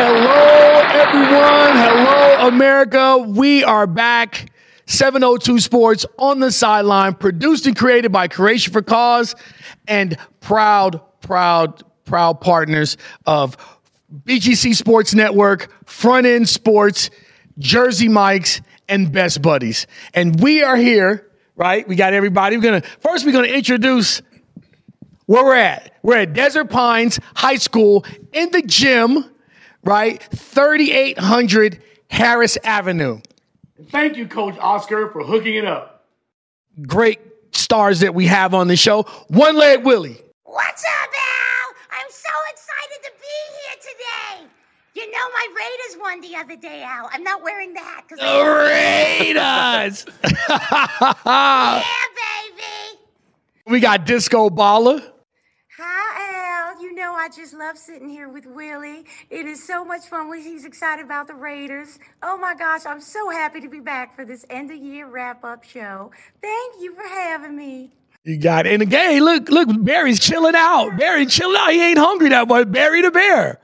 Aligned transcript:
Hello, 0.00 0.80
everyone. 0.92 1.76
Hello, 1.76 2.46
America. 2.46 3.18
We 3.18 3.64
are 3.64 3.88
back. 3.88 4.48
702 4.86 5.58
Sports 5.58 6.06
on 6.16 6.38
the 6.38 6.52
sideline, 6.52 7.14
produced 7.14 7.66
and 7.66 7.76
created 7.76 8.12
by 8.12 8.28
Creation 8.28 8.72
for 8.72 8.80
Cause 8.80 9.34
and 9.88 10.16
proud, 10.38 11.00
proud, 11.20 11.82
proud 12.04 12.40
partners 12.40 12.96
of 13.26 13.56
BGC 14.24 14.76
Sports 14.76 15.14
Network, 15.14 15.68
Front 15.84 16.28
End 16.28 16.48
Sports, 16.48 17.10
Jersey 17.58 18.06
Mikes, 18.06 18.60
and 18.88 19.10
Best 19.10 19.42
Buddies. 19.42 19.88
And 20.14 20.40
we 20.40 20.62
are 20.62 20.76
here, 20.76 21.28
right? 21.56 21.88
We 21.88 21.96
got 21.96 22.12
everybody. 22.12 22.56
We're 22.56 22.62
gonna 22.62 22.82
first 23.00 23.26
we're 23.26 23.32
gonna 23.32 23.48
introduce 23.48 24.22
where 25.26 25.44
we're 25.44 25.56
at. 25.56 25.92
We're 26.04 26.18
at 26.18 26.34
Desert 26.34 26.70
Pines 26.70 27.18
High 27.34 27.56
School 27.56 28.06
in 28.32 28.52
the 28.52 28.62
gym, 28.62 29.24
right? 29.84 30.22
3800 30.22 31.82
Harris 32.10 32.58
Avenue. 32.64 33.20
Thank 33.90 34.16
you, 34.16 34.26
Coach 34.26 34.56
Oscar, 34.58 35.08
for 35.10 35.22
hooking 35.24 35.54
it 35.54 35.64
up. 35.64 36.04
Great 36.86 37.20
stars 37.52 38.00
that 38.00 38.14
we 38.14 38.26
have 38.26 38.54
on 38.54 38.68
the 38.68 38.76
show. 38.76 39.02
One 39.28 39.56
leg 39.56 39.84
Willie. 39.84 40.20
What's 40.44 40.84
up, 40.84 41.10
Al? 41.10 41.74
I'm 42.00 42.10
so 42.10 42.28
excited 42.50 43.02
to 43.04 43.10
be 43.20 43.36
here 43.54 43.76
today. 43.82 44.50
You 44.94 45.10
know, 45.12 45.28
my 45.32 45.46
Raiders 45.56 45.96
won 46.00 46.20
the 46.20 46.36
other 46.36 46.56
day, 46.56 46.82
Al. 46.82 47.08
I'm 47.12 47.22
not 47.22 47.42
wearing 47.42 47.72
the 47.72 47.80
hat 47.80 48.04
because 48.08 48.22
Raiders. 48.24 50.06
yeah, 51.26 51.84
baby. 52.16 53.00
we 53.66 53.80
got 53.80 54.06
Disco 54.06 54.50
Baller. 54.50 55.02
Hi, 55.76 56.70
Al. 56.72 56.82
You 56.82 56.94
know 56.94 57.12
I 57.28 57.30
just 57.30 57.52
love 57.52 57.76
sitting 57.76 58.08
here 58.08 58.30
with 58.30 58.46
Willie. 58.46 59.04
It 59.28 59.44
is 59.44 59.62
so 59.62 59.84
much 59.84 60.06
fun 60.06 60.32
he's 60.32 60.64
excited 60.64 61.04
about 61.04 61.26
the 61.26 61.34
Raiders. 61.34 61.98
Oh 62.22 62.38
my 62.38 62.54
gosh, 62.54 62.86
I'm 62.86 63.02
so 63.02 63.28
happy 63.28 63.60
to 63.60 63.68
be 63.68 63.80
back 63.80 64.16
for 64.16 64.24
this 64.24 64.46
end 64.48 64.70
of 64.70 64.78
year 64.78 65.06
wrap 65.06 65.44
up 65.44 65.62
show. 65.62 66.10
Thank 66.40 66.80
you 66.80 66.94
for 66.94 67.02
having 67.02 67.54
me. 67.54 67.92
You 68.24 68.38
got 68.38 68.64
it. 68.64 68.72
And 68.72 68.80
again, 68.80 69.22
look, 69.22 69.50
look, 69.50 69.68
Barry's 69.84 70.20
chilling 70.20 70.54
out. 70.56 70.96
Barry 70.96 71.26
chilling 71.26 71.58
out. 71.58 71.70
He 71.70 71.82
ain't 71.82 71.98
hungry 71.98 72.30
that 72.30 72.48
much. 72.48 72.72
Barry 72.72 73.02
the 73.02 73.10
bear. 73.10 73.60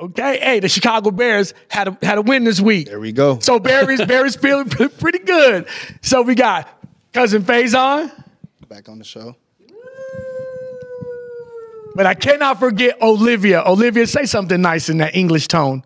Okay, 0.00 0.38
hey, 0.38 0.60
the 0.60 0.68
Chicago 0.68 1.10
Bears 1.10 1.54
had 1.68 1.88
a 1.88 1.98
had 2.00 2.18
a 2.18 2.22
win 2.22 2.44
this 2.44 2.60
week. 2.60 2.86
There 2.86 3.00
we 3.00 3.10
go. 3.10 3.40
So 3.40 3.58
Barry's 3.58 4.04
Barry's 4.04 4.36
feeling 4.40 4.68
pretty 4.68 5.18
good. 5.18 5.66
So 6.02 6.22
we 6.22 6.36
got 6.36 6.77
cousin 7.18 7.42
Faison, 7.42 8.12
Back 8.68 8.88
on 8.88 9.00
the 9.00 9.04
show. 9.04 9.34
but 11.96 12.06
I 12.06 12.14
cannot 12.14 12.60
forget 12.60 13.02
Olivia. 13.02 13.60
Olivia, 13.66 14.06
say 14.06 14.24
something 14.24 14.60
nice 14.62 14.88
in 14.88 14.98
that 14.98 15.16
English 15.16 15.48
tone. 15.48 15.82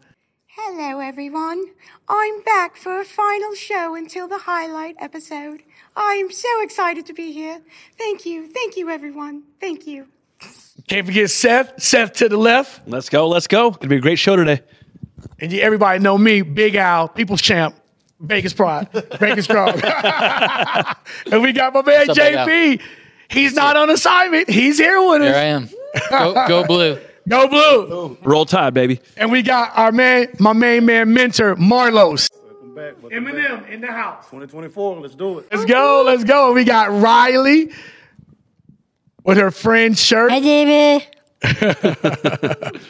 Hello, 0.49 0.99
everyone. 0.99 1.65
I'm 2.07 2.43
back 2.43 2.77
for 2.77 3.01
a 3.01 3.05
final 3.07 3.55
show 3.55 3.95
until 3.95 4.29
the 4.29 4.41
highlight 4.41 4.97
episode. 4.99 5.63
I'm 5.97 6.31
so 6.31 6.61
excited 6.61 7.07
to 7.07 7.15
be 7.15 7.33
here. 7.33 7.63
Thank 7.97 8.27
you. 8.27 8.47
Thank 8.47 8.77
you, 8.77 8.91
everyone. 8.91 9.45
Thank 9.59 9.87
you. 9.87 10.09
Can't 10.87 11.07
forget 11.07 11.31
Seth. 11.31 11.83
Seth 11.83 12.13
to 12.15 12.29
the 12.29 12.37
left. 12.37 12.87
Let's 12.87 13.09
go. 13.09 13.27
Let's 13.27 13.47
go. 13.47 13.71
Gonna 13.71 13.89
be 13.89 13.97
a 13.97 14.01
great 14.01 14.19
show 14.19 14.37
today. 14.37 14.61
And 15.41 15.51
you, 15.51 15.63
everybody 15.63 15.99
know 15.99 16.19
me, 16.19 16.43
Big 16.43 16.75
Al, 16.75 17.09
People's 17.09 17.41
Champ, 17.41 17.75
Vegas 18.23 18.53
Pride, 18.53 18.89
Vegas 19.19 19.45
Strong. 19.45 19.71
and 21.33 21.43
we 21.43 21.53
got 21.53 21.75
my 21.75 21.83
man 21.83 22.07
What's 22.07 22.11
up, 22.11 22.17
JP. 22.17 22.81
He's 23.29 23.55
not 23.55 23.77
on 23.77 23.91
assignment. 23.91 24.49
He's 24.49 24.79
here 24.79 25.01
with 25.01 25.23
us. 25.23 25.29
Here 25.29 25.37
I 25.37 25.45
am. 25.45 25.69
Go, 26.09 26.47
go 26.47 26.65
blue. 26.69 27.01
Go 27.29 27.49
blue. 27.49 28.19
Roll 28.23 28.47
Tide, 28.47 28.75
baby. 28.75 29.01
And 29.17 29.33
we 29.33 29.43
got 29.43 29.77
our 29.77 29.91
man, 29.91 30.29
my 30.39 30.53
main 30.53 30.87
man 30.87 31.13
mentor, 31.13 31.57
Marlos. 31.57 32.31
Welcome 32.33 32.75
back. 32.75 33.03
Welcome 33.03 33.25
back. 33.25 33.35
Eminem 33.35 33.69
in 33.69 33.81
the 33.81 33.89
house. 33.89 34.25
2024. 34.27 35.01
Let's 35.01 35.15
do 35.17 35.41
it. 35.41 35.49
Let's 35.51 35.65
go. 35.65 36.03
Let's 36.07 36.25
go. 36.25 36.53
We 36.53 36.65
got 36.65 36.93
Riley 36.93 37.73
with 39.25 39.39
her 39.39 39.51
friend's 39.51 40.03
shirt. 40.03 40.31
Hi, 40.31 40.41
David. 40.41 41.09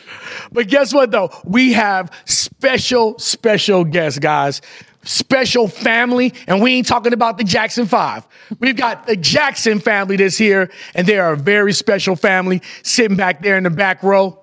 But 0.52 0.68
guess 0.68 0.92
what, 0.92 1.10
though? 1.10 1.30
We 1.44 1.72
have 1.72 2.10
special, 2.26 3.18
special 3.18 3.84
guests, 3.84 4.18
guys. 4.18 4.60
Special 5.04 5.66
family, 5.66 6.32
and 6.46 6.62
we 6.62 6.74
ain't 6.74 6.86
talking 6.86 7.12
about 7.12 7.36
the 7.36 7.44
Jackson 7.44 7.86
Five. 7.86 8.26
We've 8.60 8.76
got 8.76 9.06
the 9.06 9.16
Jackson 9.16 9.80
family 9.80 10.16
that's 10.16 10.38
here, 10.38 10.70
and 10.94 11.06
they 11.06 11.18
are 11.18 11.32
a 11.32 11.36
very 11.36 11.72
special 11.72 12.14
family 12.14 12.62
sitting 12.82 13.16
back 13.16 13.42
there 13.42 13.56
in 13.56 13.64
the 13.64 13.70
back 13.70 14.02
row. 14.02 14.38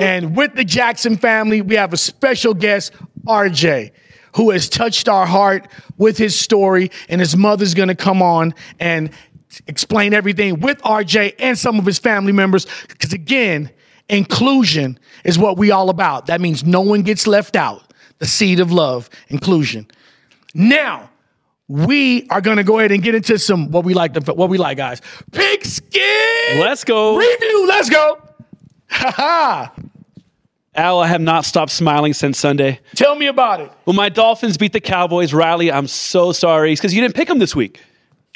And 0.00 0.36
with 0.36 0.54
the 0.54 0.64
Jackson 0.64 1.16
family, 1.16 1.60
we 1.60 1.76
have 1.76 1.92
a 1.92 1.96
special 1.96 2.54
guest, 2.54 2.92
RJ, 3.26 3.92
who 4.36 4.50
has 4.50 4.68
touched 4.68 5.08
our 5.08 5.26
heart 5.26 5.68
with 5.98 6.16
his 6.18 6.38
story, 6.38 6.90
and 7.08 7.20
his 7.20 7.36
mother's 7.36 7.74
gonna 7.74 7.94
come 7.94 8.22
on 8.22 8.54
and 8.80 9.10
explain 9.66 10.14
everything 10.14 10.60
with 10.60 10.80
RJ 10.82 11.34
and 11.38 11.58
some 11.58 11.78
of 11.78 11.84
his 11.84 11.98
family 11.98 12.32
members. 12.32 12.66
Because 12.88 13.12
again, 13.12 13.70
inclusion 14.08 14.98
is 15.24 15.38
what 15.38 15.58
we 15.58 15.70
all 15.70 15.90
about. 15.90 16.26
That 16.26 16.40
means 16.40 16.64
no 16.64 16.80
one 16.80 17.02
gets 17.02 17.26
left 17.26 17.56
out. 17.56 17.91
The 18.22 18.28
seed 18.28 18.60
of 18.60 18.70
love, 18.70 19.10
inclusion. 19.30 19.88
Now, 20.54 21.10
we 21.66 22.28
are 22.28 22.40
gonna 22.40 22.62
go 22.62 22.78
ahead 22.78 22.92
and 22.92 23.02
get 23.02 23.16
into 23.16 23.36
some 23.36 23.72
what 23.72 23.82
we 23.82 23.94
like. 23.94 24.14
To, 24.14 24.32
what 24.34 24.48
we 24.48 24.58
like, 24.58 24.76
guys. 24.76 25.02
Pigskin. 25.32 26.60
Let's 26.60 26.84
go. 26.84 27.16
Review. 27.16 27.66
Let's 27.66 27.90
go. 27.90 28.22
Ha 28.90 29.10
ha. 29.10 29.72
Al, 30.76 31.00
I 31.00 31.08
have 31.08 31.20
not 31.20 31.44
stopped 31.44 31.72
smiling 31.72 32.12
since 32.12 32.38
Sunday. 32.38 32.78
Tell 32.94 33.16
me 33.16 33.26
about 33.26 33.58
it. 33.60 33.72
When 33.86 33.96
my 33.96 34.08
Dolphins 34.08 34.56
beat 34.56 34.72
the 34.72 34.80
Cowboys, 34.80 35.34
Riley, 35.34 35.72
I'm 35.72 35.88
so 35.88 36.30
sorry. 36.30 36.70
It's 36.70 36.80
because 36.80 36.94
you 36.94 37.00
didn't 37.00 37.16
pick 37.16 37.26
them 37.26 37.40
this 37.40 37.56
week. 37.56 37.80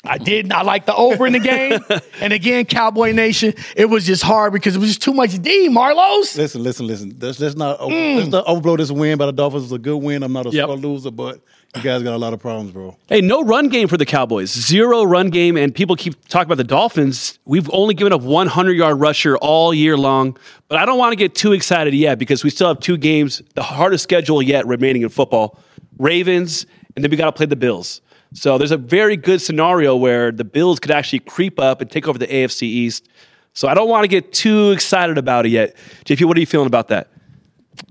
I 0.06 0.18
didn't. 0.18 0.52
I 0.52 0.62
like 0.62 0.86
the 0.86 0.94
over 0.94 1.26
in 1.26 1.32
the 1.32 1.38
game. 1.38 1.80
and 2.20 2.32
again, 2.32 2.64
Cowboy 2.64 3.12
Nation, 3.12 3.54
it 3.76 3.86
was 3.86 4.06
just 4.06 4.22
hard 4.22 4.52
because 4.52 4.76
it 4.76 4.78
was 4.78 4.90
just 4.90 5.02
too 5.02 5.12
much 5.12 5.40
D, 5.42 5.68
Marlos. 5.68 6.36
Listen, 6.36 6.62
listen, 6.62 6.86
listen. 6.86 7.16
Let's, 7.20 7.40
let's 7.40 7.56
not 7.56 7.80
over, 7.80 7.94
mm. 7.94 8.16
let's 8.16 8.28
not 8.28 8.46
overblow 8.46 8.76
this 8.76 8.90
win 8.90 9.18
by 9.18 9.26
the 9.26 9.32
Dolphins. 9.32 9.64
It 9.64 9.66
was 9.66 9.72
a 9.72 9.78
good 9.78 9.98
win. 9.98 10.22
I'm 10.22 10.32
not 10.32 10.46
a 10.46 10.50
Yep. 10.50 10.68
loser, 10.68 11.10
but 11.10 11.40
you 11.74 11.82
guys 11.82 12.02
got 12.02 12.14
a 12.14 12.18
lot 12.18 12.32
of 12.32 12.40
problems, 12.40 12.72
bro. 12.72 12.96
Hey, 13.08 13.20
no 13.20 13.42
run 13.42 13.68
game 13.68 13.88
for 13.88 13.96
the 13.96 14.06
Cowboys. 14.06 14.50
Zero 14.50 15.04
run 15.04 15.28
game, 15.30 15.56
and 15.56 15.74
people 15.74 15.94
keep 15.94 16.14
talking 16.28 16.46
about 16.46 16.56
the 16.56 16.64
Dolphins. 16.64 17.38
We've 17.44 17.68
only 17.72 17.94
given 17.94 18.12
up 18.12 18.22
100 18.22 18.72
yard 18.72 18.98
rusher 18.98 19.36
all 19.36 19.74
year 19.74 19.96
long, 19.96 20.38
but 20.68 20.78
I 20.78 20.86
don't 20.86 20.98
want 20.98 21.12
to 21.12 21.16
get 21.16 21.34
too 21.34 21.52
excited 21.52 21.92
yet 21.94 22.18
because 22.18 22.42
we 22.42 22.50
still 22.50 22.68
have 22.68 22.80
two 22.80 22.96
games, 22.96 23.42
the 23.54 23.62
hardest 23.62 24.04
schedule 24.04 24.40
yet 24.40 24.66
remaining 24.66 25.02
in 25.02 25.08
football 25.10 25.58
Ravens, 25.98 26.66
and 26.94 27.04
then 27.04 27.10
we 27.10 27.16
got 27.16 27.26
to 27.26 27.32
play 27.32 27.46
the 27.46 27.56
Bills. 27.56 28.00
So 28.32 28.58
there's 28.58 28.70
a 28.72 28.76
very 28.76 29.16
good 29.16 29.40
scenario 29.40 29.96
where 29.96 30.30
the 30.32 30.44
Bills 30.44 30.78
could 30.78 30.90
actually 30.90 31.20
creep 31.20 31.58
up 31.58 31.80
and 31.80 31.90
take 31.90 32.06
over 32.08 32.18
the 32.18 32.26
AFC 32.26 32.62
East. 32.62 33.08
So 33.54 33.68
I 33.68 33.74
don't 33.74 33.88
want 33.88 34.04
to 34.04 34.08
get 34.08 34.32
too 34.32 34.70
excited 34.72 35.16
about 35.16 35.46
it 35.46 35.50
yet. 35.50 35.76
JP, 36.04 36.26
what 36.26 36.36
are 36.36 36.40
you 36.40 36.46
feeling 36.46 36.66
about 36.66 36.88
that? 36.88 37.08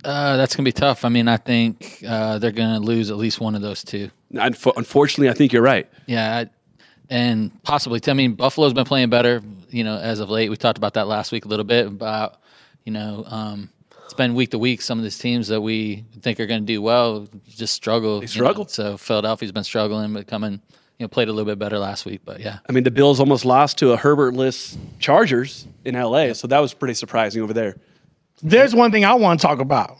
Uh, 0.03 0.37
that's 0.37 0.55
gonna 0.55 0.65
be 0.65 0.71
tough. 0.71 1.05
I 1.05 1.09
mean, 1.09 1.27
I 1.27 1.37
think 1.37 2.03
uh, 2.07 2.39
they're 2.39 2.51
gonna 2.51 2.79
lose 2.79 3.11
at 3.11 3.17
least 3.17 3.39
one 3.39 3.55
of 3.55 3.61
those 3.61 3.83
two. 3.83 4.09
Unf- 4.33 4.73
Unfortunately, 4.77 5.29
I 5.29 5.33
think 5.33 5.53
you're 5.53 5.61
right. 5.61 5.87
Yeah, 6.07 6.37
I, 6.37 6.49
and 7.09 7.51
possibly. 7.63 7.99
I 8.07 8.13
mean, 8.13 8.33
Buffalo's 8.33 8.73
been 8.73 8.85
playing 8.85 9.09
better. 9.09 9.41
You 9.69 9.83
know, 9.83 9.97
as 9.97 10.19
of 10.19 10.29
late, 10.29 10.49
we 10.49 10.57
talked 10.57 10.77
about 10.77 10.95
that 10.95 11.07
last 11.07 11.31
week 11.31 11.45
a 11.45 11.47
little 11.47 11.65
bit 11.65 11.85
about 11.87 12.37
you 12.83 12.91
know 12.91 13.23
um, 13.27 13.69
it's 14.05 14.13
been 14.13 14.35
week 14.35 14.51
to 14.51 14.59
week. 14.59 14.81
Some 14.81 14.97
of 14.97 15.03
these 15.03 15.17
teams 15.17 15.49
that 15.49 15.61
we 15.61 16.05
think 16.21 16.39
are 16.39 16.45
going 16.45 16.61
to 16.61 16.65
do 16.65 16.81
well 16.81 17.27
just 17.47 17.73
struggle. 17.73 18.21
They 18.21 18.27
struggle. 18.27 18.67
So 18.67 18.97
Philadelphia's 18.97 19.51
been 19.51 19.63
struggling, 19.63 20.13
but 20.13 20.27
coming 20.27 20.61
you 20.99 21.03
know 21.03 21.07
played 21.07 21.27
a 21.27 21.33
little 21.33 21.51
bit 21.51 21.59
better 21.59 21.79
last 21.79 22.05
week. 22.05 22.21
But 22.23 22.39
yeah, 22.39 22.59
I 22.69 22.71
mean, 22.71 22.83
the 22.83 22.91
Bills 22.91 23.19
almost 23.19 23.45
lost 23.45 23.77
to 23.79 23.93
a 23.93 23.97
Herbertless 23.97 24.77
Chargers 24.99 25.67
in 25.83 25.95
LA, 25.95 26.33
so 26.33 26.47
that 26.47 26.59
was 26.59 26.73
pretty 26.73 26.93
surprising 26.93 27.41
over 27.41 27.53
there. 27.53 27.75
There's 28.41 28.75
one 28.75 28.91
thing 28.91 29.05
I 29.05 29.15
want 29.15 29.39
to 29.39 29.47
talk 29.47 29.59
about. 29.59 29.97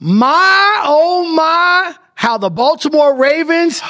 My, 0.00 0.82
oh 0.84 1.32
my, 1.34 1.94
how 2.14 2.38
the 2.38 2.50
Baltimore 2.50 3.14
Ravens 3.14 3.80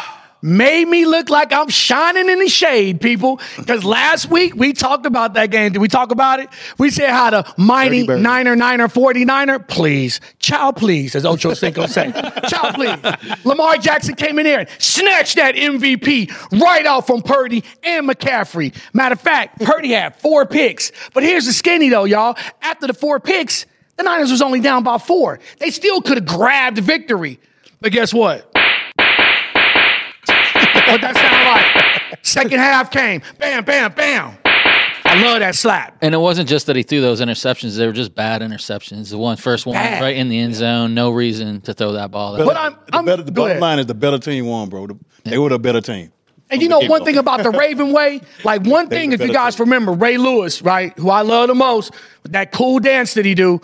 made 0.42 0.88
me 0.88 1.06
look 1.06 1.30
like 1.30 1.52
I'm 1.52 1.68
shining 1.68 2.28
in 2.28 2.40
the 2.40 2.48
shade, 2.48 3.00
people. 3.00 3.40
Because 3.56 3.84
last 3.84 4.28
week 4.28 4.54
we 4.54 4.72
talked 4.72 5.06
about 5.06 5.34
that 5.34 5.50
game. 5.50 5.72
Did 5.72 5.78
we 5.78 5.88
talk 5.88 6.10
about 6.10 6.40
it? 6.40 6.48
We 6.78 6.90
said 6.90 7.10
how 7.10 7.30
the 7.30 7.54
mighty. 7.56 8.06
Niner, 8.06 8.56
Niner, 8.56 8.88
49er, 8.88 9.68
please, 9.68 10.20
child, 10.38 10.76
please, 10.76 11.14
as 11.14 11.24
Ocho 11.24 11.54
Cinco 11.54 11.86
said, 11.86 12.12
child, 12.48 12.74
please. 12.74 13.44
Lamar 13.44 13.76
Jackson 13.78 14.14
came 14.14 14.38
in 14.38 14.44
there 14.44 14.60
and 14.60 14.68
snatched 14.78 15.36
that 15.36 15.54
MVP 15.54 16.60
right 16.60 16.84
out 16.84 17.06
from 17.06 17.22
Purdy 17.22 17.64
and 17.84 18.08
McCaffrey. 18.08 18.74
Matter 18.92 19.12
of 19.12 19.20
fact, 19.20 19.60
Purdy 19.60 19.92
had 19.92 20.16
four 20.16 20.44
picks. 20.46 20.90
But 21.14 21.22
here's 21.22 21.46
the 21.46 21.52
skinny 21.52 21.88
though, 21.88 22.04
y'all. 22.04 22.36
After 22.60 22.86
the 22.86 22.94
four 22.94 23.20
picks, 23.20 23.66
the 23.96 24.02
Niners 24.02 24.30
was 24.30 24.42
only 24.42 24.60
down 24.60 24.82
by 24.82 24.98
four. 24.98 25.38
They 25.58 25.70
still 25.70 26.00
could 26.00 26.16
have 26.16 26.26
grabbed 26.26 26.78
victory. 26.78 27.38
But 27.80 27.92
guess 27.92 28.14
what? 28.14 28.51
What 30.88 31.00
that 31.00 31.14
sound 31.16 32.12
like? 32.12 32.18
Second 32.24 32.58
half 32.60 32.90
came. 32.90 33.22
Bam, 33.38 33.64
bam, 33.64 33.92
bam. 33.92 34.36
I 35.04 35.22
love 35.22 35.40
that 35.40 35.54
slap. 35.54 35.96
And 36.00 36.14
it 36.14 36.18
wasn't 36.18 36.48
just 36.48 36.66
that 36.66 36.76
he 36.76 36.82
threw 36.82 37.00
those 37.00 37.20
interceptions; 37.20 37.76
they 37.76 37.86
were 37.86 37.92
just 37.92 38.14
bad 38.14 38.40
interceptions. 38.40 39.10
The 39.10 39.18
one 39.18 39.36
first 39.36 39.66
one 39.66 39.74
Bad. 39.74 40.00
right 40.02 40.16
in 40.16 40.28
the 40.28 40.38
end 40.38 40.54
zone, 40.54 40.94
no 40.94 41.10
reason 41.10 41.60
to 41.62 41.74
throw 41.74 41.92
that 41.92 42.10
ball. 42.10 42.34
There. 42.34 42.46
But 42.46 42.56
I'm, 42.56 42.72
the, 42.86 42.96
I'm 42.96 43.04
better, 43.04 43.22
the 43.22 43.32
bottom 43.32 43.50
ahead. 43.52 43.60
line 43.62 43.78
is 43.78 43.86
the 43.86 43.94
better 43.94 44.18
team 44.18 44.46
won, 44.46 44.68
bro. 44.68 44.86
The- 44.86 44.98
They 45.24 45.38
were 45.38 45.50
the 45.50 45.58
better 45.58 45.80
team. 45.80 46.12
And 46.50 46.60
you 46.60 46.68
know 46.68 46.80
one 46.80 47.04
thing 47.04 47.16
about 47.16 47.42
the 47.42 47.50
Raven 47.50 47.92
way, 47.92 48.20
like 48.44 48.62
one 48.66 48.88
thing, 48.88 49.12
if 49.12 49.20
you 49.22 49.32
guys 49.32 49.56
team. 49.56 49.64
remember, 49.64 49.92
Ray 49.92 50.18
Lewis, 50.18 50.60
right, 50.62 50.96
who 50.98 51.08
I 51.10 51.22
love 51.22 51.48
the 51.48 51.54
most, 51.54 51.92
that 52.24 52.52
cool 52.52 52.78
dance 52.78 53.14
that 53.14 53.24
he 53.24 53.34
do. 53.34 53.60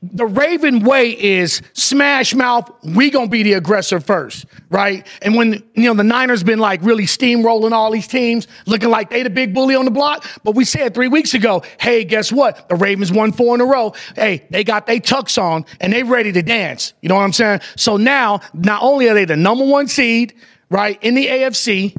The 0.00 0.26
Raven 0.26 0.84
way 0.84 1.10
is 1.10 1.60
smash 1.72 2.32
mouth. 2.32 2.70
We 2.84 3.10
gonna 3.10 3.28
be 3.28 3.42
the 3.42 3.54
aggressor 3.54 3.98
first, 3.98 4.46
right? 4.70 5.04
And 5.22 5.34
when 5.34 5.54
you 5.74 5.84
know 5.84 5.94
the 5.94 6.04
Niners 6.04 6.44
been 6.44 6.60
like 6.60 6.82
really 6.82 7.04
steamrolling 7.04 7.72
all 7.72 7.90
these 7.90 8.06
teams, 8.06 8.46
looking 8.66 8.90
like 8.90 9.10
they 9.10 9.24
the 9.24 9.30
big 9.30 9.52
bully 9.52 9.74
on 9.74 9.84
the 9.84 9.90
block. 9.90 10.24
But 10.44 10.54
we 10.54 10.64
said 10.64 10.94
three 10.94 11.08
weeks 11.08 11.34
ago, 11.34 11.64
hey, 11.80 12.04
guess 12.04 12.30
what? 12.30 12.68
The 12.68 12.76
Ravens 12.76 13.10
won 13.10 13.32
four 13.32 13.56
in 13.56 13.60
a 13.60 13.64
row. 13.66 13.92
Hey, 14.14 14.46
they 14.50 14.62
got 14.62 14.86
their 14.86 15.00
tucks 15.00 15.36
on 15.36 15.66
and 15.80 15.92
they 15.92 16.04
ready 16.04 16.30
to 16.30 16.42
dance. 16.42 16.94
You 17.02 17.08
know 17.08 17.16
what 17.16 17.22
I'm 17.22 17.32
saying? 17.32 17.60
So 17.76 17.96
now, 17.96 18.40
not 18.54 18.82
only 18.82 19.08
are 19.08 19.14
they 19.14 19.24
the 19.24 19.36
number 19.36 19.64
one 19.64 19.88
seed, 19.88 20.34
right, 20.70 20.96
in 21.02 21.16
the 21.16 21.26
AFC, 21.26 21.96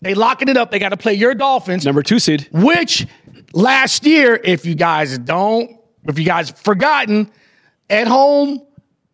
they 0.00 0.14
locking 0.14 0.48
it 0.48 0.56
up. 0.56 0.70
They 0.70 0.78
got 0.78 0.90
to 0.90 0.96
play 0.96 1.14
your 1.14 1.34
Dolphins 1.34 1.84
Number 1.84 2.02
two 2.02 2.18
seed. 2.20 2.48
which 2.52 3.06
last 3.52 4.04
year, 4.06 4.40
if 4.42 4.64
you 4.64 4.74
guys 4.74 5.18
don't, 5.18 5.76
if 6.06 6.18
you 6.18 6.24
guys 6.24 6.50
forgotten, 6.50 7.30
at 7.88 8.06
home, 8.06 8.62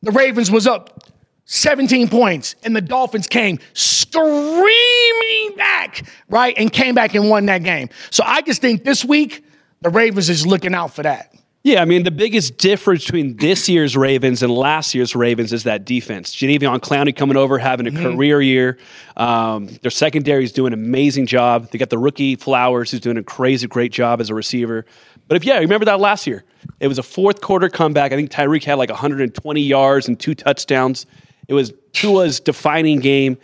the 0.02 0.12
Ravens 0.12 0.50
was 0.50 0.66
up 0.66 1.02
17 1.44 2.08
points, 2.08 2.54
and 2.62 2.76
the 2.76 2.80
Dolphins 2.80 3.26
came 3.26 3.58
screaming 3.72 5.56
back, 5.56 6.06
right, 6.28 6.54
and 6.58 6.72
came 6.72 6.94
back 6.94 7.14
and 7.14 7.30
won 7.30 7.46
that 7.46 7.62
game. 7.62 7.88
So 8.10 8.22
I 8.24 8.42
just 8.42 8.60
think 8.60 8.84
this 8.84 9.04
week 9.04 9.44
the 9.80 9.90
Ravens 9.90 10.28
is 10.28 10.46
looking 10.46 10.74
out 10.74 10.94
for 10.94 11.02
that. 11.02 11.34
Yeah, 11.64 11.82
I 11.82 11.86
mean, 11.86 12.04
the 12.04 12.12
biggest 12.12 12.56
difference 12.56 13.04
between 13.04 13.36
this 13.36 13.68
year's 13.68 13.96
Ravens 13.96 14.42
and 14.42 14.54
last 14.54 14.94
year's 14.94 15.16
Ravens 15.16 15.52
is 15.52 15.64
that 15.64 15.84
defense. 15.84 16.34
Jadeveon 16.34 16.78
Clowney 16.78 17.14
coming 17.14 17.36
over, 17.36 17.58
having 17.58 17.86
a 17.88 17.90
career 17.90 18.40
year. 18.40 18.78
Um, 19.16 19.66
their 19.82 19.90
secondary 19.90 20.44
is 20.44 20.52
doing 20.52 20.72
an 20.72 20.78
amazing 20.78 21.26
job. 21.26 21.70
They 21.70 21.78
got 21.78 21.90
the 21.90 21.98
rookie 21.98 22.36
Flowers, 22.36 22.92
who's 22.92 23.00
doing 23.00 23.16
a 23.18 23.24
crazy, 23.24 23.66
great 23.66 23.90
job 23.90 24.20
as 24.20 24.30
a 24.30 24.34
receiver. 24.34 24.86
But 25.26 25.36
if, 25.36 25.44
yeah, 25.44 25.58
remember 25.58 25.84
that 25.86 25.98
last 25.98 26.26
year? 26.26 26.44
It 26.78 26.86
was 26.86 26.98
a 26.98 27.02
fourth 27.02 27.40
quarter 27.40 27.68
comeback. 27.68 28.12
I 28.12 28.16
think 28.16 28.30
Tyreek 28.30 28.62
had 28.62 28.74
like 28.78 28.88
120 28.88 29.60
yards 29.60 30.06
and 30.06 30.18
two 30.18 30.34
touchdowns. 30.36 31.06
It 31.48 31.54
was 31.54 31.72
Tua's 31.92 32.40
defining 32.40 33.00
game. 33.00 33.36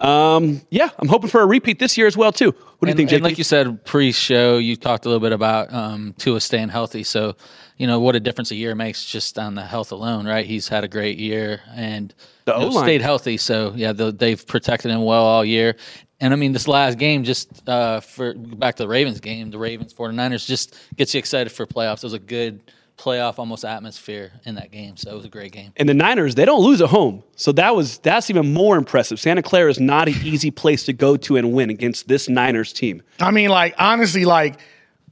Um, 0.00 0.62
yeah, 0.70 0.88
I'm 0.98 1.08
hoping 1.08 1.28
for 1.28 1.42
a 1.42 1.46
repeat 1.46 1.78
this 1.78 1.98
year 1.98 2.06
as 2.06 2.16
well, 2.16 2.32
too. 2.32 2.50
What 2.50 2.56
do 2.80 2.86
you 2.86 2.90
and, 2.92 2.96
think, 2.96 3.12
and 3.12 3.22
like 3.22 3.36
you 3.36 3.44
said 3.44 3.84
pre-show, 3.84 4.56
you 4.56 4.74
talked 4.74 5.04
a 5.04 5.08
little 5.08 5.20
bit 5.20 5.32
about 5.32 5.72
um, 5.72 6.14
Tua 6.16 6.40
staying 6.40 6.70
healthy. 6.70 7.02
So, 7.02 7.36
you 7.76 7.86
know 7.86 8.00
what 8.00 8.16
a 8.16 8.20
difference 8.20 8.50
a 8.50 8.54
year 8.54 8.74
makes 8.74 9.04
just 9.04 9.38
on 9.38 9.54
the 9.54 9.62
health 9.62 9.92
alone, 9.92 10.26
right? 10.26 10.46
He's 10.46 10.68
had 10.68 10.84
a 10.84 10.88
great 10.88 11.18
year 11.18 11.60
and 11.74 12.14
you 12.46 12.52
know, 12.52 12.70
stayed 12.70 13.02
healthy. 13.02 13.36
So, 13.36 13.72
yeah, 13.76 13.92
the, 13.92 14.12
they've 14.12 14.46
protected 14.46 14.90
him 14.90 15.02
well 15.02 15.24
all 15.24 15.44
year. 15.44 15.76
And 16.20 16.32
I 16.34 16.36
mean, 16.36 16.52
this 16.52 16.68
last 16.68 16.98
game, 16.98 17.24
just 17.24 17.66
uh, 17.68 18.00
for 18.00 18.34
back 18.34 18.76
to 18.76 18.82
the 18.82 18.88
Ravens 18.88 19.20
game, 19.20 19.50
the 19.50 19.58
Ravens 19.58 19.94
49ers 19.94 20.46
just 20.46 20.76
gets 20.96 21.14
you 21.14 21.18
excited 21.18 21.50
for 21.50 21.66
playoffs. 21.66 21.98
It 21.98 22.04
was 22.04 22.12
a 22.12 22.18
good 22.18 22.60
playoff 23.00 23.38
almost 23.38 23.64
atmosphere 23.64 24.32
in 24.44 24.56
that 24.56 24.70
game. 24.70 24.96
So 24.96 25.10
it 25.10 25.14
was 25.14 25.24
a 25.24 25.30
great 25.30 25.52
game. 25.52 25.72
And 25.76 25.88
the 25.88 25.94
Niners, 25.94 26.34
they 26.34 26.44
don't 26.44 26.62
lose 26.62 26.82
at 26.82 26.90
home. 26.90 27.22
So 27.34 27.50
that 27.52 27.74
was 27.74 27.98
that's 27.98 28.28
even 28.28 28.52
more 28.52 28.76
impressive. 28.76 29.18
Santa 29.18 29.42
Clara 29.42 29.70
is 29.70 29.80
not 29.80 30.08
an 30.08 30.14
easy 30.22 30.50
place 30.50 30.84
to 30.84 30.92
go 30.92 31.16
to 31.16 31.36
and 31.36 31.52
win 31.52 31.70
against 31.70 32.08
this 32.08 32.28
Niners 32.28 32.72
team. 32.72 33.02
I 33.18 33.30
mean, 33.30 33.48
like, 33.48 33.74
honestly, 33.78 34.26
like, 34.26 34.60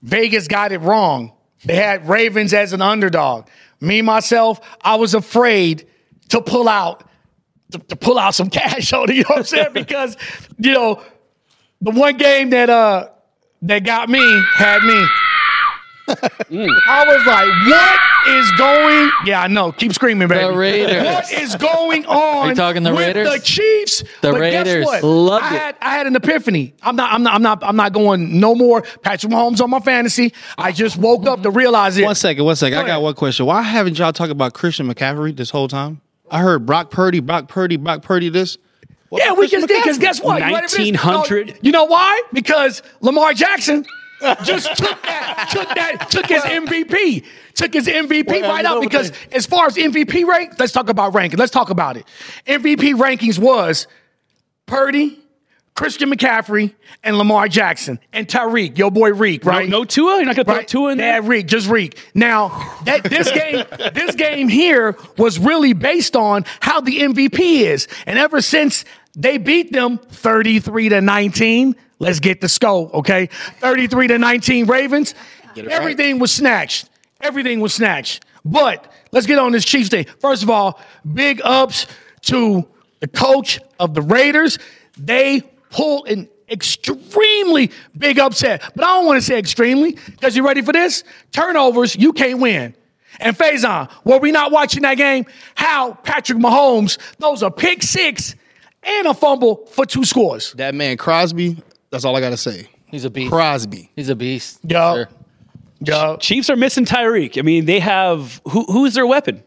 Vegas 0.02 0.48
got 0.48 0.70
it 0.70 0.78
wrong. 0.78 1.32
They 1.64 1.76
had 1.76 2.08
Ravens 2.08 2.52
as 2.52 2.72
an 2.72 2.82
underdog. 2.82 3.48
Me, 3.80 4.02
myself, 4.02 4.60
I 4.82 4.96
was 4.96 5.14
afraid 5.14 5.88
to 6.28 6.42
pull 6.42 6.68
out 6.68 7.04
to, 7.72 7.78
to 7.78 7.96
pull 7.96 8.18
out 8.18 8.34
some 8.34 8.50
cash 8.50 8.92
on 8.92 9.10
it, 9.10 9.16
you 9.16 9.22
know 9.22 9.28
what 9.30 9.38
I'm 9.38 9.44
saying? 9.44 9.68
because, 9.72 10.16
you 10.58 10.72
know, 10.72 11.02
the 11.80 11.92
one 11.92 12.16
game 12.16 12.50
that 12.50 12.68
uh 12.68 13.08
that 13.62 13.84
got 13.84 14.08
me 14.08 14.42
had 14.54 14.82
me. 14.82 15.06
Mm. 16.08 16.68
I 16.88 17.04
was 17.04 17.26
like, 17.26 17.48
what 17.68 18.36
is 18.38 18.50
going? 18.52 19.10
Yeah, 19.26 19.42
I 19.42 19.48
know. 19.48 19.72
Keep 19.72 19.92
screaming, 19.92 20.28
baby. 20.28 20.46
The 20.52 20.58
Raiders. 20.58 21.04
What 21.04 21.32
is 21.32 21.56
going 21.56 22.06
on? 22.06 22.48
you 22.48 22.54
talking 22.54 22.82
the 22.82 22.92
Raiders? 22.92 23.30
The 23.30 23.38
Chiefs. 23.40 24.00
The 24.22 24.32
but 24.32 24.40
Raiders. 24.40 24.64
Guess 24.84 24.86
what? 24.86 25.04
Loved 25.04 25.44
I 25.44 25.54
it. 25.54 25.58
had 25.58 25.76
I 25.82 25.90
had 25.90 26.06
an 26.06 26.16
epiphany. 26.16 26.74
I'm 26.82 26.96
not. 26.96 27.12
I'm 27.12 27.22
not. 27.22 27.34
I'm 27.34 27.42
not. 27.42 27.62
I'm 27.62 27.76
not 27.76 27.92
going 27.92 28.40
no 28.40 28.54
more. 28.54 28.82
Patrick 29.02 29.32
Mahomes 29.32 29.60
on 29.60 29.70
my 29.70 29.80
fantasy. 29.80 30.32
I 30.56 30.72
just 30.72 30.96
woke 30.96 31.26
up 31.26 31.42
to 31.42 31.50
realize 31.50 31.96
it. 31.98 32.04
One 32.04 32.14
second, 32.14 32.44
one 32.44 32.56
second. 32.56 32.78
I 32.78 32.82
ahead. 32.82 32.88
got 32.88 33.02
one 33.02 33.14
question. 33.14 33.46
Why 33.46 33.62
haven't 33.62 33.98
y'all 33.98 34.12
talked 34.12 34.32
about 34.32 34.54
Christian 34.54 34.92
McCaffrey 34.92 35.36
this 35.36 35.50
whole 35.50 35.68
time? 35.68 36.00
I 36.30 36.40
heard 36.40 36.66
Brock 36.66 36.90
Purdy, 36.90 37.20
Brock 37.20 37.48
Purdy, 37.48 37.76
Brock 37.76 38.02
Purdy. 38.02 38.28
This. 38.30 38.58
What 39.10 39.22
Yeah, 39.24 39.32
we 39.32 39.48
Christian 39.48 39.60
just 39.60 39.68
did. 39.68 39.82
Because 39.82 39.98
guess 39.98 40.20
what? 40.22 40.38
You 40.46 40.54
ready 40.54 40.68
for 40.68 40.76
this? 40.76 40.92
1900. 40.92 41.58
You 41.62 41.72
know 41.72 41.84
why? 41.84 42.22
Because 42.32 42.82
Lamar 43.00 43.32
Jackson 43.32 43.86
just 44.44 44.76
took 44.76 45.02
that, 45.02 45.48
took 45.50 45.68
that, 45.74 46.10
took 46.10 46.26
his 46.26 46.42
MVP, 46.42 47.24
took 47.54 47.72
his 47.74 47.86
MVP 47.86 48.26
Well, 48.26 48.50
right 48.50 48.64
out. 48.64 48.80
Because 48.80 49.10
they- 49.10 49.36
as 49.36 49.46
far 49.46 49.66
as 49.66 49.76
MVP 49.76 50.24
rank, 50.26 50.54
let's 50.58 50.72
talk 50.72 50.88
about 50.88 51.14
ranking. 51.14 51.38
Let's 51.38 51.52
talk 51.52 51.70
about 51.70 51.96
it. 51.96 52.04
MVP 52.46 52.94
rankings 52.94 53.38
was 53.38 53.86
Purdy, 54.66 55.18
Christian 55.74 56.10
McCaffrey, 56.10 56.74
and 57.04 57.16
Lamar 57.16 57.46
Jackson, 57.46 58.00
and 58.12 58.26
Tyreek, 58.26 58.76
your 58.76 58.90
boy 58.90 59.12
Reek, 59.12 59.44
right? 59.44 59.68
No 59.68 59.84
Tua? 59.84 60.16
You're 60.16 60.24
not 60.24 60.34
going 60.34 60.44
to 60.46 60.50
throw 60.50 60.54
Right. 60.56 60.68
Tua 60.68 60.90
in 60.92 60.98
there? 60.98 61.22
Reek, 61.22 61.46
just 61.46 61.68
Reek. 61.68 61.96
Now 62.14 62.48
that 62.84 63.04
this 63.04 63.30
game, 63.30 63.64
this 63.94 64.16
game 64.16 64.48
here 64.48 64.96
was 65.16 65.38
really 65.38 65.74
based 65.74 66.16
on 66.16 66.44
how 66.60 66.80
the 66.80 66.98
MVP 66.98 67.60
is, 67.62 67.86
and 68.06 68.18
ever 68.18 68.40
since 68.40 68.84
they 69.18 69.36
beat 69.36 69.72
them 69.72 69.98
thirty-three 69.98 70.88
to 70.88 71.02
nineteen, 71.02 71.76
let's 71.98 72.20
get 72.20 72.40
the 72.40 72.48
scope, 72.48 72.94
okay? 72.94 73.26
Thirty-three 73.26 74.06
to 74.06 74.18
nineteen 74.18 74.66
Ravens. 74.66 75.14
Everything 75.56 76.18
was 76.18 76.32
snatched. 76.32 76.88
Everything 77.20 77.60
was 77.60 77.74
snatched. 77.74 78.24
But 78.44 78.90
let's 79.10 79.26
get 79.26 79.38
on 79.38 79.52
this 79.52 79.64
Chiefs 79.64 79.88
thing. 79.88 80.06
First 80.20 80.44
of 80.44 80.50
all, 80.50 80.80
big 81.12 81.40
ups 81.42 81.86
to 82.22 82.66
the 83.00 83.08
coach 83.08 83.60
of 83.80 83.92
the 83.92 84.02
Raiders. 84.02 84.58
They 84.96 85.42
pulled 85.70 86.08
an 86.08 86.28
extremely 86.48 87.72
big 87.96 88.18
upset. 88.18 88.62
But 88.74 88.84
I 88.84 88.94
don't 88.94 89.06
want 89.06 89.18
to 89.18 89.22
say 89.22 89.38
extremely 89.38 89.98
because 90.06 90.36
you 90.36 90.46
ready 90.46 90.62
for 90.62 90.72
this? 90.72 91.04
Turnovers, 91.32 91.96
you 91.96 92.12
can't 92.12 92.38
win. 92.40 92.74
And 93.20 93.36
Faison, 93.36 93.90
were 94.04 94.18
we 94.18 94.30
not 94.30 94.52
watching 94.52 94.82
that 94.82 94.96
game? 94.96 95.26
How 95.56 95.94
Patrick 95.94 96.38
Mahomes 96.38 96.98
throws 97.18 97.42
a 97.42 97.50
pick 97.50 97.82
six 97.82 98.36
and 98.82 99.06
a 99.06 99.14
fumble 99.14 99.66
for 99.66 99.84
two 99.86 100.04
scores. 100.04 100.52
That 100.54 100.74
man 100.74 100.96
Crosby. 100.96 101.62
That's 101.90 102.04
all 102.04 102.16
I 102.16 102.20
gotta 102.20 102.36
say. 102.36 102.68
He's 102.86 103.04
a 103.04 103.10
beast. 103.10 103.30
Crosby. 103.30 103.90
He's 103.96 104.08
a 104.08 104.16
beast. 104.16 104.60
Yeah. 104.64 104.94
Sure. 104.94 105.08
Yeah. 105.80 106.16
Chiefs 106.18 106.50
are 106.50 106.56
missing 106.56 106.84
Tyreek. 106.84 107.38
I 107.38 107.42
mean, 107.42 107.66
they 107.66 107.80
have 107.80 108.40
who, 108.48 108.64
who's 108.64 108.94
their 108.94 109.06
weapon 109.06 109.42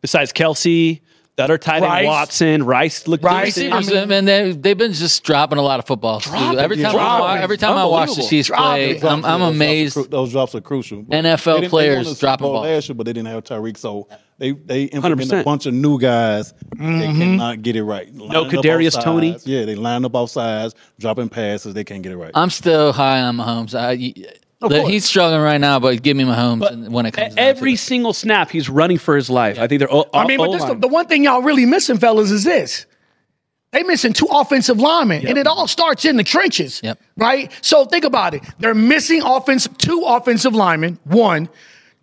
besides 0.00 0.32
Kelce, 0.32 1.00
the 1.40 1.44
other 1.44 1.58
tight 1.58 1.76
end 1.76 1.84
Rice. 1.84 2.06
Watson, 2.06 2.62
Rice. 2.64 3.08
Look, 3.08 3.22
Rice. 3.22 3.54
decent. 3.54 3.72
I 3.72 3.78
Receivers, 3.78 4.02
mean- 4.08 4.12
and 4.18 4.28
they 4.28 4.52
they've 4.52 4.78
been 4.78 4.92
just 4.92 5.22
dropping 5.24 5.58
a 5.58 5.62
lot 5.62 5.78
of 5.80 5.86
footballs. 5.86 6.24
too. 6.24 6.34
Every 6.34 6.76
time, 6.76 6.86
I, 6.86 6.92
dropping. 6.92 7.20
wa- 7.24 7.34
every 7.34 7.56
time 7.58 7.76
I 7.76 7.84
watch 7.84 8.14
the 8.14 8.22
Chiefs 8.22 8.48
play, 8.50 8.98
Dropping. 8.98 9.24
I'm, 9.24 9.24
I'm 9.24 9.40
Those 9.40 9.40
drops 9.40 9.42
are 9.42 9.50
amazed. 9.54 10.10
Those 10.10 10.32
drops 10.32 10.54
are 10.54 10.60
crucial. 10.60 11.02
NFL 11.02 11.06
they 11.08 11.22
didn't- 11.22 11.60
they 11.62 11.68
players 11.68 12.06
won 12.06 12.14
the 12.14 12.20
dropping 12.20 12.44
Bowl 12.44 12.52
balls. 12.54 12.66
last 12.66 12.88
year, 12.88 12.94
but 12.94 13.06
they 13.06 13.12
didn't 13.12 13.28
have 13.28 13.44
Tyreek, 13.44 13.76
so 13.76 14.08
they 14.38 14.52
they 14.52 14.84
implemented 14.84 15.28
100%. 15.30 15.40
a 15.40 15.44
bunch 15.44 15.66
of 15.66 15.74
new 15.74 15.98
guys. 15.98 16.52
They 16.76 16.84
mm-hmm. 16.84 17.18
cannot 17.18 17.62
get 17.62 17.76
it 17.76 17.84
right. 17.84 18.12
No 18.12 18.24
Lining 18.24 18.58
up 18.58 18.64
Kadarius 18.64 18.96
off 18.96 19.04
Toney. 19.04 19.32
sides. 19.32 19.46
Yeah, 19.46 19.64
they 19.64 19.74
line 19.74 20.04
up 20.04 20.14
off 20.14 20.30
sides, 20.30 20.74
dropping 20.98 21.28
passes. 21.28 21.74
They 21.74 21.84
can't 21.84 22.02
get 22.02 22.12
it 22.12 22.16
right. 22.16 22.30
I'm 22.34 22.50
still 22.50 22.92
high 22.92 23.20
on 23.20 23.36
Mahomes. 23.36 23.74
I, 23.78 23.94
y- 23.94 24.32
the- 24.68 24.68
course. 24.80 24.88
he's 24.90 25.04
struggling 25.04 25.40
right 25.40 25.60
now, 25.60 25.80
but 25.80 26.02
give 26.02 26.16
me 26.16 26.24
Mahomes 26.24 26.88
when 26.90 27.06
it 27.06 27.12
comes. 27.12 27.28
down 27.28 27.36
to 27.36 27.42
Every 27.42 27.74
it. 27.74 27.78
single 27.78 28.12
snap, 28.12 28.50
he's 28.50 28.68
running 28.68 28.98
for 28.98 29.16
his 29.16 29.30
life. 29.30 29.58
I 29.58 29.66
think 29.66 29.78
they're. 29.80 29.92
o- 29.92 30.08
I 30.12 30.26
mean, 30.26 30.38
but 30.38 30.52
this, 30.52 30.64
the 30.80 30.88
one 30.88 31.06
thing 31.06 31.24
y'all 31.24 31.42
really 31.42 31.66
missing, 31.66 31.98
fellas, 31.98 32.30
is 32.30 32.44
this. 32.44 32.86
They 33.72 33.84
missing 33.84 34.12
two 34.12 34.26
offensive 34.28 34.78
linemen, 34.80 35.26
and 35.28 35.38
it 35.38 35.46
all 35.46 35.68
starts 35.68 36.04
in 36.04 36.16
the 36.16 36.24
trenches, 36.24 36.80
Yep. 36.82 37.00
right? 37.16 37.52
So 37.62 37.84
think 37.84 38.04
about 38.04 38.34
it. 38.34 38.42
They're 38.58 38.74
missing 38.74 39.22
offense, 39.22 39.68
two 39.78 40.02
offensive 40.04 40.54
linemen. 40.56 40.98
One, 41.04 41.48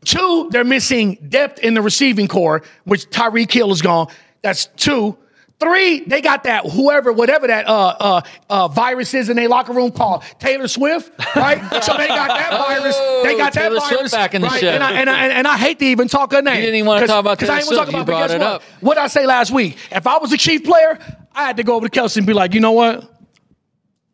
two. 0.06 0.48
They're 0.52 0.64
missing 0.64 1.18
depth 1.28 1.60
in 1.60 1.74
the 1.74 1.82
receiving 1.82 2.30
corps, 2.30 2.64
which 2.86 3.10
Tyreek 3.10 3.52
Hill 3.52 3.72
is 3.72 3.82
gone. 3.82 4.08
That's 4.42 4.68
two. 4.78 5.18
Three, 5.60 6.02
they 6.02 6.22
got 6.22 6.44
that 6.44 6.66
whoever, 6.70 7.12
whatever 7.12 7.48
that 7.48 7.68
uh, 7.68 7.96
uh, 8.00 8.22
uh, 8.48 8.68
virus 8.68 9.16
is 9.16 9.28
in 9.30 9.38
their 9.38 9.50
locker 9.50 9.74
room 9.74 9.92
called 9.92 10.24
Taylor 10.40 10.68
Swift, 10.68 11.12
right? 11.36 11.58
so 11.84 11.98
they 11.98 12.08
got 12.08 12.28
that 12.28 12.52
virus. 12.52 12.96
They 13.24 13.36
got 13.36 13.54
that 13.54 13.62
Taylor 13.64 13.80
Swift 13.80 13.96
virus 13.96 14.12
back 14.12 14.36
in 14.36 14.42
the 14.44 14.50
right? 14.50 14.60
show. 14.62 14.70
And 14.70 14.84
I, 14.84 14.92
and, 14.94 15.10
I, 15.10 15.28
and 15.30 15.48
I 15.48 15.58
hate 15.58 15.80
to 15.80 15.86
even 15.86 16.08
talk 16.10 16.32
her 16.32 16.44
name. 16.44 16.58
didn't 16.58 16.76
even 16.76 16.86
wanna 16.88 17.00
'Cause- 17.02 17.10
talk 17.10 17.22
about 17.22 17.42
I 17.42 17.46
Taylor 17.48 17.58
ain't 17.60 17.66
wanna 17.66 17.78
Swift. 17.86 17.98
You 17.98 18.04
brought 18.04 18.30
it 18.30 18.34
what? 18.40 18.42
up. 18.48 18.62
What 18.82 18.94
did 18.96 19.04
I 19.04 19.08
say 19.08 19.26
last 19.26 19.52
week? 19.52 19.78
If 19.92 20.06
I 20.06 20.18
was 20.20 20.32
a 20.32 20.38
chief 20.38 20.64
player, 20.64 21.00
I 21.34 21.46
had 21.46 21.58
to 21.58 21.64
go 21.64 21.76
over 21.76 21.90
to 21.90 22.00
Kelce 22.00 22.18
and 22.18 22.28
be 22.28 22.34
like, 22.34 22.54
you 22.54 22.60
know 22.60 22.74
what? 22.74 23.12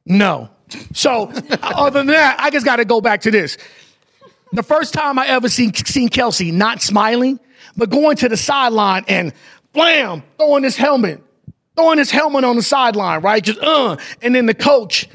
No. 0.05 0.49
So, 0.93 1.29
other 1.61 1.99
than 1.99 2.07
that, 2.07 2.39
I 2.39 2.51
just 2.51 2.65
got 2.65 2.77
to 2.77 2.85
go 2.85 3.01
back 3.01 3.21
to 3.21 3.31
this. 3.31 3.57
The 4.53 4.63
first 4.63 4.93
time 4.93 5.19
I 5.19 5.27
ever 5.27 5.49
seen 5.49 5.73
seen 5.73 6.07
Kelce 6.07 6.53
not 6.53 6.81
smiling, 6.81 7.39
but 7.75 7.89
going 7.89 8.15
to 8.17 8.29
the 8.29 8.37
sideline 8.37 9.03
and 9.09 9.33
blam, 9.73 10.23
throwing 10.37 10.63
his 10.63 10.77
helmet, 10.77 11.21
throwing 11.75 11.97
his 11.97 12.11
helmet 12.11 12.43
on 12.43 12.55
the 12.55 12.61
sideline, 12.63 13.21
right? 13.21 13.43
Just 13.43 13.59
uh, 13.59 13.97
and 14.21 14.33
then 14.35 14.45
the 14.45 14.53
coach, 14.53 15.07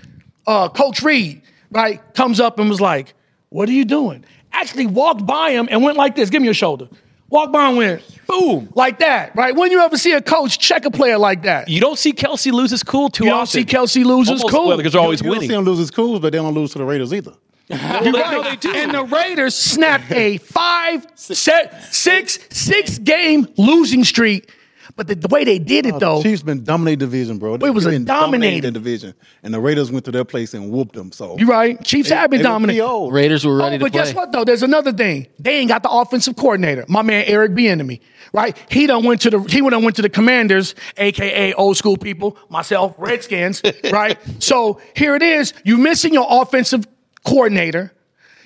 uh, 0.46 0.68
Coach 0.68 1.02
Reid, 1.02 1.42
right, 1.70 2.00
comes 2.14 2.40
up 2.40 2.58
and 2.58 2.68
was 2.68 2.80
like, 2.80 3.14
"What 3.50 3.68
are 3.68 3.72
you 3.72 3.84
doing?" 3.84 4.24
Actually 4.52 4.86
walked 4.86 5.26
by 5.26 5.50
him 5.50 5.68
and 5.70 5.82
went 5.82 5.96
like 5.96 6.16
this. 6.16 6.30
Give 6.30 6.40
me 6.42 6.46
your 6.46 6.54
shoulder. 6.54 6.88
Walked 7.30 7.52
by 7.52 7.68
and 7.68 7.76
went 7.76 8.02
boom 8.26 8.70
like 8.74 9.00
that, 9.00 9.36
right? 9.36 9.54
When 9.54 9.70
you 9.70 9.80
ever 9.80 9.98
see 9.98 10.12
a 10.12 10.22
coach 10.22 10.58
check 10.58 10.86
a 10.86 10.90
player 10.90 11.18
like 11.18 11.42
that? 11.42 11.68
You 11.68 11.78
don't 11.78 11.98
see 11.98 12.14
Kelce 12.14 12.50
lose 12.50 12.70
his 12.70 12.82
cool 12.82 13.10
too 13.10 13.24
You 13.24 13.30
don't 13.30 13.40
often. 13.40 13.60
see 13.60 13.64
Kelce 13.66 14.02
lose 14.02 14.30
his 14.30 14.40
Almost- 14.42 14.54
cool. 14.54 14.68
Well, 14.68 14.76
because 14.78 14.94
they're 14.94 15.02
always 15.02 15.20
you 15.20 15.24
don't 15.24 15.32
winning. 15.32 15.48
see 15.50 15.54
them 15.54 15.64
lose 15.64 15.78
his 15.78 15.90
cools, 15.90 16.20
but 16.20 16.32
they 16.32 16.38
don't 16.38 16.54
lose 16.54 16.72
to 16.72 16.78
the 16.78 16.84
Raiders 16.86 17.12
either. 17.12 17.34
You're 17.68 18.12
right. 18.14 18.64
And 18.64 18.94
the 18.94 19.04
Raiders 19.04 19.54
snapped 19.54 20.10
a 20.10 20.38
five, 20.38 21.06
set, 21.16 21.84
six, 21.92 22.38
six 22.50 22.96
game 22.98 23.46
losing 23.58 24.04
streak. 24.04 24.50
But 24.98 25.06
the, 25.06 25.14
the 25.14 25.28
way 25.28 25.44
they 25.44 25.60
did 25.60 25.86
it, 25.86 26.00
though, 26.00 26.20
Chiefs 26.24 26.42
been 26.42 26.64
dominating 26.64 26.98
division, 26.98 27.38
bro. 27.38 27.54
It 27.54 27.60
was 27.72 27.86
a 27.86 27.90
They've 27.90 27.98
been 28.00 28.04
dominating. 28.04 28.62
dominating 28.62 28.62
the 28.62 28.70
division, 28.72 29.14
and 29.44 29.54
the 29.54 29.60
Raiders 29.60 29.92
went 29.92 30.04
to 30.06 30.10
their 30.10 30.24
place 30.24 30.54
and 30.54 30.72
whooped 30.72 30.96
them. 30.96 31.12
So 31.12 31.38
you're 31.38 31.46
right. 31.46 31.80
Chiefs 31.84 32.10
have 32.10 32.30
been 32.30 32.38
They 32.42 32.48
were 32.48 32.52
dominant. 32.52 32.78
PO'd. 32.80 33.12
Raiders 33.12 33.46
were 33.46 33.56
ready 33.56 33.76
Oh, 33.76 33.78
to 33.78 33.84
but 33.84 33.92
play. 33.92 34.00
guess 34.02 34.12
what 34.12 34.32
though? 34.32 34.42
There's 34.42 34.64
another 34.64 34.92
thing. 34.92 35.28
They 35.38 35.58
ain't 35.58 35.68
got 35.68 35.84
the 35.84 35.88
offensive 35.88 36.34
coordinator. 36.34 36.84
My 36.88 37.02
man 37.02 37.22
Eric 37.28 37.52
Bieniemy, 37.52 38.00
right? 38.32 38.56
He 38.72 38.88
done 38.88 39.04
went 39.04 39.20
to 39.20 39.30
the 39.30 39.40
he 39.42 39.62
went 39.62 39.80
went 39.80 39.94
to 39.96 40.02
the 40.02 40.08
Commanders, 40.10 40.74
aka 40.96 41.52
old 41.52 41.76
school 41.76 41.96
people, 41.96 42.36
myself, 42.48 42.96
Redskins, 42.98 43.62
right? 43.92 44.18
So 44.42 44.80
here 44.96 45.14
it 45.14 45.22
is. 45.22 45.54
You're 45.64 45.78
missing 45.78 46.12
your 46.12 46.26
offensive 46.28 46.88
coordinator. 47.24 47.92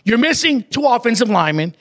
You're 0.05 0.19
missing 0.19 0.65
two 0.69 0.85
offensive 0.85 1.31
linemen. 1.31 1.75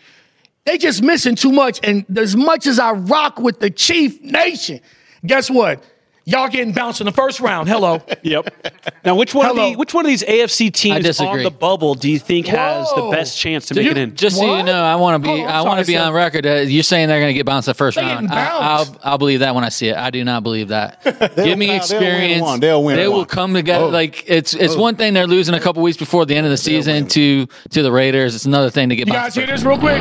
They 0.65 0.77
just 0.77 1.01
missing 1.01 1.35
too 1.35 1.51
much. 1.51 1.79
And 1.83 2.05
as 2.17 2.35
much 2.35 2.67
as 2.67 2.77
I 2.79 2.91
rock 2.91 3.39
with 3.39 3.59
the 3.59 3.69
Chief 3.69 4.21
Nation, 4.21 4.79
guess 5.25 5.49
what? 5.49 5.83
Y'all 6.25 6.47
getting 6.47 6.71
bounced 6.71 7.01
in 7.01 7.05
the 7.05 7.11
first 7.11 7.39
round. 7.39 7.67
Hello. 7.67 7.99
Yep. 8.23 8.67
Now, 9.03 9.15
which 9.15 9.33
one 9.33 9.47
of 9.49 9.55
the 9.55 9.73
which 9.73 9.95
one 9.95 10.05
of 10.05 10.09
these 10.09 10.21
AFC 10.23 10.71
teams 10.71 10.97
on 10.97 11.01
disagree. 11.01 11.43
the 11.43 11.49
bubble 11.49 11.95
do 11.95 12.07
you 12.07 12.19
think 12.19 12.45
has 12.45 12.87
the 12.93 13.09
best 13.11 13.35
chance 13.39 13.65
to 13.65 13.73
Do 13.73 13.79
make 13.79 13.85
you- 13.85 13.91
it 13.91 13.97
in? 13.97 14.15
Just 14.15 14.37
so 14.37 14.57
you 14.57 14.61
know, 14.63 14.83
I 14.83 14.95
want 14.95 15.23
to 15.23 15.29
Oh, 15.31 15.35
be. 15.35 15.41
I'm 15.43 15.49
I 15.49 15.61
want 15.63 15.79
to 15.83 15.87
be 15.91 15.97
on 15.97 16.13
record 16.13 16.45
that 16.45 16.67
you're 16.67 16.83
saying 16.83 17.07
they're 17.07 17.19
going 17.19 17.29
to 17.31 17.33
get 17.33 17.47
bounced 17.47 17.67
in 17.67 17.71
the 17.71 17.75
first 17.75 17.95
They 17.97 18.03
round. 18.03 18.29
I, 18.29 18.45
I'll, 18.59 18.95
I'll 19.03 19.17
believe 19.17 19.39
that 19.39 19.55
when 19.55 19.63
I 19.63 19.69
see 19.69 19.87
it. 19.87 19.97
I 19.97 20.11
do 20.11 20.23
not 20.23 20.43
believe 20.43 20.67
that. 20.67 21.01
Give 21.35 21.57
me 21.57 21.75
experience. 21.75 21.89
they'll 21.89 21.99
win 21.99 22.05
experience. 22.05 22.41
one. 22.43 22.59
They'll 22.59 22.83
win 22.83 22.95
They 22.97 23.07
will 23.07 23.17
one. 23.17 23.25
come 23.25 23.53
together. 23.55 23.85
Oh. 23.85 23.89
Like 23.89 24.23
it's 24.29 24.53
it's 24.53 24.75
oh. 24.75 24.79
one 24.79 24.95
thing 24.97 25.15
they're 25.15 25.25
losing 25.25 25.55
a 25.55 25.59
couple 25.59 25.81
weeks 25.81 25.97
before 25.97 26.27
the 26.27 26.35
end 26.35 26.45
of 26.45 26.51
the 26.51 26.57
season 26.57 27.07
to 27.07 27.47
to 27.71 27.81
the 27.81 27.91
Raiders. 27.91 28.35
It's 28.35 28.45
another 28.45 28.69
thing 28.69 28.89
to 28.89 28.95
get 28.95 29.07
You 29.07 29.13
guys 29.13 29.23
bounced. 29.23 29.37
hear 29.37 29.47
this 29.47 29.63
real 29.63 29.79
quick? 29.79 29.99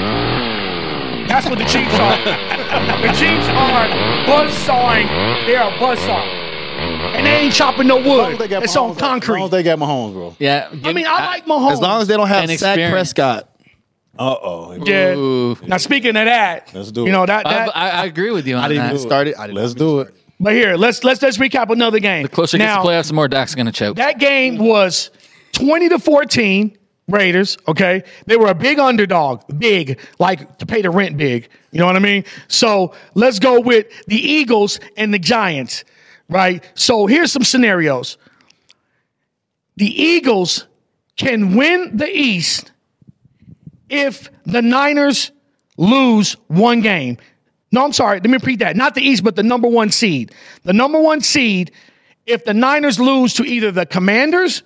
That's 1.30 1.46
what 1.48 1.58
the 1.58 1.64
Chiefs 1.64 1.94
are. 1.94 2.16
the 3.02 3.12
Chiefs 3.14 3.48
are 3.48 3.86
buzzsawing. 4.26 5.46
They 5.46 5.54
are 5.54 5.70
buzz 5.78 5.98
buzzsawing. 5.98 6.40
And 7.16 7.26
they 7.26 7.36
ain't 7.36 7.54
chopping 7.54 7.86
no 7.86 7.98
As 7.98 8.06
long 8.06 8.32
as 8.32 8.38
wood. 8.38 8.50
they 8.50 8.56
It's 8.56 8.76
on 8.76 8.96
concrete. 8.96 9.34
As 9.36 9.38
long 9.40 9.44
as 9.44 9.50
they 9.50 9.62
got 9.62 9.78
Mahomes, 9.78 10.12
bro. 10.12 10.36
Yeah, 10.38 10.68
I 10.84 10.92
mean, 10.92 11.06
I 11.06 11.26
like 11.26 11.46
Mahomes. 11.46 11.72
As 11.72 11.80
long 11.80 12.02
as 12.02 12.08
they 12.08 12.16
don't 12.16 12.26
have 12.28 12.48
And 12.48 12.58
Dak. 12.58 12.90
Prescott. 12.90 13.48
Uh 14.18 14.34
oh. 14.42 14.84
yeah. 14.84 15.14
Ooh. 15.14 15.56
Now 15.66 15.76
speaking 15.76 16.10
of 16.10 16.24
that, 16.26 16.74
Let's 16.74 16.90
do 16.90 17.02
it. 17.02 17.06
you 17.06 17.12
know 17.12 17.24
that 17.26 17.46
I, 17.46 17.50
that. 17.52 17.76
I, 17.76 17.90
I 17.90 18.04
agree 18.06 18.30
with 18.32 18.46
you 18.46 18.56
on 18.56 18.64
I 18.64 18.68
didn't 18.68 18.82
that. 18.84 18.94
even 18.94 18.98
start 19.00 19.28
it. 19.28 19.38
I 19.38 19.46
didn't 19.46 19.56
Let's 19.62 19.72
do 19.74 20.00
it. 20.00 20.14
but 20.40 20.52
here, 20.52 20.76
let's 20.76 21.04
let's 21.04 21.22
let's 21.22 21.38
recap 21.38 21.70
another 21.70 22.00
game. 22.00 22.24
The 22.24 22.28
closer 22.28 22.56
it 22.56 22.60
gets 22.60 22.68
now, 22.68 22.82
to 22.82 22.88
playoffs, 22.88 23.08
the 23.08 23.14
more 23.14 23.28
Dak's 23.28 23.54
going 23.54 23.66
to 23.66 23.72
choke. 23.72 23.96
that 23.98 24.18
game 24.18 24.58
was 24.58 25.10
twenty 25.52 25.88
to 25.90 25.98
fourteen. 25.98 26.76
Raiders, 27.10 27.58
okay? 27.68 28.04
They 28.26 28.36
were 28.36 28.48
a 28.48 28.54
big 28.54 28.78
underdog, 28.78 29.42
big, 29.58 29.98
like 30.18 30.58
to 30.58 30.66
pay 30.66 30.82
the 30.82 30.90
rent 30.90 31.16
big. 31.16 31.48
You 31.72 31.80
know 31.80 31.86
what 31.86 31.96
I 31.96 32.00
mean? 32.00 32.24
So 32.48 32.94
let's 33.14 33.38
go 33.38 33.60
with 33.60 33.86
the 34.06 34.16
Eagles 34.16 34.80
and 34.96 35.12
the 35.12 35.18
Giants, 35.18 35.84
right? 36.28 36.64
So 36.74 37.06
here's 37.06 37.32
some 37.32 37.44
scenarios. 37.44 38.18
The 39.76 39.86
Eagles 39.86 40.66
can 41.16 41.56
win 41.56 41.96
the 41.96 42.10
East 42.10 42.72
if 43.88 44.30
the 44.44 44.62
Niners 44.62 45.32
lose 45.76 46.34
one 46.48 46.80
game. 46.80 47.18
No, 47.72 47.84
I'm 47.84 47.92
sorry. 47.92 48.16
Let 48.16 48.24
me 48.24 48.34
repeat 48.34 48.58
that. 48.60 48.76
Not 48.76 48.94
the 48.94 49.02
East, 49.02 49.22
but 49.22 49.36
the 49.36 49.42
number 49.42 49.68
one 49.68 49.90
seed. 49.90 50.32
The 50.64 50.72
number 50.72 51.00
one 51.00 51.20
seed, 51.20 51.72
if 52.26 52.44
the 52.44 52.54
Niners 52.54 52.98
lose 52.98 53.34
to 53.34 53.44
either 53.44 53.70
the 53.70 53.86
Commanders 53.86 54.62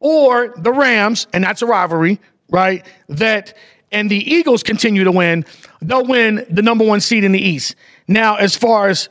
or 0.00 0.54
the 0.56 0.72
Rams, 0.72 1.26
and 1.32 1.42
that's 1.42 1.62
a 1.62 1.66
rivalry, 1.66 2.20
right? 2.48 2.84
That 3.08 3.54
and 3.92 4.10
the 4.10 4.18
Eagles 4.18 4.62
continue 4.62 5.04
to 5.04 5.12
win, 5.12 5.44
they'll 5.80 6.04
win 6.04 6.44
the 6.50 6.62
number 6.62 6.84
one 6.84 7.00
seed 7.00 7.24
in 7.24 7.32
the 7.32 7.40
East. 7.40 7.76
Now, 8.08 8.36
as 8.36 8.56
far 8.56 8.88
as 8.88 9.08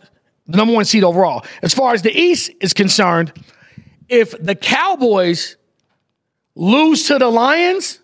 the 0.47 0.57
number 0.57 0.73
one 0.73 0.85
seed 0.85 1.03
overall, 1.03 1.45
as 1.61 1.73
far 1.73 1.93
as 1.93 2.01
the 2.01 2.15
East 2.15 2.51
is 2.59 2.73
concerned, 2.73 3.31
if 4.09 4.31
the 4.43 4.55
Cowboys 4.55 5.57
lose 6.55 7.07
to 7.07 7.17
the 7.17 7.29
Lions, 7.29 7.99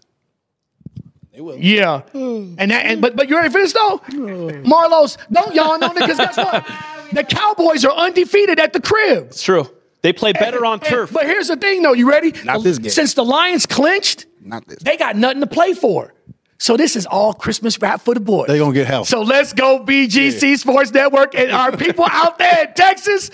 yeah, 1.33 2.01
and 2.13 2.71
that, 2.71 2.85
and 2.85 3.01
but 3.01 3.15
but 3.15 3.29
you 3.29 3.35
ready 3.35 3.49
for 3.49 3.59
this 3.59 3.73
though, 3.73 3.99
Marlos? 4.09 5.17
Don't 5.31 5.55
yawn 5.55 5.81
on 5.83 5.91
it 5.91 6.01
because 6.01 6.17
guess 6.17 6.37
what? 6.37 6.65
The 7.13 7.25
Cowboys 7.25 7.83
are 7.83 7.91
undefeated 7.91 8.57
at 8.57 8.71
the 8.71 8.79
crib. 8.79 9.25
It's 9.25 9.43
true. 9.43 9.69
They 10.01 10.13
play 10.13 10.33
better 10.33 10.65
on 10.65 10.73
And- 10.79 10.83
turf. 10.83 11.11
But 11.13 11.25
here's 11.25 11.47
the 11.49 11.55
thing, 11.57 11.81
though. 11.83 11.93
You 11.93 12.09
ready? 12.09 12.33
Not 12.43 12.63
this 12.63 12.77
game. 12.79 12.89
Since 12.91 13.13
the 13.13 13.23
Lions 13.23 13.65
clinched, 13.65 14.25
Not 14.43 14.67
this. 14.67 14.79
they 14.81 14.97
got 14.97 15.15
nothing 15.15 15.41
to 15.41 15.47
play 15.47 15.73
for. 15.73 16.13
So 16.57 16.77
this 16.77 16.95
is 16.95 17.05
all 17.07 17.33
Christmas 17.33 17.79
rap 17.81 18.01
for 18.01 18.13
the 18.13 18.19
boys. 18.19 18.47
They're 18.47 18.59
gonna 18.59 18.73
get 18.73 18.85
help. 18.87 19.07
So 19.07 19.21
let's 19.23 19.51
go 19.53 19.83
BGC 19.83 20.57
Sports 20.57 20.91
Network 20.91 21.33
and 21.35 21.51
our 21.51 21.75
people 21.75 22.05
out 22.09 22.37
there 22.37 22.65
in 22.67 22.73
Texas. 22.75 23.31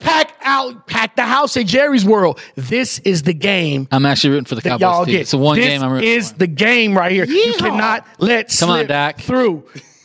Pack 0.00 0.32
out, 0.42 0.86
pack 0.86 1.16
the 1.16 1.22
house 1.24 1.56
at 1.56 1.66
Jerry's 1.66 2.04
World. 2.04 2.38
This 2.54 3.00
is 3.00 3.22
the 3.24 3.32
game 3.34 3.88
I'm 3.90 4.06
actually 4.06 4.30
rooting 4.30 4.44
for 4.44 4.54
the 4.54 4.62
Cowboys. 4.62 4.80
y'all 4.80 5.04
too. 5.04 5.10
get. 5.12 5.20
It's 5.22 5.32
the 5.32 5.38
one 5.38 5.56
this 5.56 5.66
game 5.66 5.82
I'm 5.82 5.90
rooting 5.92 6.08
is 6.08 6.30
for. 6.32 6.38
the 6.38 6.46
game 6.46 6.96
right 6.96 7.10
here. 7.10 7.24
You 7.26 7.54
cannot 7.58 8.06
let 8.18 8.48
Come 8.58 8.70
on, 8.70 8.76
slip 8.78 8.88
Dak. 8.88 9.20
through. 9.20 9.64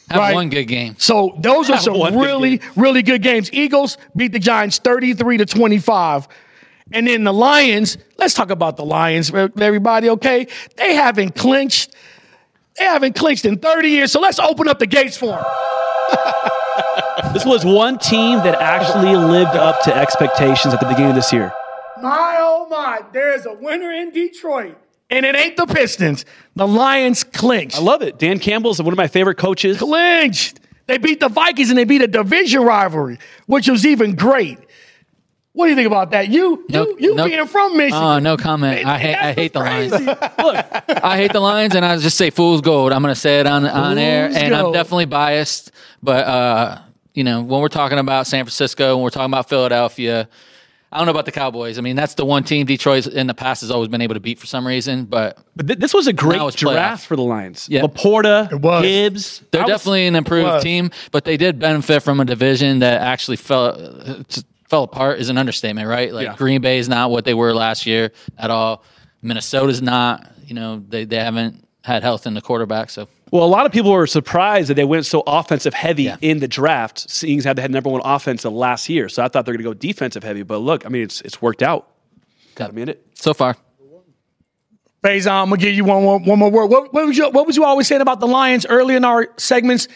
Have 0.10 0.20
right? 0.20 0.36
one 0.36 0.50
good 0.50 0.66
game. 0.66 0.96
So 1.00 1.36
those 1.40 1.70
are 1.70 1.80
some 1.80 1.98
one 1.98 2.14
good 2.14 2.22
really, 2.22 2.62
really 2.76 3.02
good 3.02 3.22
games. 3.22 3.52
Eagles 3.54 3.98
beat 4.16 4.32
the 4.32 4.40
Giants 4.40 4.78
33 4.80 5.38
to 5.38 5.46
25. 5.46 6.28
And 6.92 7.08
then 7.08 7.24
the 7.24 7.34
Lions, 7.34 7.98
let's 8.18 8.34
talk 8.34 8.50
about 8.50 8.78
the 8.78 8.86
Lions, 8.86 9.34
everybody, 9.34 10.10
okay? 10.10 10.48
They 10.76 10.94
haven't 10.96 11.36
clinched. 11.36 11.96
They 12.78 12.86
haven't 12.86 13.16
clinched 13.16 13.46
in 13.46 13.58
30 13.58 13.90
years. 13.90 14.12
So 14.12 14.20
let's 14.20 14.40
open 14.40 14.68
up 14.68 14.80
the 14.80 14.88
gates 14.88 15.18
for 15.18 15.28
them. 15.28 15.44
This 17.34 17.46
was 17.46 17.66
one 17.66 17.98
team 17.98 18.40
that 18.40 18.62
actually 18.62 19.16
lived 19.16 19.56
up 19.56 19.82
to 19.84 19.96
expectations 19.96 20.74
at 20.74 20.80
the 20.80 20.86
beginning 20.86 21.10
of 21.10 21.16
this 21.16 21.34
year. 21.34 21.52
My 22.00 22.38
oh 22.40 22.68
my, 22.70 23.02
there's 23.12 23.46
a 23.46 23.54
winner 23.54 23.92
in 23.92 24.12
Detroit. 24.12 24.78
And 25.14 25.26
it 25.28 25.36
ain't 25.36 25.58
the 25.58 25.68
Pistons. 25.68 26.26
The 26.56 26.68
Lions 26.68 27.24
clinched. 27.24 27.78
I 27.78 27.82
love 27.82 28.02
it. 28.02 28.18
Dan 28.18 28.40
Campbell's 28.40 28.82
one 28.82 28.92
of 28.92 28.98
my 28.98 29.08
favorite 29.08 29.38
coaches. 29.38 29.78
clinched. 29.78 30.60
They 30.88 30.98
beat 30.98 31.20
the 31.20 31.30
Vikings 31.30 31.70
and 31.70 31.78
they 31.78 31.84
beat 31.84 32.02
a 32.02 32.08
division 32.08 32.62
rivalry, 32.64 33.20
which 33.46 33.70
was 33.70 33.86
even 33.86 34.16
great. 34.16 34.58
What 35.54 35.66
do 35.66 35.70
you 35.70 35.76
think 35.76 35.86
about 35.86 36.12
that? 36.12 36.30
You, 36.30 36.66
No- 36.70 36.88
you, 36.88 36.98
you 37.00 37.16
no- 37.16 37.26
being 37.26 37.46
from 37.46 37.78
Michigan. 37.78 38.02
Oh, 38.04 38.18
no 38.18 38.38
comment. 38.38 38.86
I 38.88 38.98
hate, 38.98 39.16
I 39.16 39.34
hate 39.34 39.54
the 39.54 39.60
what's 39.60 39.92
Lions. 39.92 40.08
Look, 40.40 40.66
I 41.04 41.16
hate 41.16 41.32
the 41.32 41.40
Lions, 41.40 41.76
and 41.76 41.86
I 41.86 41.96
just 41.98 42.18
say 42.18 42.32
fool's 42.32 42.62
gold. 42.62 42.92
I'm 42.92 43.04
going 43.04 43.14
to 43.14 43.20
say 43.20 43.40
it 43.40 43.46
on 43.46 43.66
on 43.68 44.00
air, 44.00 44.30
Fool's 44.30 44.42
and 44.42 44.56
I'm 44.56 44.72
definitely 44.72 45.06
biased. 45.06 45.72
But 46.02 46.26
uh, 46.26 46.80
you 47.14 47.24
know, 47.24 47.44
when 47.44 47.62
we're 47.62 47.68
talking 47.68 48.00
about 48.00 48.26
San 48.26 48.44
Francisco, 48.46 48.96
when 48.96 49.04
we're 49.04 49.12
talking 49.12 49.32
about 49.32 49.48
Philadelphia, 49.48 50.28
I 50.94 50.98
don't 50.98 51.06
know 51.08 51.12
about 51.12 51.26
the 51.26 51.32
Cowboys. 51.32 51.78
I 51.78 51.82
mean, 51.82 51.96
that's 51.96 52.14
the 52.14 52.24
one 52.26 52.44
team 52.44 52.66
Detroit 52.66 53.08
in 53.08 53.28
the 53.28 53.34
past 53.34 53.62
has 53.62 53.72
always 53.72 53.90
been 53.90 54.02
able 54.02 54.14
to 54.14 54.20
beat 54.20 54.38
for 54.40 54.46
some 54.46 54.66
reason. 54.68 55.06
But 55.06 55.38
But 55.56 55.68
th- 55.68 55.80
this 55.80 55.94
was 55.94 56.08
a 56.08 56.14
great 56.14 56.38
Now 56.38 56.50
draft 56.52 57.04
playoff. 57.04 57.06
for 57.08 57.16
the 57.16 57.24
Lions. 57.24 57.68
Yeah. 57.70 57.82
LaPorta, 57.82 58.52
It 58.52 58.62
was. 58.62 58.84
Gibbs. 58.84 59.42
they're 59.52 59.62
I 59.62 59.66
was- 59.66 59.72
definitely 59.74 60.08
an 60.08 60.16
improved 60.16 60.62
team. 60.62 60.92
But 61.12 61.26
they 61.26 61.36
did 61.38 61.60
benefit 61.60 62.04
from 62.04 62.20
a 62.20 62.26
division 62.26 62.80
that 62.80 63.02
actually 63.02 63.38
fell 63.38 63.66
uh, 63.66 64.24
fell 64.70 64.84
apart. 64.84 65.20
Is 65.20 65.30
an 65.30 65.38
understatement, 65.38 65.88
right? 65.88 66.14
Like 66.14 66.26
Yeah. 66.28 66.36
Green 66.36 66.62
Bay 66.62 66.78
is 66.78 66.88
not 66.88 67.10
what 67.12 67.26
they 67.26 67.34
were 67.34 67.54
last 67.54 67.86
year 67.86 68.12
at 68.38 68.52
all. 68.52 68.84
Minnesota's 69.22 69.82
not. 69.82 70.30
You 70.46 70.54
know, 70.56 70.84
they 70.88 71.06
they 71.06 71.18
haven't 71.18 71.66
had 71.84 72.04
health 72.04 72.28
in 72.28 72.34
the 72.34 72.42
quarterback. 72.42 72.90
So 72.90 73.08
Well, 73.34 73.44
a 73.44 73.50
lot 73.50 73.66
of 73.66 73.72
people 73.72 73.92
were 73.92 74.06
surprised 74.06 74.70
that 74.70 74.76
they 74.76 74.84
went 74.84 75.08
so 75.08 75.24
offensive 75.26 75.74
heavy 75.74 76.04
Yeah. 76.04 76.18
in 76.22 76.38
the 76.38 76.48
draft, 76.48 77.10
seeing 77.10 77.40
as 77.40 77.46
how 77.46 77.54
they 77.54 77.64
had 77.64 77.72
number 77.72 77.90
one 77.90 78.02
offense 78.06 78.44
the 78.44 78.52
last 78.52 78.88
year. 78.90 79.10
So 79.10 79.24
I 79.24 79.28
thought 79.28 79.46
they're 79.48 79.56
going 79.56 79.64
to 79.64 79.70
go 79.72 79.74
defensive 79.74 80.22
heavy. 80.24 80.44
But 80.44 80.60
look, 80.60 80.86
I 80.86 80.90
mean, 80.90 81.02
it's 81.02 81.20
it's 81.22 81.42
worked 81.42 81.64
out. 81.64 81.88
Got 82.54 82.70
a 82.70 82.74
minute. 82.74 83.04
so 83.16 83.34
far. 83.34 83.58
Faison, 85.04 85.32
I'm 85.32 85.50
gonna 85.50 85.58
give 85.58 85.74
you 85.74 85.84
one 85.84 86.04
more, 86.04 86.52
word. 86.52 86.68
What, 86.68 86.94
what 86.94 87.08
was 87.08 87.18
you 87.18 87.28
what 87.32 87.48
was 87.48 87.58
you 87.58 87.64
always 87.66 87.88
saying 87.88 88.02
about 88.02 88.20
the 88.20 88.28
Lions 88.28 88.68
early 88.68 88.96
in 88.96 89.04
our 89.04 89.28
segments? 89.38 89.88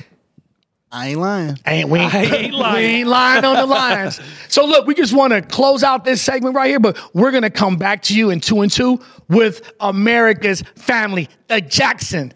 I 0.91 1.09
ain't 1.09 1.19
lying. 1.19 1.59
Ain't 1.67 1.89
we? 1.89 1.99
ain't 1.99 2.53
lying. 2.55 2.75
We 2.75 2.81
ain't 3.01 3.07
lying 3.07 3.45
on 3.45 3.55
the 3.55 3.67
lines. 3.67 4.19
So 4.49 4.65
look, 4.65 4.87
we 4.87 4.95
just 4.95 5.13
want 5.13 5.33
to 5.33 5.41
close 5.43 5.83
out 5.83 6.03
this 6.05 6.21
segment 6.21 6.55
right 6.55 6.69
here, 6.69 6.79
but 6.79 6.97
we're 7.13 7.29
gonna 7.31 7.51
come 7.51 7.77
back 7.77 8.01
to 8.03 8.15
you 8.17 8.31
in 8.31 8.39
two 8.39 8.61
and 8.61 8.71
two 8.71 8.99
with 9.29 9.71
America's 9.79 10.63
family, 10.75 11.29
the 11.47 11.61
Jackson. 11.61 12.33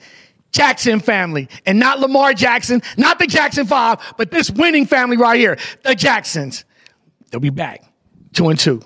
Jackson 0.51 1.00
family, 1.00 1.48
and 1.65 1.79
not 1.79 2.00
Lamar 2.00 2.34
Jackson, 2.34 2.81
not 2.98 3.20
the 3.20 3.27
Jackson 3.27 3.65
Five, 3.65 4.00
but 4.17 4.31
this 4.31 4.50
winning 4.51 4.86
family 4.86 5.17
right 5.17 5.39
here, 5.39 5.58
the 5.84 5.96
Jacksons. 5.96 6.65
They'll 7.29 7.39
be 7.39 7.50
back, 7.50 7.84
two 8.34 8.50
and 8.50 8.60
two. 8.60 8.81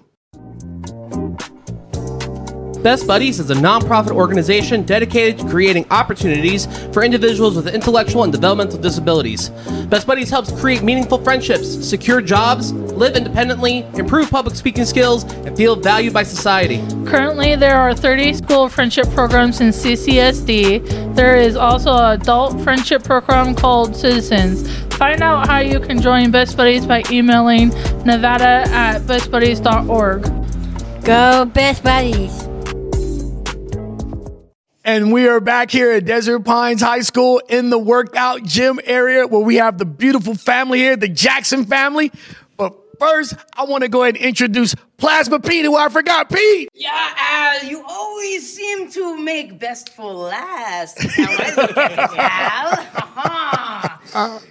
Best 2.86 3.08
Buddies 3.08 3.40
is 3.40 3.50
a 3.50 3.56
nonprofit 3.56 4.12
organization 4.12 4.84
dedicated 4.84 5.40
to 5.40 5.50
creating 5.50 5.88
opportunities 5.90 6.68
for 6.94 7.04
individuals 7.04 7.56
with 7.56 7.68
intellectual 7.68 8.22
and 8.22 8.32
developmental 8.32 8.78
disabilities. 8.78 9.50
Best 9.90 10.06
Buddies 10.06 10.30
helps 10.30 10.52
create 10.62 10.84
meaningful 10.84 11.18
friendships, 11.18 11.68
secure 11.68 12.22
jobs, 12.22 12.74
live 12.74 13.16
independently, 13.16 13.80
improve 13.96 14.30
public 14.30 14.56
speaking 14.56 14.86
skills, 14.86 15.24
and 15.24 15.58
feel 15.58 15.76
valued 15.76 16.14
by 16.14 16.22
society. 16.22 16.78
Currently, 17.08 17.56
there 17.56 17.76
are 17.76 17.96
30 17.96 18.36
school 18.36 18.70
friendship 18.70 19.10
programs 19.16 19.62
in 19.62 19.70
CCSD. 19.70 21.16
There 21.16 21.38
is 21.38 21.56
also 21.56 21.92
an 21.92 22.22
adult 22.22 22.62
friendship 22.62 23.04
program 23.04 23.56
called 23.56 23.96
Citizens. 23.96 24.72
Find 24.94 25.24
out 25.24 25.48
how 25.48 25.58
you 25.58 25.80
can 25.80 26.00
join 26.00 26.30
Best 26.30 26.56
Buddies 26.56 26.86
by 26.86 27.02
emailing 27.10 27.70
nevada 28.06 28.70
at 28.70 29.00
bestbuddies.org. 29.08 31.04
Go 31.04 31.46
Best 31.46 31.84
Buddies. 31.84 32.45
And 34.86 35.12
we 35.12 35.28
are 35.28 35.40
back 35.40 35.72
here 35.72 35.92
at 35.94 36.06
Desert 36.06 36.42
Pines 36.42 36.80
High 36.80 37.00
School 37.00 37.42
in 37.50 37.72
the 37.72 37.80
workout 37.80 38.44
gym 38.44 38.80
area 38.84 39.26
where 39.26 39.42
we 39.42 39.56
have 39.56 39.80
the 39.80 39.86
beautiful 39.86 40.36
family 40.36 40.78
here, 40.78 40.96
the 40.96 41.08
Jackson 41.08 41.66
family. 41.66 42.12
But 42.56 42.76
first, 43.00 43.34
I 43.56 43.64
want 43.64 43.82
to 43.82 43.90
go 43.90 44.04
ahead 44.04 44.16
and 44.16 44.24
introduce 44.24 44.76
Plasma 44.98 45.40
Pete, 45.40 45.66
who 45.66 45.76
I 45.76 45.90
forgot. 45.90 46.30
Pete! 46.30 46.70
Yeah, 46.76 47.14
Al, 47.18 47.66
you 47.66 47.84
always 47.84 48.56
seem 48.56 48.92
to 48.92 49.18
make 49.18 49.60
best 49.60 49.90
for 49.90 50.14
last. 50.14 51.00
Uh-huh. 53.18 53.95
Oh, 54.14 54.42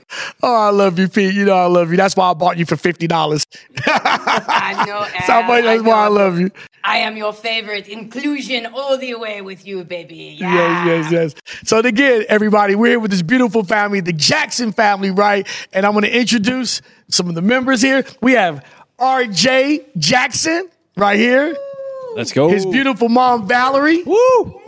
I 0.43 0.71
love 0.71 0.99
you, 0.99 1.09
Pete. 1.09 1.35
You 1.35 1.45
know 1.45 1.55
I 1.57 1.67
love 1.67 1.91
you. 1.91 1.97
That's 1.97 2.17
why 2.17 2.31
I 2.31 2.35
bought 2.35 2.59
you 2.59 2.67
for 2.67 2.77
$50. 2.77 3.47
I 3.87 4.85
know, 4.87 4.99
Al. 4.99 5.27
So 5.27 5.43
much, 5.43 5.65
that's 5.65 5.83
why 5.83 6.05
I 6.05 6.09
love 6.09 6.39
you. 6.39 6.51
I 6.83 6.99
am 6.99 7.17
your 7.17 7.33
favorite. 7.33 7.89
Inclusion 7.89 8.67
all 8.67 8.99
the 8.99 9.15
way 9.15 9.41
with 9.41 9.67
you, 9.67 9.85
baby. 9.85 10.37
Yeah. 10.39 10.85
Yes, 10.85 11.11
yes, 11.11 11.35
yes. 11.45 11.59
So 11.65 11.79
again, 11.79 12.25
everybody, 12.29 12.75
we're 12.75 12.91
here 12.91 13.01
with 13.01 13.11
this 13.11 13.23
beautiful 13.23 13.65
family, 13.65 14.01
the 14.01 14.13
Jackson 14.13 14.73
family, 14.73 15.11
right? 15.11 15.47
And 15.73 15.87
I'm 15.87 15.93
going 15.93 16.05
to 16.05 16.15
introduce 16.19 16.83
some 17.09 17.29
of 17.29 17.35
the 17.35 17.43
members 17.43 17.81
here. 17.81 18.05
We 18.21 18.33
have 18.33 18.65
R.J. 18.99 19.87
Jackson 19.97 20.69
right 20.97 21.19
here. 21.19 21.57
Let's 22.15 22.33
go. 22.33 22.49
His 22.49 22.67
beautiful 22.67 23.09
mom, 23.09 23.49
Valerie. 23.49 24.03
Woo! 24.05 24.61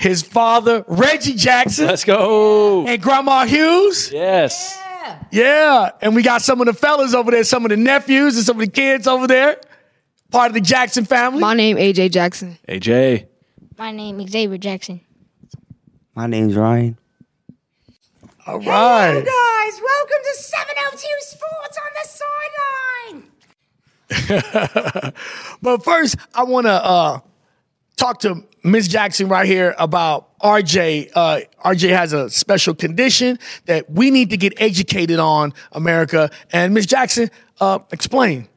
His 0.00 0.22
father, 0.22 0.84
Reggie 0.88 1.34
Jackson. 1.34 1.86
Let's 1.86 2.04
go. 2.04 2.86
And 2.86 3.00
Grandma 3.00 3.44
Hughes. 3.46 4.10
Yes. 4.12 4.78
Yeah. 5.30 5.90
And 6.00 6.14
we 6.14 6.22
got 6.22 6.42
some 6.42 6.60
of 6.60 6.66
the 6.66 6.74
fellas 6.74 7.14
over 7.14 7.30
there, 7.30 7.44
some 7.44 7.64
of 7.64 7.70
the 7.70 7.76
nephews 7.76 8.36
and 8.36 8.44
some 8.44 8.56
of 8.56 8.60
the 8.66 8.70
kids 8.72 9.06
over 9.06 9.26
there. 9.26 9.60
Part 10.30 10.48
of 10.48 10.54
the 10.54 10.60
Jackson 10.60 11.04
family. 11.04 11.40
My 11.40 11.54
name 11.54 11.76
AJ 11.76 12.10
Jackson. 12.12 12.58
AJ. 12.68 13.26
My 13.78 13.92
name 13.92 14.20
is 14.20 14.30
Xavier 14.30 14.58
Jackson. 14.58 15.00
My 16.14 16.26
name's 16.26 16.56
Ryan. 16.56 16.98
All 18.46 18.60
Hello, 18.60 18.70
right. 18.72 19.14
guys. 19.14 19.80
Welcome 19.82 20.22
to 20.24 20.34
702 20.42 21.08
Sports 21.20 21.78
on 21.84 21.90
the 21.94 22.08
sideline. 24.98 25.12
But 25.62 25.82
first, 25.84 26.16
I 26.34 26.44
want 26.44 26.66
to 26.66 26.72
uh, 26.72 27.20
talk 27.96 28.20
to 28.20 28.44
Miss 28.66 28.88
Jackson 28.88 29.28
right 29.28 29.46
here 29.46 29.74
about 29.78 30.38
RJ. 30.40 31.12
Uh, 31.14 31.40
RJ 31.64 31.90
has 31.90 32.12
a 32.12 32.28
special 32.28 32.74
condition 32.74 33.38
that 33.66 33.88
we 33.90 34.10
need 34.10 34.30
to 34.30 34.36
get 34.36 34.54
educated 34.60 35.18
on, 35.20 35.54
America. 35.72 36.30
And 36.52 36.74
Miss 36.74 36.86
Jackson, 36.86 37.30
uh, 37.60 37.78
explain. 37.92 38.48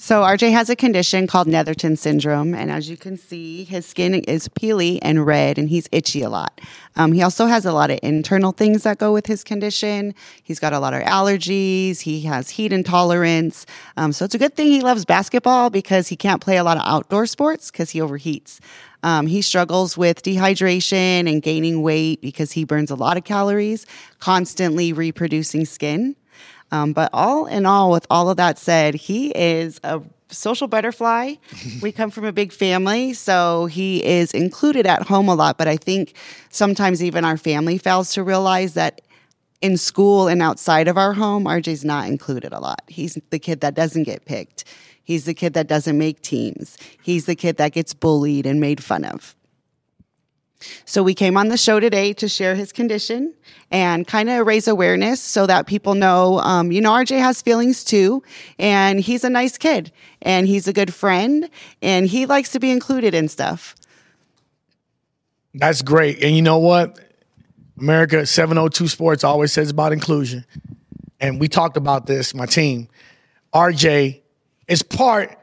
So 0.00 0.22
RJ 0.22 0.52
has 0.52 0.70
a 0.70 0.76
condition 0.76 1.26
called 1.26 1.48
Netherton 1.48 1.96
syndrome, 1.96 2.54
and 2.54 2.70
as 2.70 2.88
you 2.88 2.96
can 2.96 3.16
see, 3.16 3.64
his 3.64 3.84
skin 3.84 4.14
is 4.14 4.46
peely 4.46 5.00
and 5.02 5.26
red, 5.26 5.58
and 5.58 5.68
he's 5.68 5.88
itchy 5.90 6.22
a 6.22 6.30
lot. 6.30 6.60
Um, 6.94 7.10
he 7.10 7.20
also 7.20 7.46
has 7.46 7.66
a 7.66 7.72
lot 7.72 7.90
of 7.90 7.98
internal 8.00 8.52
things 8.52 8.84
that 8.84 8.98
go 8.98 9.12
with 9.12 9.26
his 9.26 9.42
condition. 9.42 10.14
He's 10.44 10.60
got 10.60 10.72
a 10.72 10.78
lot 10.78 10.94
of 10.94 11.02
allergies. 11.02 12.02
He 12.02 12.20
has 12.22 12.50
heat 12.50 12.72
intolerance. 12.72 13.66
Um, 13.96 14.12
so 14.12 14.24
it's 14.24 14.36
a 14.36 14.38
good 14.38 14.54
thing 14.54 14.68
he 14.68 14.82
loves 14.82 15.04
basketball 15.04 15.68
because 15.68 16.06
he 16.06 16.14
can't 16.14 16.40
play 16.40 16.58
a 16.58 16.64
lot 16.64 16.76
of 16.76 16.84
outdoor 16.86 17.26
sports 17.26 17.72
because 17.72 17.90
he 17.90 17.98
overheats. 17.98 18.60
Um, 19.02 19.26
he 19.26 19.42
struggles 19.42 19.96
with 19.96 20.22
dehydration 20.22 21.30
and 21.30 21.42
gaining 21.42 21.82
weight 21.82 22.20
because 22.20 22.52
he 22.52 22.64
burns 22.64 22.90
a 22.90 22.96
lot 22.96 23.16
of 23.16 23.24
calories, 23.24 23.86
constantly 24.18 24.92
reproducing 24.92 25.64
skin. 25.64 26.16
Um, 26.70 26.92
but 26.92 27.10
all 27.12 27.46
in 27.46 27.64
all, 27.64 27.90
with 27.90 28.06
all 28.10 28.28
of 28.28 28.36
that 28.36 28.58
said, 28.58 28.94
he 28.94 29.30
is 29.30 29.80
a 29.84 30.02
social 30.28 30.68
butterfly. 30.68 31.34
we 31.82 31.92
come 31.92 32.10
from 32.10 32.24
a 32.24 32.32
big 32.32 32.52
family, 32.52 33.14
so 33.14 33.66
he 33.66 34.04
is 34.04 34.32
included 34.32 34.86
at 34.86 35.02
home 35.02 35.28
a 35.28 35.34
lot. 35.34 35.58
But 35.58 35.68
I 35.68 35.76
think 35.76 36.14
sometimes 36.50 37.02
even 37.02 37.24
our 37.24 37.36
family 37.36 37.78
fails 37.78 38.12
to 38.14 38.22
realize 38.22 38.74
that 38.74 39.00
in 39.60 39.76
school 39.76 40.28
and 40.28 40.40
outside 40.40 40.88
of 40.88 40.96
our 40.96 41.12
home, 41.12 41.44
RJ's 41.44 41.84
not 41.84 42.06
included 42.06 42.52
a 42.52 42.60
lot. 42.60 42.82
He's 42.86 43.18
the 43.30 43.38
kid 43.38 43.60
that 43.60 43.74
doesn't 43.74 44.04
get 44.04 44.24
picked. 44.24 44.64
He's 45.08 45.24
the 45.24 45.32
kid 45.32 45.54
that 45.54 45.68
doesn't 45.68 45.96
make 45.96 46.20
teams. 46.20 46.76
He's 47.02 47.24
the 47.24 47.34
kid 47.34 47.56
that 47.56 47.72
gets 47.72 47.94
bullied 47.94 48.44
and 48.44 48.60
made 48.60 48.84
fun 48.84 49.06
of. 49.06 49.34
So 50.84 51.02
we 51.02 51.14
came 51.14 51.38
on 51.38 51.48
the 51.48 51.56
show 51.56 51.80
today 51.80 52.12
to 52.12 52.28
share 52.28 52.54
his 52.54 52.72
condition 52.72 53.32
and 53.70 54.06
kind 54.06 54.28
of 54.28 54.46
raise 54.46 54.68
awareness 54.68 55.18
so 55.22 55.46
that 55.46 55.66
people 55.66 55.94
know, 55.94 56.40
um, 56.40 56.70
you 56.70 56.82
know, 56.82 56.90
RJ 56.90 57.20
has 57.20 57.40
feelings 57.40 57.84
too, 57.84 58.22
and 58.58 59.00
he's 59.00 59.24
a 59.24 59.30
nice 59.30 59.56
kid, 59.56 59.90
and 60.20 60.46
he's 60.46 60.68
a 60.68 60.74
good 60.74 60.92
friend, 60.92 61.48
and 61.80 62.06
he 62.06 62.26
likes 62.26 62.52
to 62.52 62.60
be 62.60 62.70
included 62.70 63.14
in 63.14 63.28
stuff. 63.28 63.74
That's 65.54 65.80
great. 65.80 66.22
And 66.22 66.36
you 66.36 66.42
know 66.42 66.58
what? 66.58 66.98
America 67.80 68.26
702 68.26 68.88
Sports 68.88 69.24
always 69.24 69.54
says 69.54 69.70
about 69.70 69.94
inclusion. 69.94 70.44
And 71.18 71.40
we 71.40 71.48
talked 71.48 71.78
about 71.78 72.04
this, 72.04 72.34
my 72.34 72.44
team. 72.44 72.88
RJ 73.54 74.20
is 74.68 74.82
part 74.82 75.36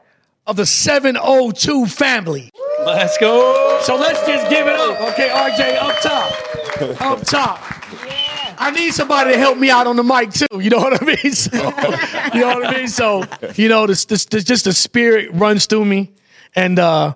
of 0.46 0.56
the 0.56 0.64
702 0.66 1.86
family. 1.86 2.50
Let's 2.84 3.18
go. 3.18 3.80
So 3.82 3.96
let's 3.96 4.24
just 4.26 4.48
give 4.48 4.66
it 4.66 4.76
up. 4.76 5.00
Okay, 5.12 5.28
RJ, 5.28 5.76
up 5.76 6.00
top. 6.00 7.00
Up 7.00 7.22
top. 7.22 7.58
I 8.58 8.70
need 8.70 8.92
somebody 8.92 9.32
to 9.32 9.38
help 9.38 9.56
me 9.56 9.70
out 9.70 9.86
on 9.86 9.96
the 9.96 10.02
mic 10.02 10.30
too. 10.30 10.60
You 10.60 10.68
know 10.68 10.78
what 10.78 11.00
I 11.00 11.04
mean? 11.06 11.16
So, 11.32 11.56
you 12.34 12.40
know 12.40 12.58
what 12.58 12.66
I 12.66 12.78
mean? 12.78 12.88
So, 12.88 13.24
you 13.54 13.68
know, 13.68 13.86
this, 13.86 14.04
this, 14.04 14.26
this 14.26 14.44
just 14.44 14.64
the 14.64 14.74
spirit 14.74 15.30
runs 15.32 15.66
through 15.66 15.86
me. 15.86 16.12
And 16.54 16.78
uh 16.78 17.14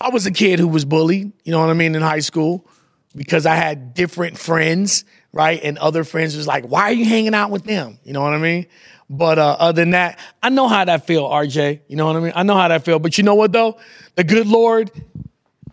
I 0.00 0.08
was 0.10 0.26
a 0.26 0.30
kid 0.30 0.58
who 0.58 0.68
was 0.68 0.84
bullied, 0.84 1.32
you 1.44 1.52
know 1.52 1.60
what 1.60 1.70
I 1.70 1.74
mean, 1.74 1.94
in 1.94 2.02
high 2.02 2.20
school 2.20 2.66
because 3.14 3.44
I 3.44 3.54
had 3.54 3.92
different 3.92 4.38
friends, 4.38 5.04
right? 5.32 5.60
And 5.62 5.76
other 5.78 6.04
friends 6.04 6.36
was 6.36 6.46
like, 6.46 6.64
why 6.64 6.84
are 6.84 6.92
you 6.92 7.04
hanging 7.04 7.34
out 7.34 7.50
with 7.50 7.64
them? 7.64 7.98
You 8.04 8.12
know 8.12 8.22
what 8.22 8.32
I 8.32 8.38
mean? 8.38 8.66
But 9.12 9.40
uh, 9.40 9.56
other 9.58 9.82
than 9.82 9.90
that, 9.90 10.20
I 10.40 10.50
know 10.50 10.68
how 10.68 10.84
that 10.84 11.04
feel, 11.04 11.24
RJ. 11.24 11.80
You 11.88 11.96
know 11.96 12.06
what 12.06 12.14
I 12.14 12.20
mean? 12.20 12.32
I 12.36 12.44
know 12.44 12.54
how 12.54 12.68
that 12.68 12.84
feel. 12.84 13.00
But 13.00 13.18
you 13.18 13.24
know 13.24 13.34
what 13.34 13.50
though? 13.50 13.76
The 14.14 14.22
good 14.22 14.46
Lord 14.46 14.92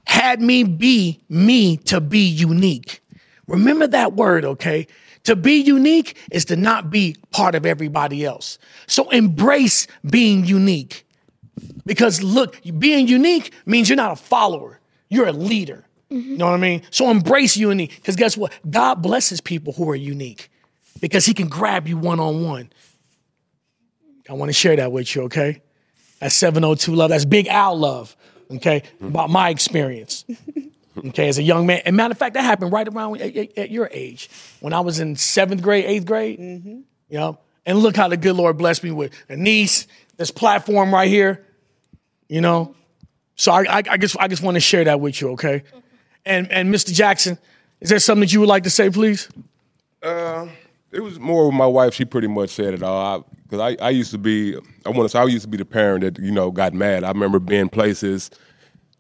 had 0.06 0.42
me 0.42 0.64
be 0.64 1.22
me 1.30 1.78
to 1.78 2.02
be 2.02 2.26
unique. 2.26 3.00
Remember 3.48 3.86
that 3.88 4.14
word, 4.14 4.44
okay? 4.44 4.88
To 5.26 5.36
be 5.36 5.58
unique 5.58 6.18
is 6.32 6.46
to 6.46 6.56
not 6.56 6.90
be 6.90 7.16
part 7.30 7.54
of 7.54 7.66
everybody 7.66 8.26
else. 8.26 8.58
So 8.88 9.08
embrace 9.12 9.86
being 10.10 10.46
unique. 10.46 11.06
Because 11.86 12.24
look, 12.24 12.60
being 12.80 13.08
unique 13.08 13.54
means 13.66 13.88
you're 13.88 13.98
not 13.98 14.14
a 14.14 14.16
follower, 14.16 14.80
you're 15.10 15.28
a 15.28 15.32
leader. 15.32 15.86
You 16.10 16.38
know 16.38 16.46
what 16.46 16.54
I 16.54 16.58
mean? 16.58 16.82
So 16.90 17.12
embrace 17.12 17.58
unique. 17.58 17.96
Because 17.98 18.16
guess 18.16 18.38
what? 18.38 18.54
God 18.70 19.02
blesses 19.02 19.42
people 19.42 19.74
who 19.74 19.90
are 19.90 19.96
unique 19.96 20.50
because 21.02 21.26
he 21.26 21.34
can 21.34 21.50
grab 21.50 21.88
you 21.88 21.98
one 21.98 22.20
on 22.20 22.44
one. 22.44 22.70
I 24.30 24.34
want 24.34 24.50
to 24.50 24.54
share 24.54 24.76
that 24.76 24.92
with 24.92 25.16
you, 25.16 25.24
okay? 25.24 25.62
That's 26.20 26.36
702 26.36 26.94
love. 26.96 27.10
That's 27.10 27.26
Big 27.26 27.48
Al 27.48 27.78
love, 27.78 28.16
okay? 28.52 28.82
Mm-hmm. 28.82 29.08
About 29.08 29.30
my 29.30 29.50
experience, 29.50 30.26
okay, 30.98 31.30
as 31.30 31.38
a 31.38 31.44
young 31.44 31.68
man. 31.68 31.82
And 31.86 31.96
matter 31.96 32.12
of 32.12 32.18
fact, 32.18 32.34
that 32.34 32.44
happened 32.44 32.72
right 32.72 32.88
around 32.88 33.22
at, 33.22 33.36
at- 33.36 33.58
at 33.58 33.72
your 33.72 33.90
age 33.92 34.30
when 34.60 34.74
I 34.74 34.80
was 34.82 35.00
in 35.00 35.16
seventh 35.16 35.62
grade, 35.62 35.86
eighth 35.86 36.06
grade. 36.06 36.40
Mm-hmm. 36.40 36.80
You 37.10 37.18
know, 37.18 37.40
and 37.66 37.80
look 37.80 37.96
how 37.96 38.08
the 38.08 38.18
good 38.18 38.36
Lord 38.36 38.58
blessed 38.58 38.84
me 38.84 38.92
with 38.92 39.14
a 39.30 39.38
niece, 39.38 39.88
this 40.18 40.32
platform 40.32 40.94
right 40.94 41.08
here. 41.10 41.46
You 42.28 42.42
know, 42.42 42.76
so 43.36 43.52
I, 43.52 43.62
I, 43.70 43.84
I 43.92 43.98
just 43.98 44.18
I 44.20 44.28
just 44.28 44.42
want 44.44 44.56
to 44.56 44.62
share 44.62 44.84
that 44.84 45.00
with 45.00 45.22
you, 45.22 45.30
okay? 45.32 45.60
Mm-hmm. 45.60 45.80
And 46.26 46.52
and 46.52 46.74
Mr. 46.74 46.94
Jackson, 46.94 47.38
is 47.80 47.90
there 47.90 48.00
something 48.00 48.22
that 48.22 48.34
you 48.34 48.42
would 48.42 48.50
like 48.50 48.64
to 48.64 48.70
say, 48.70 48.90
please? 48.90 49.30
Uh, 50.02 50.48
it 50.92 51.02
was 51.02 51.20
more 51.20 51.46
with 51.48 51.56
my 51.56 51.66
wife. 51.66 51.94
She 51.94 52.06
pretty 52.06 52.28
much 52.28 52.50
said 52.52 52.74
it 52.74 52.84
all. 52.84 53.26
Because 53.44 53.60
I, 53.80 53.86
I, 53.86 53.90
used 53.92 54.12
to 54.12 54.18
be, 54.18 54.56
I 54.86 54.90
want 54.90 55.04
to 55.04 55.10
say, 55.10 55.20
I 55.20 55.24
used 55.26 55.44
to 55.44 55.50
be 55.50 55.58
the 55.58 55.66
parent 55.66 56.02
that 56.02 56.22
you 56.24 56.32
know 56.32 56.52
got 56.52 56.74
mad. 56.74 57.04
I 57.04 57.10
remember 57.10 57.40
being 57.40 57.70
places, 57.70 58.30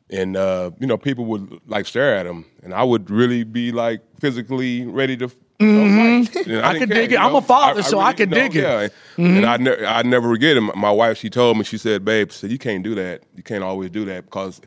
and 0.09 0.37
uh, 0.37 0.71
you 0.79 0.87
know 0.87 0.97
people 0.97 1.25
would 1.25 1.59
like 1.67 1.85
stare 1.85 2.15
at 2.15 2.25
him, 2.25 2.45
and 2.63 2.73
I 2.73 2.83
would 2.83 3.09
really 3.09 3.43
be 3.43 3.71
like 3.71 4.01
physically 4.19 4.85
ready 4.85 5.17
to. 5.17 5.31
You 5.59 5.65
know, 5.67 5.81
Mhm. 5.81 6.27
fight. 6.29 6.47
And 6.47 6.65
I 6.65 6.77
can 6.77 6.87
care, 6.87 6.97
dig 7.01 7.11
you 7.11 7.17
it. 7.17 7.19
I'm 7.19 7.33
a 7.33 7.41
father, 7.41 7.81
so 7.81 7.97
I 7.99 8.11
really, 8.11 8.17
can 8.17 8.29
you 8.29 8.35
know, 8.35 8.41
dig 8.43 8.55
it. 8.57 8.61
Yeah. 8.61 8.87
Mhm. 9.17 9.37
And 9.37 9.45
I, 9.47 9.57
ne- 9.57 9.85
I 9.85 10.01
never 10.03 10.29
forget 10.29 10.55
him. 10.55 10.69
My 10.75 10.91
wife, 10.91 11.17
she 11.17 11.31
told 11.31 11.57
me, 11.57 11.63
she 11.63 11.79
said, 11.79 12.05
"Babe, 12.05 12.31
said 12.31 12.51
you 12.51 12.59
can't 12.59 12.83
do 12.83 12.93
that. 12.93 13.23
You 13.35 13.41
can't 13.41 13.63
always 13.63 13.89
do 13.89 14.05
that 14.05 14.25
because 14.25 14.61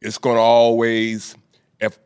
it's 0.00 0.16
going 0.16 0.36
to 0.36 0.40
always 0.40 1.36
if 1.78 1.98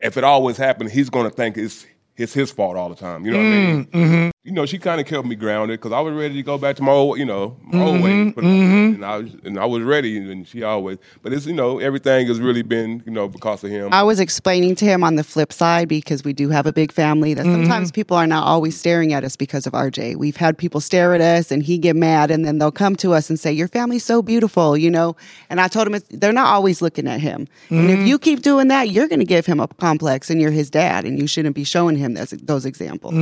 if 0.00 0.16
it 0.16 0.24
always 0.24 0.56
happens, 0.56 0.90
he's 0.90 1.08
going 1.08 1.30
to 1.30 1.34
think 1.34 1.56
it's 1.56 1.86
it's 2.16 2.34
his 2.34 2.50
fault 2.50 2.76
all 2.76 2.88
the 2.88 2.94
time. 2.94 3.24
You 3.24 3.32
know 3.32 3.38
what 3.38 3.46
I 3.46 3.50
mean? 3.50 3.84
Mm-hmm. 3.86 4.30
You 4.46 4.52
know, 4.52 4.64
she 4.64 4.78
kind 4.78 5.00
of 5.00 5.08
kept 5.08 5.26
me 5.26 5.34
grounded 5.34 5.80
because 5.80 5.90
I 5.90 5.98
was 5.98 6.14
ready 6.14 6.34
to 6.34 6.42
go 6.44 6.56
back 6.56 6.76
to 6.76 6.82
my 6.84 6.92
old, 6.92 7.18
you 7.18 7.24
know, 7.24 7.56
my 7.64 7.80
old 7.80 8.00
way. 8.00 8.12
Mhm, 8.12 8.34
Put 8.36 8.44
it 8.44 8.46
like 8.46 8.56
that. 8.60 8.64
mhm. 8.70 8.94
And 8.94 9.04
I 9.04 9.16
was 9.18 9.30
and 9.44 9.58
I 9.58 9.64
was 9.64 9.82
ready, 9.82 10.18
and 10.18 10.46
she 10.46 10.62
always. 10.62 10.98
But 11.24 11.32
it's 11.32 11.46
you 11.46 11.52
know 11.52 11.80
everything 11.80 12.28
has 12.28 12.38
really 12.38 12.62
been 12.62 13.02
you 13.04 13.10
know 13.10 13.26
because 13.26 13.64
of 13.64 13.70
him. 13.70 13.88
I 13.92 14.04
was 14.04 14.20
explaining 14.20 14.76
to 14.76 14.84
him 14.84 15.02
on 15.02 15.16
the 15.16 15.24
flip 15.24 15.52
side 15.52 15.88
because 15.88 16.22
we 16.22 16.32
do 16.32 16.48
have 16.50 16.64
a 16.64 16.72
big 16.72 16.92
family 16.92 17.34
that 17.34 17.46
sometimes 17.46 17.90
people 17.90 18.16
are 18.16 18.26
not 18.28 18.46
always 18.46 18.78
staring 18.78 19.12
at 19.12 19.24
us 19.24 19.34
because 19.36 19.66
of 19.66 19.72
RJ. 19.72 20.14
We've 20.14 20.36
had 20.36 20.56
people 20.56 20.80
stare 20.80 21.12
at 21.12 21.20
us 21.20 21.50
and 21.50 21.60
he 21.64 21.76
get 21.76 21.96
mad 21.96 22.30
and 22.30 22.44
then 22.44 22.58
they'll 22.58 22.70
come 22.84 22.94
to 22.96 23.14
us 23.14 23.28
and 23.28 23.40
say, 23.40 23.52
"Your 23.52 23.66
family's 23.68 24.04
so 24.04 24.22
beautiful," 24.22 24.76
you 24.76 24.92
know. 24.92 25.16
And 25.50 25.60
I 25.60 25.66
told 25.66 25.88
him 25.88 25.94
it's, 25.96 26.06
they're 26.10 26.32
not 26.32 26.46
always 26.46 26.80
looking 26.80 27.08
at 27.08 27.20
him. 27.20 27.48
And 27.70 27.90
if 27.90 27.98
Mhm. 27.98 28.06
you 28.06 28.16
keep 28.18 28.42
doing 28.42 28.68
that, 28.68 28.90
you're 28.90 29.08
going 29.08 29.18
to 29.26 29.32
give 29.36 29.44
him 29.46 29.58
a 29.58 29.66
complex 29.66 30.30
and 30.30 30.40
you're 30.40 30.52
his 30.52 30.70
dad 30.70 31.04
and 31.04 31.18
you 31.18 31.26
shouldn't 31.26 31.56
be 31.56 31.64
showing 31.64 31.96
him 31.96 32.14
those, 32.14 32.30
those 32.30 32.64
examples. 32.64 33.12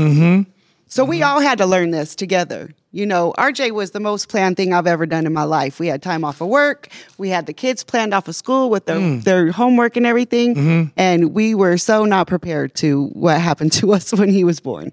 Mm-hmm. 0.95 1.01
So 1.03 1.05
we 1.05 1.23
all 1.23 1.41
had 1.41 1.59
to 1.59 1.67
learn 1.67 1.91
this 1.91 2.15
together. 2.15 2.71
You 2.93 3.07
know, 3.07 3.35
RJ 3.37 3.73
was 3.73 3.91
the 3.91 3.99
most 4.01 4.29
planned 4.29 4.57
thing 4.57 4.73
I've 4.73 4.87
ever 4.87 5.05
done 5.07 5.27
in 5.27 5.33
my 5.33 5.43
life. 5.43 5.81
We 5.81 5.89
had 5.89 6.01
time 6.01 6.25
off 6.25 6.41
of 6.41 6.47
work. 6.49 6.89
We 7.19 7.29
had 7.29 7.47
the 7.47 7.53
kids 7.53 7.83
planned 7.83 8.15
off 8.15 8.29
of 8.29 8.37
school 8.37 8.71
with 8.71 8.87
their, 8.87 8.99
Mm. 8.99 9.25
their 9.25 9.51
homework 9.51 9.97
and 9.97 10.07
everything. 10.07 10.55
Mhm. 10.55 10.93
And 10.97 11.35
we 11.35 11.55
were 11.57 11.77
so 11.77 12.05
not 12.05 12.29
prepared 12.29 12.75
to 12.77 13.07
what 13.15 13.41
happened 13.41 13.73
to 13.73 13.93
us 13.97 14.13
when 14.15 14.29
he 14.29 14.45
was 14.45 14.61
born. 14.61 14.93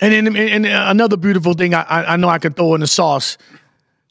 And 0.00 0.12
then 0.12 0.26
and, 0.26 0.36
and 0.36 0.66
another 0.66 1.16
beautiful 1.16 1.54
thing 1.54 1.72
I, 1.74 1.82
I 1.82 2.14
I 2.14 2.16
know 2.16 2.28
I 2.28 2.38
could 2.38 2.56
throw 2.56 2.74
in 2.74 2.80
the 2.80 2.88
sauce 2.88 3.38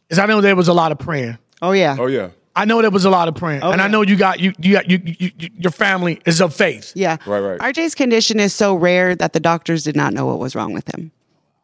is 0.09 0.17
I 0.17 0.25
know 0.25 0.39
there 0.39 0.55
was 0.55 0.69
a 0.69 0.73
lot 0.73 0.93
of 0.93 0.97
praying. 0.97 1.37
Oh 1.61 1.73
yeah. 1.73 1.97
Oh 1.99 2.07
yeah. 2.07 2.29
I 2.55 2.65
know 2.65 2.81
there 2.81 2.91
was 2.91 3.05
a 3.05 3.09
lot 3.09 3.27
of 3.27 3.35
praying, 3.35 3.63
Oh, 3.63 3.71
and 3.71 3.81
I 3.81 3.87
know 3.87 4.01
you 4.03 4.15
got 4.15 4.39
you 4.39 4.53
you 4.59 4.73
got 4.73 4.89
you, 4.89 5.01
you, 5.03 5.31
you 5.39 5.49
your 5.57 5.71
family 5.71 6.19
is 6.25 6.39
of 6.41 6.53
faith. 6.53 6.91
Yeah. 6.95 7.17
Right, 7.25 7.39
right. 7.39 7.59
RJ's 7.59 7.95
condition 7.95 8.39
is 8.39 8.53
so 8.53 8.75
rare 8.75 9.15
that 9.15 9.33
the 9.33 9.39
doctors 9.39 9.83
did 9.83 9.95
not 9.95 10.13
know 10.13 10.25
what 10.27 10.39
was 10.39 10.55
wrong 10.55 10.71
with 10.73 10.87
him. 10.93 11.11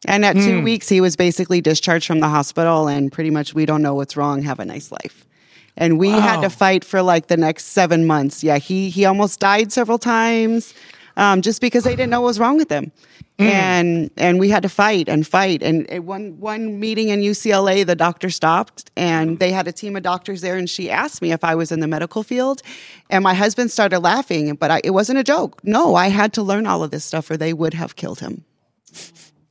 And 0.06 0.24
at 0.24 0.34
two 0.34 0.58
Hmm. 0.58 0.64
weeks, 0.64 0.88
he 0.88 1.00
was 1.00 1.14
basically 1.14 1.60
discharged 1.60 2.06
from 2.06 2.20
the 2.20 2.28
hospital, 2.28 2.88
and 2.88 3.12
pretty 3.12 3.30
much 3.30 3.54
we 3.54 3.66
don't 3.66 3.82
know 3.82 3.94
what's 3.94 4.16
wrong. 4.16 4.42
Have 4.42 4.58
a 4.58 4.64
nice 4.64 4.90
life. 4.90 5.26
And 5.76 5.98
we 5.98 6.10
had 6.10 6.40
to 6.40 6.50
fight 6.50 6.84
for 6.84 7.00
like 7.02 7.28
the 7.28 7.36
next 7.36 7.66
seven 7.66 8.06
months. 8.06 8.42
Yeah, 8.42 8.58
he 8.58 8.90
he 8.90 9.04
almost 9.04 9.38
died 9.40 9.70
several 9.72 9.98
times, 9.98 10.74
um, 11.16 11.42
just 11.42 11.60
because 11.60 11.84
they 11.84 11.90
didn't 11.96 12.10
know 12.10 12.20
what 12.20 12.26
was 12.28 12.38
wrong 12.40 12.56
with 12.56 12.70
him. 12.70 12.92
And 13.38 14.10
and 14.18 14.38
we 14.38 14.50
had 14.50 14.62
to 14.64 14.68
fight 14.68 15.08
and 15.08 15.26
fight. 15.26 15.62
And 15.62 15.88
at 15.90 16.04
one 16.04 16.38
one 16.40 16.78
meeting 16.78 17.08
in 17.08 17.20
UCLA, 17.20 17.86
the 17.86 17.96
doctor 17.96 18.28
stopped, 18.28 18.90
and 18.98 19.38
they 19.38 19.50
had 19.50 19.66
a 19.66 19.72
team 19.72 19.96
of 19.96 20.02
doctors 20.02 20.42
there. 20.42 20.58
And 20.58 20.68
she 20.68 20.90
asked 20.90 21.22
me 21.22 21.32
if 21.32 21.42
I 21.42 21.54
was 21.54 21.72
in 21.72 21.80
the 21.80 21.86
medical 21.88 22.22
field, 22.22 22.60
and 23.08 23.24
my 23.24 23.32
husband 23.32 23.70
started 23.70 24.00
laughing. 24.00 24.54
But 24.56 24.70
I, 24.70 24.80
it 24.84 24.90
wasn't 24.90 25.20
a 25.20 25.24
joke. 25.24 25.58
No, 25.64 25.94
I 25.94 26.08
had 26.08 26.34
to 26.34 26.42
learn 26.42 26.66
all 26.66 26.82
of 26.82 26.90
this 26.90 27.02
stuff, 27.04 27.30
or 27.30 27.38
they 27.38 27.54
would 27.54 27.72
have 27.72 27.96
killed 27.96 28.20
him. 28.20 28.44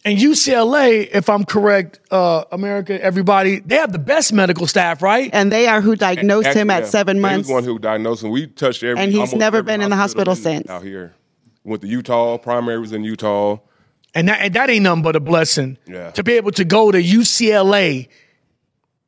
And 0.06 0.18
UCLA, 0.18 1.10
if 1.12 1.28
I'm 1.30 1.44
correct, 1.44 2.00
uh, 2.12 2.44
America, 2.52 3.02
everybody, 3.04 3.60
they 3.60 3.76
have 3.76 3.92
the 3.92 4.00
best 4.00 4.32
medical 4.32 4.66
staff, 4.66 5.02
right? 5.02 5.30
And 5.34 5.52
they 5.52 5.68
are 5.68 5.82
who 5.82 5.96
diagnosed 5.96 6.54
him 6.54 6.70
at 6.70 6.84
Yeah. 6.84 6.90
seven 6.90 7.18
They 7.18 7.22
months. 7.22 7.48
was 7.50 7.54
one 7.56 7.64
who 7.66 7.80
diagnosed 7.80 8.24
him. 8.24 8.30
We 8.32 8.48
touched 8.48 8.82
every. 8.84 9.02
And 9.04 9.12
he's 9.12 9.34
never 9.36 9.62
been 9.62 9.82
in 9.82 9.90
the 9.90 9.98
hospital 9.98 10.36
in- 10.36 10.40
since. 10.42 10.70
Out 10.70 10.84
here, 10.84 11.14
went 11.70 11.82
to 11.84 11.88
Utah. 11.88 12.38
Primary 12.38 12.80
was 12.80 12.92
in 12.92 13.04
Utah. 13.04 13.58
And 14.16 14.28
that 14.28 14.42
and 14.42 14.54
that 14.56 14.70
ain't 14.70 14.84
nothing 14.84 15.04
but 15.04 15.16
a 15.16 15.20
blessing. 15.20 15.78
Yeah. 15.88 16.12
To 16.12 16.24
be 16.24 16.34
able 16.34 16.52
to 16.54 16.66
go 16.66 16.92
to 16.92 17.02
UCLA 17.02 18.08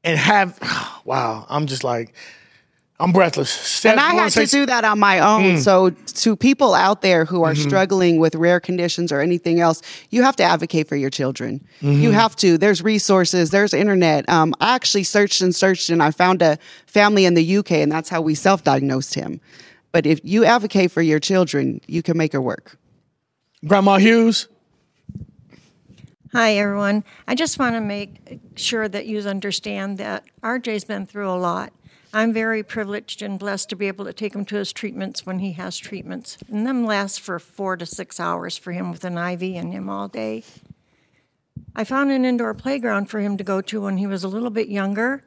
and 0.04 0.18
have 0.18 0.58
wow, 1.06 1.46
I'm 1.50 1.66
just 1.66 1.84
like 1.84 2.14
I'm 3.00 3.12
breathless. 3.14 3.50
Steph, 3.50 3.94
and 3.94 4.00
I 4.00 4.10
you 4.12 4.16
wanna 4.18 4.30
had 4.30 4.46
to 4.46 4.46
do 4.46 4.66
that 4.68 4.86
on 4.86 5.00
my 5.00 5.18
own. 5.20 5.56
Mm. 5.56 5.58
So, 5.64 5.90
to 5.90 6.36
people 6.36 6.76
out 6.76 7.02
there 7.02 7.26
who 7.26 7.42
are 7.42 7.56
Mhm. 7.56 7.64
struggling 7.64 8.20
with 8.20 8.36
rare 8.36 8.60
conditions 8.60 9.12
or 9.12 9.22
anything 9.22 9.60
else, 9.60 9.82
you 10.12 10.22
have 10.22 10.36
to 10.36 10.44
advocate 10.44 10.88
for 10.88 10.96
your 10.96 11.10
children. 11.10 11.62
Mhm. 11.82 12.00
You 12.00 12.12
have 12.12 12.36
to. 12.36 12.60
There's 12.60 12.84
resources. 12.84 13.50
There's 13.50 13.74
internet. 13.74 14.30
Um, 14.30 14.54
I 14.62 14.76
actually 14.76 15.02
searched 15.04 15.42
and 15.42 15.56
searched, 15.56 15.90
and 15.90 16.04
I 16.04 16.12
found 16.12 16.44
a 16.44 16.60
family 16.86 17.26
in 17.26 17.34
the 17.34 17.44
UK, 17.44 17.82
and 17.82 17.92
that's 17.92 18.10
how 18.10 18.22
we 18.22 18.36
self-diagnosed 18.36 19.16
him. 19.16 19.42
But 19.92 20.06
if 20.06 20.20
you 20.24 20.46
advocate 20.46 20.92
for 20.92 21.02
your 21.02 21.20
children, 21.20 21.82
you 21.88 22.02
can 22.02 22.18
make 22.18 22.34
it 22.34 22.40
work. 22.40 22.78
Grandma 23.66 23.98
Hughes. 23.98 24.48
Hi, 26.34 26.56
everyone. 26.56 27.04
I 27.28 27.36
just 27.36 27.60
want 27.60 27.76
to 27.76 27.82
make 27.82 28.40
sure 28.56 28.88
that 28.88 29.06
you 29.06 29.20
understand 29.20 29.98
that 29.98 30.24
RJ's 30.42 30.86
been 30.86 31.06
through 31.06 31.30
a 31.30 31.36
lot. 31.36 31.74
I'm 32.14 32.34
very 32.34 32.64
privileged 32.64 33.22
and 33.22 33.38
blessed 33.38 33.70
to 33.70 33.76
be 33.76 33.88
able 33.88 34.06
to 34.06 34.14
take 34.14 34.34
him 34.34 34.46
to 34.46 34.56
his 34.56 34.74
treatments 34.74 35.26
when 35.26 35.40
he 35.40 35.54
has 35.54 35.78
treatments. 35.78 36.38
And 36.50 36.66
them 36.66 36.86
last 36.86 37.22
for 37.22 37.40
four 37.40 37.78
to 37.78 37.86
six 37.86 38.20
hours 38.20 38.58
for 38.58 38.72
him 38.72 38.92
with 38.92 39.04
an 39.04 39.18
IV 39.18 39.44
in 39.44 39.72
him 39.72 39.90
all 39.90 40.08
day. 40.08 40.44
I 41.76 41.84
found 41.84 42.12
an 42.12 42.26
indoor 42.26 42.54
playground 42.54 43.06
for 43.10 43.20
him 43.20 43.38
to 43.38 43.44
go 43.44 43.62
to 43.62 43.82
when 43.82 43.98
he 43.98 44.08
was 44.08 44.24
a 44.24 44.28
little 44.28 44.50
bit 44.50 44.68
younger. 44.68 45.24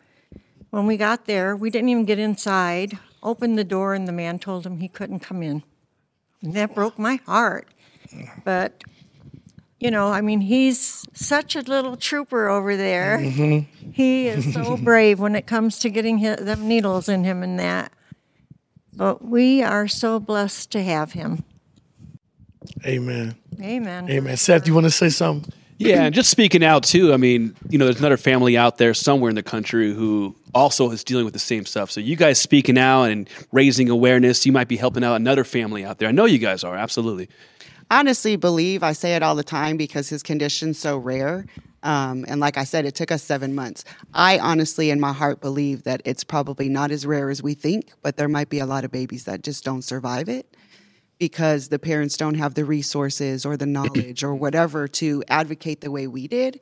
When 0.71 0.87
we 0.87 0.97
got 0.97 1.27
there, 1.27 1.55
we 1.55 1.71
didn't 1.71 1.89
even 1.89 2.05
get 2.05 2.19
inside, 2.19 2.99
opened 3.25 3.59
the 3.59 3.65
door, 3.65 3.95
and 3.95 4.07
the 4.07 4.13
man 4.13 4.39
told 4.39 4.67
him 4.67 4.79
he 4.79 4.89
couldn't 4.89 5.21
come 5.21 5.43
in. 5.43 5.63
And 6.43 6.55
that 6.55 6.75
broke 6.75 6.99
my 6.99 7.17
heart. 7.27 7.69
But 8.45 8.85
you 9.81 9.91
know, 9.91 10.09
I 10.13 10.21
mean, 10.21 10.41
he's 10.41 11.07
such 11.13 11.57
a 11.57 11.61
little 11.61 11.97
trooper 11.97 12.49
over 12.49 12.77
there. 12.77 13.19
Mhm. 13.19 13.67
He 13.93 14.29
is 14.29 14.55
so 14.55 14.77
brave 14.83 15.21
when 15.21 15.35
it 15.35 15.47
comes 15.47 15.79
to 15.81 15.91
getting 15.91 16.19
his, 16.19 16.37
them 16.37 16.69
needles 16.69 17.09
in 17.09 17.25
him 17.25 17.43
and 17.43 17.59
that. 17.59 17.93
But 18.97 19.25
we 19.25 19.63
are 19.63 19.89
so 19.89 20.21
blessed 20.21 20.71
to 20.71 20.83
have 20.83 21.13
him. 21.13 21.45
Amen. 22.87 23.35
Amen. 23.61 24.09
Amen. 24.09 24.37
Seth, 24.37 24.67
you 24.67 24.75
want 24.75 24.85
to 24.85 24.91
say 24.91 25.09
something? 25.09 25.53
Yeah, 25.79 26.05
and 26.05 26.15
just 26.15 26.31
speaking 26.31 26.65
out 26.65 26.85
too. 26.85 27.13
I 27.13 27.17
mean, 27.17 27.57
you 27.69 27.79
know, 27.79 27.87
there's 27.87 27.99
another 27.99 28.17
family 28.17 28.57
out 28.57 28.79
there 28.79 28.95
somewhere 28.95 29.29
in 29.29 29.35
the 29.35 29.43
country 29.43 29.93
who 29.93 30.37
also 30.55 30.91
is 30.91 31.03
dealing 31.03 31.25
with 31.25 31.35
the 31.35 31.41
same 31.41 31.67
stuff. 31.67 31.91
So 31.91 32.01
you 32.01 32.17
guys 32.17 32.41
speaking 32.41 32.79
out 32.79 33.05
and 33.05 33.29
raising 33.51 33.91
awareness, 33.91 34.47
you 34.47 34.53
might 34.53 34.69
be 34.69 34.77
helping 34.77 35.03
out 35.03 35.17
another 35.17 35.43
family 35.45 35.85
out 35.85 35.99
there. 35.99 36.09
I 36.09 36.13
know 36.13 36.27
you 36.27 36.39
guys 36.39 36.63
are 36.63 36.77
absolutely. 36.77 37.29
honestly 37.91 38.37
believe 38.37 38.83
I 38.83 38.93
say 38.93 39.17
it 39.17 39.23
all 39.23 39.35
the 39.35 39.45
time 39.45 39.77
because 39.77 40.09
his 40.09 40.23
condition's 40.23 40.79
so 40.79 40.97
rare. 40.97 41.47
Um, 41.83 42.25
and 42.29 42.41
like 42.41 42.57
I 42.57 42.65
said, 42.65 42.87
it 42.87 42.95
took 42.95 43.13
us 43.13 43.23
seven 43.23 43.55
months. 43.55 43.85
I 44.15 44.39
honestly, 44.39 44.89
in 44.91 45.01
my 45.01 45.13
heart, 45.13 45.41
believe 45.41 45.83
that 45.83 46.01
it's 46.05 46.25
probably 46.25 46.69
not 46.71 46.91
as 46.91 47.05
rare 47.05 47.29
as 47.29 47.43
we 47.43 47.53
think, 47.53 47.93
but 48.01 48.17
there 48.17 48.29
might 48.29 48.49
be 48.49 48.59
a 48.59 48.67
lot 48.67 48.85
of 48.85 48.91
babies 48.91 49.25
that 49.25 49.43
just 49.43 49.65
don't 49.65 49.83
survive 49.83 50.29
it 50.31 50.57
because 51.19 51.69
the 51.69 51.79
parents 51.79 52.17
don't 52.17 52.35
have 52.35 52.55
the 52.55 52.65
resources 52.65 53.47
or 53.47 53.57
the 53.57 53.67
knowledge 53.67 54.23
or 54.25 54.35
whatever 54.35 54.89
to 54.89 55.23
advocate 55.29 55.81
the 55.81 55.91
way 55.91 56.07
we 56.07 56.27
did 56.27 56.61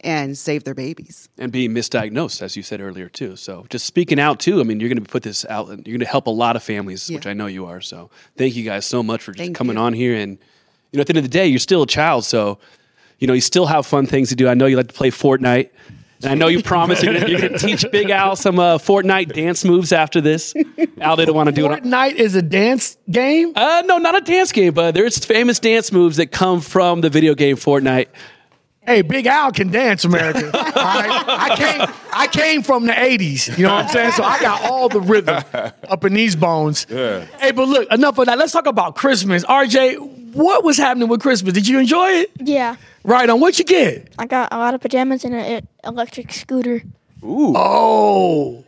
and 0.00 0.36
save 0.36 0.64
their 0.64 0.74
babies. 0.74 1.28
and 1.38 1.52
being 1.52 1.70
misdiagnosed, 1.70 2.42
as 2.42 2.56
you 2.56 2.62
said 2.62 2.80
earlier 2.80 3.08
too. 3.08 3.36
So 3.36 3.66
just 3.70 3.86
speaking 3.86 4.18
out 4.18 4.40
too. 4.40 4.60
I 4.60 4.64
mean, 4.64 4.80
you're 4.80 4.88
going 4.88 5.02
to 5.02 5.08
put 5.08 5.22
this 5.22 5.44
out, 5.46 5.68
and 5.68 5.86
you're 5.86 5.92
going 5.96 6.04
to 6.04 6.10
help 6.10 6.26
a 6.26 6.30
lot 6.30 6.56
of 6.56 6.62
families, 6.62 7.08
which 7.08 7.26
I 7.26 7.32
know 7.34 7.46
you 7.46 7.66
are. 7.66 7.80
So 7.80 8.10
thank 8.36 8.56
you 8.56 8.64
guys 8.64 8.84
so 8.84 9.02
much 9.04 9.22
for 9.22 9.30
just 9.32 9.38
Thank 9.44 9.56
coming 9.56 9.76
you. 9.76 9.82
on 9.82 9.92
here. 9.92 10.16
And 10.16 10.38
you 10.90 10.96
know, 10.96 11.02
at 11.02 11.06
the 11.06 11.12
end 11.12 11.18
of 11.18 11.24
the 11.24 11.30
day, 11.30 11.46
you're 11.46 11.60
still 11.60 11.82
a 11.82 11.86
child, 11.86 12.24
so 12.24 12.58
you 13.20 13.28
know 13.28 13.32
you 13.32 13.40
still 13.40 13.66
have 13.66 13.86
fun 13.86 14.06
things 14.06 14.28
to 14.30 14.34
do. 14.34 14.48
I 14.48 14.54
know 14.54 14.66
you 14.66 14.76
like 14.76 14.88
to 14.88 14.94
play 14.94 15.10
Fortnite. 15.10 15.70
And 16.22 16.32
I 16.32 16.34
know 16.34 16.48
you 16.48 16.62
promised 16.62 17.02
you're 17.02 17.18
going 17.18 17.40
to 17.40 17.58
teach 17.58 17.84
Big 17.90 18.10
Al 18.10 18.36
some 18.36 18.58
uh, 18.58 18.78
Fortnite 18.78 19.32
dance 19.32 19.64
moves 19.64 19.92
after 19.92 20.20
this. 20.20 20.54
Al 21.00 21.16
didn't 21.16 21.34
want 21.34 21.48
to 21.48 21.52
do 21.52 21.66
it. 21.66 21.82
Fortnite 21.82 22.14
is 22.14 22.34
a 22.34 22.42
dance 22.42 22.96
game? 23.10 23.52
Uh, 23.54 23.82
no, 23.86 23.98
not 23.98 24.16
a 24.16 24.20
dance 24.20 24.52
game, 24.52 24.74
but 24.74 24.94
there's 24.94 25.18
famous 25.24 25.58
dance 25.58 25.92
moves 25.92 26.16
that 26.16 26.28
come 26.28 26.60
from 26.60 27.00
the 27.00 27.10
video 27.10 27.34
game 27.34 27.56
Fortnite. 27.56 28.08
Hey, 28.84 29.02
Big 29.02 29.26
Al 29.28 29.52
can 29.52 29.70
dance, 29.70 30.04
America. 30.04 30.44
all 30.54 30.60
right? 30.62 31.24
I 31.28 31.56
came, 31.56 31.94
I 32.12 32.26
came 32.26 32.62
from 32.62 32.86
the 32.86 32.92
'80s. 32.92 33.56
You 33.56 33.64
know 33.64 33.74
what 33.74 33.84
I'm 33.84 33.90
saying? 33.90 34.12
So 34.12 34.24
I 34.24 34.40
got 34.40 34.68
all 34.68 34.88
the 34.88 35.00
rhythm 35.00 35.40
up 35.88 36.04
in 36.04 36.14
these 36.14 36.34
bones. 36.34 36.86
Yeah. 36.90 37.26
Hey, 37.38 37.52
but 37.52 37.68
look, 37.68 37.92
enough 37.92 38.18
of 38.18 38.26
that. 38.26 38.38
Let's 38.38 38.52
talk 38.52 38.66
about 38.66 38.96
Christmas. 38.96 39.44
RJ, 39.44 40.21
what 40.32 40.64
was 40.64 40.76
happening 40.76 41.08
with 41.08 41.20
Christmas? 41.20 41.52
Did 41.54 41.66
you 41.68 41.78
enjoy 41.78 42.08
it? 42.08 42.30
Yeah. 42.38 42.76
Right 43.04 43.28
on. 43.28 43.40
What 43.40 43.58
you 43.58 43.64
get? 43.64 44.12
I 44.18 44.26
got 44.26 44.52
a 44.52 44.58
lot 44.58 44.74
of 44.74 44.80
pajamas 44.80 45.24
and 45.24 45.34
an 45.34 45.68
electric 45.84 46.32
scooter. 46.32 46.82
Ooh. 47.24 47.54
Oh. 47.56 48.64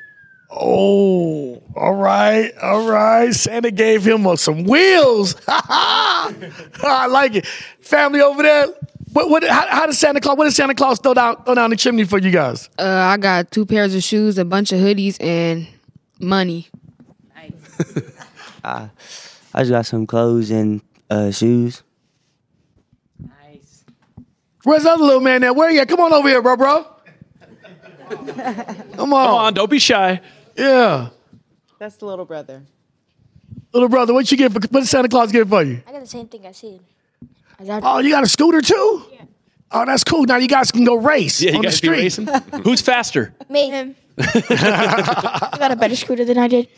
Oh. 0.50 1.62
All 1.76 1.94
right. 1.94 2.52
All 2.62 2.88
right. 2.88 3.32
Santa 3.34 3.70
gave 3.70 4.06
him 4.06 4.26
uh, 4.26 4.36
some 4.36 4.64
wheels. 4.64 5.34
I 5.48 7.06
like 7.10 7.34
it. 7.34 7.46
Family 7.80 8.20
over 8.20 8.42
there, 8.42 8.66
What, 9.12 9.30
what, 9.30 9.44
how, 9.44 9.66
how 9.68 9.86
does 9.86 9.98
Santa 9.98 10.20
Claus? 10.20 10.36
What 10.36 10.44
does 10.44 10.56
Santa 10.56 10.74
Claus 10.74 10.98
throw 11.00 11.14
down, 11.14 11.42
throw 11.44 11.54
down 11.54 11.70
the 11.70 11.76
chimney 11.76 12.04
for 12.04 12.18
you 12.18 12.30
guys? 12.30 12.68
Uh, 12.78 12.84
I 12.84 13.16
got 13.16 13.50
two 13.50 13.66
pairs 13.66 13.94
of 13.94 14.02
shoes, 14.02 14.38
a 14.38 14.44
bunch 14.44 14.72
of 14.72 14.78
hoodies, 14.80 15.16
and 15.22 15.66
money. 16.20 16.68
I, 18.64 18.88
I 19.52 19.60
just 19.60 19.70
got 19.70 19.86
some 19.86 20.06
clothes 20.06 20.50
and 20.50 20.80
uh, 21.10 21.30
shoes. 21.30 21.82
Nice. 23.18 23.84
Where's 24.64 24.82
the 24.84 24.90
other 24.90 25.04
little 25.04 25.20
man 25.20 25.40
there? 25.42 25.52
Where 25.52 25.70
you 25.70 25.80
at? 25.80 25.88
Come 25.88 26.00
on 26.00 26.12
over 26.12 26.28
here, 26.28 26.42
bro, 26.42 26.56
bro. 26.56 26.86
Come 28.10 28.28
on. 28.28 28.92
Come 28.96 29.12
on, 29.14 29.54
don't 29.54 29.70
be 29.70 29.78
shy. 29.78 30.20
Yeah. 30.56 31.08
That's 31.78 31.96
the 31.96 32.06
little 32.06 32.24
brother. 32.24 32.62
Little 33.72 33.88
brother, 33.88 34.14
what 34.14 34.30
you 34.30 34.36
get 34.36 34.52
for, 34.52 34.60
what 34.60 34.80
did 34.80 34.86
Santa 34.86 35.08
Claus 35.08 35.32
get 35.32 35.48
for 35.48 35.62
you? 35.62 35.82
I 35.86 35.92
got 35.92 36.00
the 36.00 36.06
same 36.06 36.28
thing 36.28 36.46
I 36.46 36.52
said. 36.52 36.80
Oh, 37.60 37.98
you 37.98 38.10
got 38.10 38.22
a 38.24 38.28
scooter 38.28 38.60
too? 38.60 39.04
Yeah. 39.12 39.22
Oh, 39.72 39.84
that's 39.84 40.04
cool. 40.04 40.24
Now 40.24 40.36
you 40.36 40.46
guys 40.48 40.70
can 40.70 40.84
go 40.84 40.94
race 40.94 41.40
Yeah, 41.40 41.50
you 41.52 41.56
on 41.56 41.62
the 41.62 41.68
guys 41.68 41.80
be 41.80 41.86
street. 41.88 42.02
racing. 42.02 42.26
Who's 42.62 42.80
faster? 42.80 43.34
Me. 43.48 43.70
Him. 43.70 43.96
I 44.18 45.56
got 45.58 45.72
a 45.72 45.76
better 45.76 45.96
scooter 45.96 46.24
than 46.24 46.38
I 46.38 46.46
did. 46.46 46.68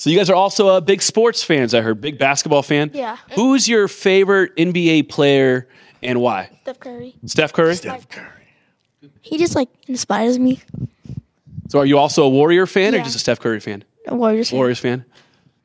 So 0.00 0.08
you 0.08 0.16
guys 0.16 0.30
are 0.30 0.34
also 0.34 0.66
uh, 0.68 0.80
big 0.80 1.02
sports 1.02 1.44
fans. 1.44 1.74
I 1.74 1.82
heard 1.82 2.00
big 2.00 2.18
basketball 2.18 2.62
fan. 2.62 2.90
Yeah. 2.94 3.18
Who's 3.34 3.68
your 3.68 3.86
favorite 3.86 4.56
NBA 4.56 5.10
player 5.10 5.68
and 6.02 6.22
why? 6.22 6.48
Steph 6.62 6.80
Curry. 6.80 7.14
Steph 7.26 7.52
Curry. 7.52 7.74
Steph 7.74 8.08
Curry. 8.08 8.48
He 9.20 9.36
just 9.36 9.54
like 9.54 9.68
inspires 9.88 10.38
me. 10.38 10.58
So 11.68 11.80
are 11.80 11.84
you 11.84 11.98
also 11.98 12.22
a 12.24 12.30
Warrior 12.30 12.64
fan 12.64 12.94
or 12.94 13.00
just 13.00 13.14
a 13.14 13.18
Steph 13.18 13.40
Curry 13.40 13.60
fan? 13.60 13.84
A 14.06 14.14
Warriors 14.14 14.48
fan. 14.48 14.56
Warriors 14.58 14.78
fan. 14.78 15.04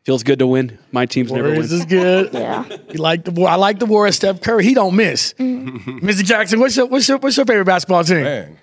Feels 0.03 0.21
good 0.23 0.39
to 0.39 0.47
win. 0.47 0.79
My 0.91 1.05
team's 1.05 1.31
never 1.31 1.47
Warriors 1.47 1.71
win. 1.71 1.79
is 1.79 1.85
good. 1.85 2.33
Yeah. 2.33 2.65
You 2.89 2.99
like 2.99 3.23
the 3.23 3.31
war. 3.31 3.47
I 3.47 3.55
like 3.55 3.79
the 3.79 3.85
war. 3.85 4.11
Steph 4.11 4.41
Curry. 4.41 4.65
He 4.65 4.73
don't 4.73 4.97
miss. 4.97 5.33
Mr. 5.39 6.25
Jackson, 6.25 6.59
what's 6.59 6.75
your 6.75 6.87
what's 6.87 7.07
your 7.07 7.19
what's 7.19 7.37
your 7.37 7.45
favorite 7.45 7.63
basketball 7.63 8.03
team? 8.03 8.23
Man, 8.23 8.57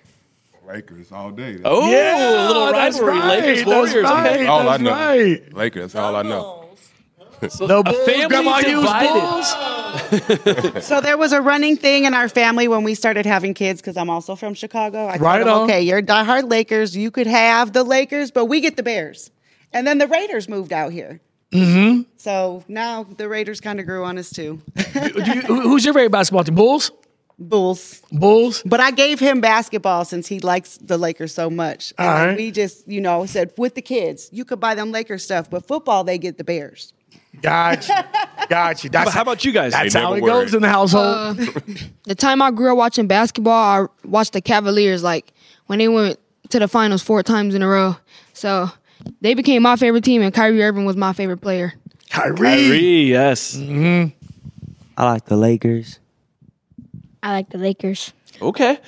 Lakers 0.67 1.11
all 1.13 1.31
day. 1.31 1.59
Oh, 1.65 1.91
Yeah, 1.91 2.47
a 2.47 2.47
little 2.49 2.73
that's 2.73 2.99
rivalry. 3.01 3.19
right, 3.21 3.29
Lakers, 3.41 3.59
that's 3.59 3.67
Warriors. 3.67 4.05
right. 4.05 4.33
Okay. 4.33 4.47
all 4.47 4.69
I 4.69 4.77
know. 4.79 4.91
right. 4.91 5.53
Lakers. 5.55 5.93
That's 5.93 5.95
all 5.97 6.17
I 6.17 6.23
know. 6.23 6.59
The 7.41 7.83
Bulls, 7.85 7.97
family 8.07 8.27
Grandma 8.29 8.59
Hughes 8.59 8.81
divided. 8.83 9.21
Bulls. 10.73 10.85
So 10.87 11.01
there 11.03 11.19
was 11.19 11.33
a 11.33 11.43
running 11.43 11.77
thing 11.77 12.05
in 12.05 12.15
our 12.15 12.29
family 12.29 12.67
when 12.69 12.83
we 12.85 12.95
started 12.95 13.27
having 13.27 13.53
kids 13.53 13.81
because 13.83 13.97
I'm 13.97 14.09
also 14.09 14.37
from 14.37 14.55
Chicago. 14.55 15.07
I 15.07 15.17
Right 15.19 15.41
them, 15.41 15.49
on. 15.49 15.63
okay, 15.65 15.83
you're 15.83 16.01
diehard 16.01 16.49
Lakers. 16.49 16.97
You 16.97 17.11
could 17.11 17.27
have 17.27 17.73
the 17.73 17.83
Lakers, 17.85 18.31
but 18.31 18.47
we 18.47 18.61
get 18.61 18.77
the 18.77 18.83
Bears. 18.83 19.31
And 19.73 19.87
then 19.87 19.99
the 19.99 20.07
Raiders 20.07 20.49
moved 20.49 20.73
out 20.73 20.93
here. 20.93 21.21
Mm-hmm. 21.53 22.03
So 22.17 22.65
now 22.69 23.03
the 23.05 23.29
Raiders 23.29 23.61
kind 23.61 23.81
of 23.81 23.87
grew 23.87 24.05
on 24.05 24.17
us 24.19 24.31
too. 24.31 24.63
Who's 25.47 25.85
your 25.85 25.93
favorite 25.95 26.13
basketball 26.13 26.45
team? 26.45 26.55
Bulls. 26.55 26.91
Bulls. 27.49 28.01
Bulls. 28.11 28.63
But 28.65 28.81
I 28.81 28.91
gave 28.91 29.21
him 29.21 29.41
basketball 29.41 30.05
since 30.05 30.27
he 30.27 30.41
likes 30.41 30.79
the 30.79 30.99
Lakers 30.99 31.35
so 31.35 31.51
much. 31.51 31.93
And 31.99 32.09
All 32.09 32.27
right. 32.27 32.37
we 32.37 32.51
just, 32.51 32.87
you 32.89 33.01
know, 33.01 33.27
said 33.27 33.53
with 33.57 33.75
the 33.75 33.83
kids, 33.83 34.29
you 34.33 34.45
could 34.45 34.61
buy 34.61 34.75
them 34.75 34.93
Lakers 34.93 35.25
stuff, 35.25 35.51
but 35.51 35.67
football 35.67 36.05
they 36.05 36.19
get 36.19 36.39
the 36.39 36.45
Bears. 36.45 36.93
Got 37.41 37.89
you. 37.89 37.95
Got 38.49 38.85
you. 38.85 38.91
That's 38.91 39.13
How 39.13 39.23
about 39.23 39.45
you 39.45 39.53
guys? 39.53 39.73
That's 39.73 39.95
how 39.95 40.15
never 40.15 40.27
it 40.27 40.29
goes 40.29 40.55
in 40.55 40.63
the 40.63 40.69
household. 40.69 41.41
Uh, 41.41 41.63
the 42.05 42.15
time 42.15 42.43
I 42.43 42.51
grew 42.51 42.73
up 42.73 42.77
watching 42.77 43.07
basketball, 43.07 43.53
I 43.55 43.87
watched 44.07 44.35
the 44.35 44.43
Cavaliers 44.43 45.03
like 45.03 45.33
when 45.67 45.79
they 45.79 45.89
went 45.89 46.19
to 46.51 46.59
the 46.59 46.69
finals 46.69 47.03
four 47.03 47.23
times 47.23 47.55
in 47.55 47.63
a 47.63 47.69
row. 47.69 47.97
So 48.35 48.71
they 49.21 49.35
became 49.35 49.63
my 49.63 49.77
favorite 49.77 50.05
team, 50.05 50.23
and 50.23 50.33
Kyrie 50.33 50.63
Irving 50.63 50.85
was 50.85 50.97
my 50.97 51.13
favorite 51.13 51.39
player. 51.39 51.73
Kyrie. 52.11 52.37
Kyrie, 52.37 53.03
yes. 53.05 53.57
Mm-hmm. 53.57 54.15
I 54.97 55.05
like 55.05 55.25
the 55.25 55.37
Lakers. 55.37 55.99
I 57.23 57.33
like 57.33 57.51
the 57.51 57.59
Lakers. 57.59 58.13
Okay. 58.41 58.79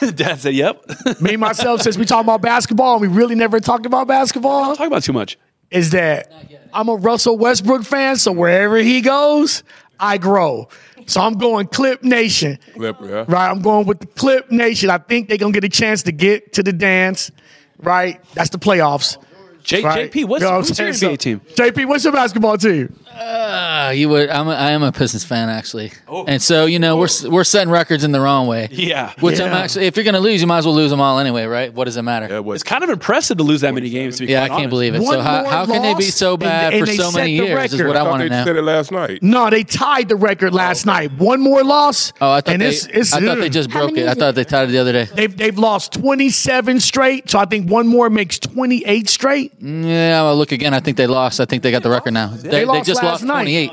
Dad 0.14 0.40
said, 0.40 0.54
"Yep." 0.54 0.84
Me 1.20 1.36
myself, 1.36 1.82
since 1.82 1.96
we 1.96 2.04
talk 2.04 2.22
about 2.22 2.42
basketball, 2.42 2.94
and 2.94 3.00
we 3.02 3.08
really 3.08 3.34
never 3.34 3.60
talked 3.60 3.86
about 3.86 4.08
basketball. 4.08 4.74
Talk 4.76 4.86
about 4.88 5.02
too 5.04 5.12
much. 5.12 5.38
Is 5.70 5.90
that 5.90 6.32
I'm 6.72 6.88
a 6.88 6.94
Russell 6.96 7.38
Westbrook 7.38 7.84
fan, 7.84 8.16
so 8.16 8.32
wherever 8.32 8.76
he 8.78 9.00
goes, 9.00 9.62
I 9.98 10.18
grow. 10.18 10.68
So 11.06 11.20
I'm 11.20 11.34
going 11.34 11.66
Clip 11.68 12.02
Nation. 12.02 12.58
Clipper, 12.74 13.06
yeah. 13.08 13.24
Right, 13.28 13.50
I'm 13.50 13.60
going 13.60 13.86
with 13.86 14.00
the 14.00 14.06
Clip 14.06 14.50
Nation. 14.50 14.90
I 14.90 14.98
think 14.98 15.28
they're 15.28 15.38
gonna 15.38 15.52
get 15.52 15.64
a 15.64 15.68
chance 15.68 16.02
to 16.04 16.12
get 16.12 16.54
to 16.54 16.62
the 16.62 16.72
dance. 16.72 17.30
Right, 17.78 18.20
that's 18.34 18.50
the 18.50 18.58
playoffs. 18.58 19.16
J- 19.62 19.82
Right. 19.82 20.10
JP, 20.12 20.26
what's, 20.26 20.42
You 20.42 20.48
know 20.50 20.56
what 20.58 20.68
who's 20.68 20.78
I'm 20.80 20.86
your 20.86 20.92
saying? 20.94 21.16
NBA 21.16 21.18
team? 21.18 21.40
JP, 21.54 21.86
what's 21.88 22.04
your 22.04 22.12
basketball 22.12 22.58
team? 22.58 22.94
Uh, 23.14 23.92
you 23.94 24.08
would. 24.08 24.28
I'm. 24.28 24.48
A, 24.48 24.52
I 24.52 24.70
am 24.70 24.82
a 24.82 24.92
Pistons 24.92 25.24
fan 25.24 25.48
actually, 25.48 25.92
oh. 26.08 26.24
and 26.24 26.42
so 26.42 26.66
you 26.66 26.78
know 26.78 26.96
we're 26.96 27.08
we're 27.28 27.44
setting 27.44 27.70
records 27.70 28.04
in 28.04 28.12
the 28.12 28.20
wrong 28.20 28.46
way. 28.46 28.68
Yeah. 28.70 29.12
Which 29.20 29.40
I'm 29.40 29.52
actually. 29.52 29.86
If 29.86 29.96
you're 29.96 30.04
gonna 30.04 30.20
lose, 30.20 30.40
you 30.40 30.46
might 30.46 30.58
as 30.58 30.66
well 30.66 30.74
lose 30.74 30.90
them 30.90 31.00
all 31.00 31.18
anyway, 31.18 31.44
right? 31.44 31.72
What 31.72 31.84
does 31.84 31.96
it 31.96 32.02
matter? 32.02 32.26
Yeah, 32.28 32.38
what, 32.40 32.54
It's 32.54 32.62
kind 32.62 32.82
of 32.82 32.90
impressive 32.90 33.38
to 33.38 33.44
lose 33.44 33.60
that 33.62 33.72
many 33.74 33.88
games. 33.90 34.18
To 34.18 34.26
be 34.26 34.32
Yeah, 34.32 34.42
I 34.42 34.48
can't 34.48 34.52
honest. 34.58 34.70
believe 34.70 34.94
it. 34.94 35.00
One 35.02 35.14
so 35.14 35.20
how, 35.20 35.44
how 35.44 35.66
can 35.66 35.82
they 35.82 35.94
be 35.94 36.04
so 36.04 36.36
bad 36.36 36.74
and- 36.74 36.84
for 36.84 36.90
and 36.90 36.98
they 36.98 37.02
so 37.02 37.12
many 37.12 37.38
the 37.38 37.46
years? 37.46 37.72
Is 37.72 37.82
what 37.82 37.96
I 37.96 38.00
I 38.00 38.02
thought 38.02 38.10
want 38.10 38.22
they 38.22 38.28
to 38.28 38.34
know. 38.36 38.44
said 38.44 38.56
it 38.56 38.62
last 38.62 38.90
night. 38.92 39.22
No, 39.22 39.48
they 39.50 39.64
tied 39.64 40.08
the 40.08 40.16
record 40.16 40.52
last 40.52 40.86
night. 40.86 41.12
One 41.12 41.40
more 41.40 41.62
loss. 41.62 42.12
Oh, 42.20 42.30
I 42.30 42.40
thought 42.40 42.52
and 42.54 42.62
they. 42.62 42.68
it's, 42.68 42.86
it's, 42.86 43.12
I 43.12 43.20
thought 43.20 43.38
they 43.38 43.48
just 43.48 43.70
broke 43.70 43.96
it. 43.96 44.08
I 44.08 44.14
thought 44.14 44.34
they 44.34 44.44
tied 44.44 44.68
it 44.68 44.72
the 44.72 44.78
other 44.78 44.92
day. 44.92 45.04
They've 45.04 45.36
they've 45.36 45.58
lost 45.58 45.92
27 45.92 46.80
straight, 46.80 47.30
so 47.30 47.38
I 47.38 47.44
think 47.44 47.70
one 47.70 47.86
more 47.86 48.10
makes 48.10 48.38
28 48.38 49.08
straight. 49.08 49.52
Yeah, 49.60 50.22
well, 50.22 50.36
look 50.36 50.52
again. 50.52 50.74
I 50.74 50.80
think 50.80 50.96
they 50.96 51.06
lost. 51.06 51.40
I 51.40 51.44
think 51.44 51.62
they 51.62 51.70
got 51.70 51.82
the 51.82 51.90
record 51.90 52.12
now. 52.12 52.28
They, 52.28 52.48
they, 52.48 52.64
lost 52.64 52.86
just 52.86 53.02
last 53.04 53.22
lost 53.22 53.24
night. 53.24 53.42
28. 53.44 53.72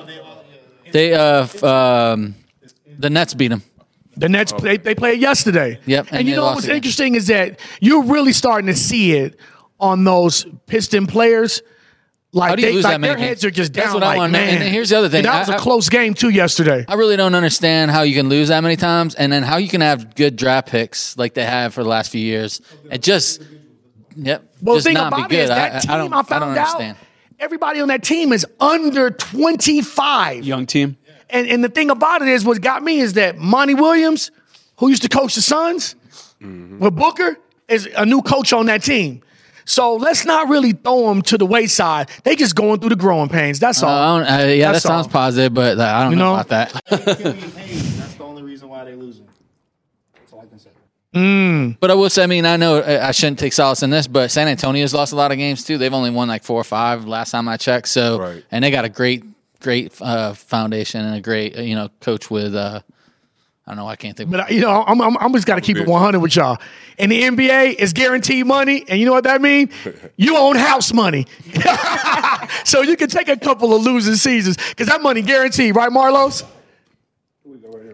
They 0.92 1.14
uh 1.14 1.44
f- 1.44 1.64
um, 1.64 2.36
the 3.00 3.10
Nets 3.10 3.34
beat 3.34 3.48
them. 3.50 3.64
The 4.18 4.28
Nets 4.30 4.52
they, 4.54 4.78
they 4.78 4.94
played 4.94 5.22
yesterday. 5.22 5.80
Yep, 5.86 6.08
And, 6.12 6.20
and 6.20 6.28
you 6.28 6.34
they 6.34 6.38
know 6.38 6.44
lost 6.44 6.56
what's 6.56 6.66
again. 6.66 6.76
interesting 6.78 7.16
is 7.16 7.28
that 7.28 7.60
you're 7.80 8.04
really 8.04 8.34
starting 8.34 8.68
to 8.68 8.76
see 8.76 9.14
it 9.14 9.40
on 9.80 10.04
those 10.04 10.46
Piston 10.68 11.08
players. 11.08 11.62
Like, 12.34 12.50
How 12.52 12.56
do 12.56 12.62
you 12.62 12.68
they, 12.70 12.74
lose 12.76 12.84
like 12.86 12.94
that 12.94 13.02
many 13.02 13.16
their 13.20 13.28
heads 13.28 13.44
are 13.44 13.52
just 13.52 13.74
That's 13.74 13.88
down. 13.88 13.96
what 13.96 14.04
I 14.04 14.16
like, 14.18 14.32
know. 14.32 14.38
man. 14.38 14.62
And 14.62 14.70
here's 14.74 14.90
the 14.90 14.98
other 14.98 15.10
thing. 15.10 15.24
That 15.24 15.40
was 15.40 15.50
I- 15.50 15.54
a 15.54 15.58
I- 15.58 15.60
close 15.60 15.90
game 15.90 16.14
too 16.14 16.30
yesterday. 16.30 16.86
I 16.88 16.94
really 16.96 17.18
don't 17.18 17.36
understand 17.36 17.92
how 17.92 18.04
you 18.04 18.14
can 18.16 18.30
lose 18.30 18.50
that 18.50 18.62
many 18.62 18.76
times, 18.78 19.16
and 19.16 19.32
then 19.32 19.44
how 19.44 19.58
you 19.58 19.68
can 19.70 19.82
have 19.82 20.16
good 20.16 20.36
draft 20.38 20.70
picks 20.70 21.18
like 21.18 21.34
they 21.34 21.44
have 21.46 21.74
for 21.74 21.84
the 21.84 21.90
last 21.90 22.12
few 22.12 22.22
years. 22.22 22.62
It 22.90 23.02
just, 23.02 23.42
yep, 24.16 24.44
Well, 24.62 24.76
just 24.78 24.86
the 24.86 24.90
thing 24.90 24.94
not 24.96 25.08
about 25.14 25.26
it 25.26 25.30
good. 25.36 25.40
is 25.40 25.50
that 25.50 25.76
I, 25.76 25.80
team 25.80 25.92
I 25.92 25.94
I, 25.94 25.98
don't, 25.98 26.14
I 26.14 26.22
found 26.24 26.28
don't 26.30 26.58
out 26.58 26.58
understand. 26.76 26.98
Everybody 27.42 27.82
on 27.82 27.90
that 27.90 28.04
team 28.04 28.32
is 28.32 28.46
under 28.60 29.10
25. 29.10 30.46
Young 30.46 30.66
team. 30.66 30.96
And 31.30 31.48
and 31.48 31.64
the 31.64 31.70
thing 31.70 31.90
about 31.90 32.22
it 32.22 32.28
is, 32.28 32.46
what 32.46 32.62
got 32.62 32.84
me 32.84 33.00
is 33.00 33.14
that 33.14 33.38
Monty 33.38 33.74
Williams, 33.74 34.32
who 34.78 34.90
used 34.90 35.02
to 35.04 35.10
coach 35.10 35.36
the 35.36 35.42
Suns, 35.42 35.96
with 36.40 36.96
Booker, 36.96 37.38
is 37.68 37.88
a 37.98 38.06
new 38.06 38.22
coach 38.22 38.52
on 38.54 38.66
that 38.68 38.84
team. 38.84 39.22
So 39.64 39.96
let's 39.96 40.26
not 40.26 40.50
really 40.50 40.72
throw 40.74 41.08
them 41.08 41.22
to 41.24 41.38
the 41.38 41.46
wayside. 41.46 42.10
They 42.24 42.36
just 42.36 42.56
going 42.56 42.80
through 42.80 42.90
the 42.90 42.96
growing 42.98 43.30
pains. 43.30 43.60
That's 43.60 43.82
Uh, 43.82 43.88
all. 43.88 43.98
I 43.98 44.20
don't, 44.20 44.28
uh, 44.28 44.44
yeah, 44.48 44.72
That's 44.72 44.84
that 44.84 44.88
sounds 44.90 45.06
all. 45.06 45.12
positive, 45.14 45.54
but 45.54 45.80
uh, 45.80 45.84
I 45.84 46.02
don't 46.04 46.12
You 46.14 46.18
know, 46.18 46.34
know? 46.36 46.42
about 46.42 46.48
that. 46.50 46.82
That's 46.90 48.14
the 48.16 48.24
only 48.24 48.44
reason 48.44 48.68
why 48.70 48.84
they 48.86 48.96
losing. 48.96 49.28
That's 50.16 50.34
all 50.34 50.42
I 50.42 50.46
can 50.48 50.60
say. 50.60 50.72
Mm. 51.14 51.78
But 51.80 51.92
I 51.92 51.94
will 51.96 52.10
say, 52.10 52.24
I 52.24 52.28
mean, 52.28 52.46
I 52.46 52.56
know 52.56 52.78
uh, 52.78 53.00
I 53.04 53.12
shouldn't 53.12 53.40
take 53.40 53.52
solace 53.54 53.84
in 53.84 53.90
this, 53.90 54.08
but 54.08 54.32
San 54.32 54.48
Antonio's 54.48 54.94
lost 54.94 55.12
a 55.12 55.16
lot 55.18 55.32
of 55.32 55.38
games 55.38 55.64
too. 55.66 55.78
They've 55.78 55.94
only 55.94 56.10
won 56.10 56.28
like 56.30 56.44
four 56.44 56.60
or 56.60 56.64
five 56.64 57.06
last 57.06 57.32
time 57.32 57.48
I 57.50 57.58
checked. 57.58 57.90
So, 57.90 58.20
Right. 58.20 58.46
and 58.52 58.64
they 58.64 58.72
got 58.72 58.86
a 58.86 58.90
great, 58.90 59.26
great 59.60 59.92
uh, 60.02 60.34
foundation 60.34 61.04
and 61.04 61.16
a 61.16 61.22
great, 61.22 61.58
uh, 61.58 61.62
you 61.62 61.76
know, 61.76 61.90
coach 62.00 62.30
with. 62.32 62.56
Uh, 62.56 62.82
I 63.68 63.72
don't 63.72 63.78
know. 63.78 63.88
I 63.88 63.96
can't 63.96 64.18
think. 64.18 64.32
But 64.32 64.52
you 64.52 64.62
know, 64.62 64.84
I'm, 64.88 65.00
I'm, 65.02 65.18
I'm 65.18 65.32
just 65.34 65.46
got 65.46 65.56
to 65.56 65.62
keep 65.62 65.78
it 65.78 65.88
100 65.88 66.20
with 66.20 66.36
y'all. 66.36 66.58
In 66.98 67.10
the 67.10 67.22
NBA, 67.22 67.76
it's 67.78 67.94
guaranteed 67.94 68.46
money, 68.46 68.84
and 68.88 69.00
you 69.00 69.06
know 69.06 69.12
what 69.14 69.24
that 69.26 69.42
means? 69.42 69.72
You 70.18 70.38
own 70.38 70.56
house 70.56 70.94
money, 70.94 71.26
so 72.64 72.82
you 72.82 72.96
can 72.96 73.10
take 73.10 73.28
a 73.28 73.38
couple 73.38 73.74
of 73.74 73.82
losing 73.84 74.16
seasons 74.16 74.58
because 74.70 74.88
that 74.88 75.02
money 75.02 75.22
guaranteed, 75.22 75.76
right, 75.76 75.92
Marlos? 75.92 76.44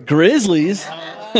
Grizzlies. 0.05 0.85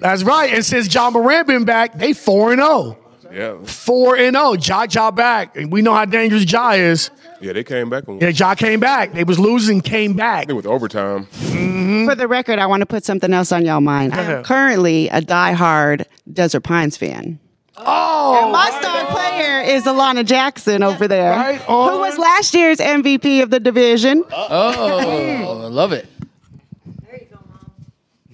That's 0.00 0.22
right. 0.22 0.52
And 0.52 0.64
since 0.64 0.92
Ja 0.92 1.10
Morant 1.10 1.46
been 1.46 1.64
back, 1.64 1.98
they 1.98 2.12
four 2.12 2.52
and 2.52 2.60
zero. 2.60 2.98
Yeah. 3.32 3.62
Four 3.64 4.16
and 4.16 4.36
zero. 4.36 4.52
Ja 4.54 4.86
Ja 4.90 5.10
back, 5.10 5.56
and 5.56 5.72
we 5.72 5.82
know 5.82 5.94
how 5.94 6.04
dangerous 6.04 6.50
Ja 6.50 6.72
is. 6.72 7.10
Yeah, 7.40 7.52
they 7.52 7.64
came 7.64 7.90
back 7.90 8.08
on 8.08 8.18
Yeah, 8.20 8.28
Ja 8.28 8.54
came 8.54 8.78
back. 8.78 9.14
They 9.14 9.24
was 9.24 9.38
losing, 9.38 9.80
came 9.80 10.14
back. 10.14 10.46
They 10.46 10.52
with 10.52 10.66
overtime. 10.66 11.26
Mm-hmm. 11.26 12.06
For 12.06 12.14
the 12.14 12.28
record, 12.28 12.58
I 12.58 12.66
want 12.66 12.80
to 12.82 12.86
put 12.86 13.04
something 13.04 13.32
else 13.32 13.52
on 13.52 13.64
y'all 13.64 13.80
mind. 13.80 14.14
I'm 14.14 14.44
currently 14.44 15.08
a 15.08 15.20
diehard 15.20 16.04
Desert 16.32 16.60
Pines 16.60 16.96
fan. 16.96 17.40
Oh, 17.76 18.40
And 18.42 18.52
my 18.52 18.70
star 18.80 19.06
player 19.06 19.60
is 19.76 19.84
Alana 19.84 20.24
Jackson 20.24 20.82
over 20.82 21.08
there, 21.08 21.30
Right 21.30 21.60
who 21.60 21.72
was 21.98 22.18
last 22.18 22.54
year's 22.54 22.78
MVP 22.78 23.42
of 23.42 23.50
the 23.50 23.58
division. 23.58 24.24
Oh, 24.30 25.62
I 25.64 25.66
love 25.68 25.92
it. 25.92 26.06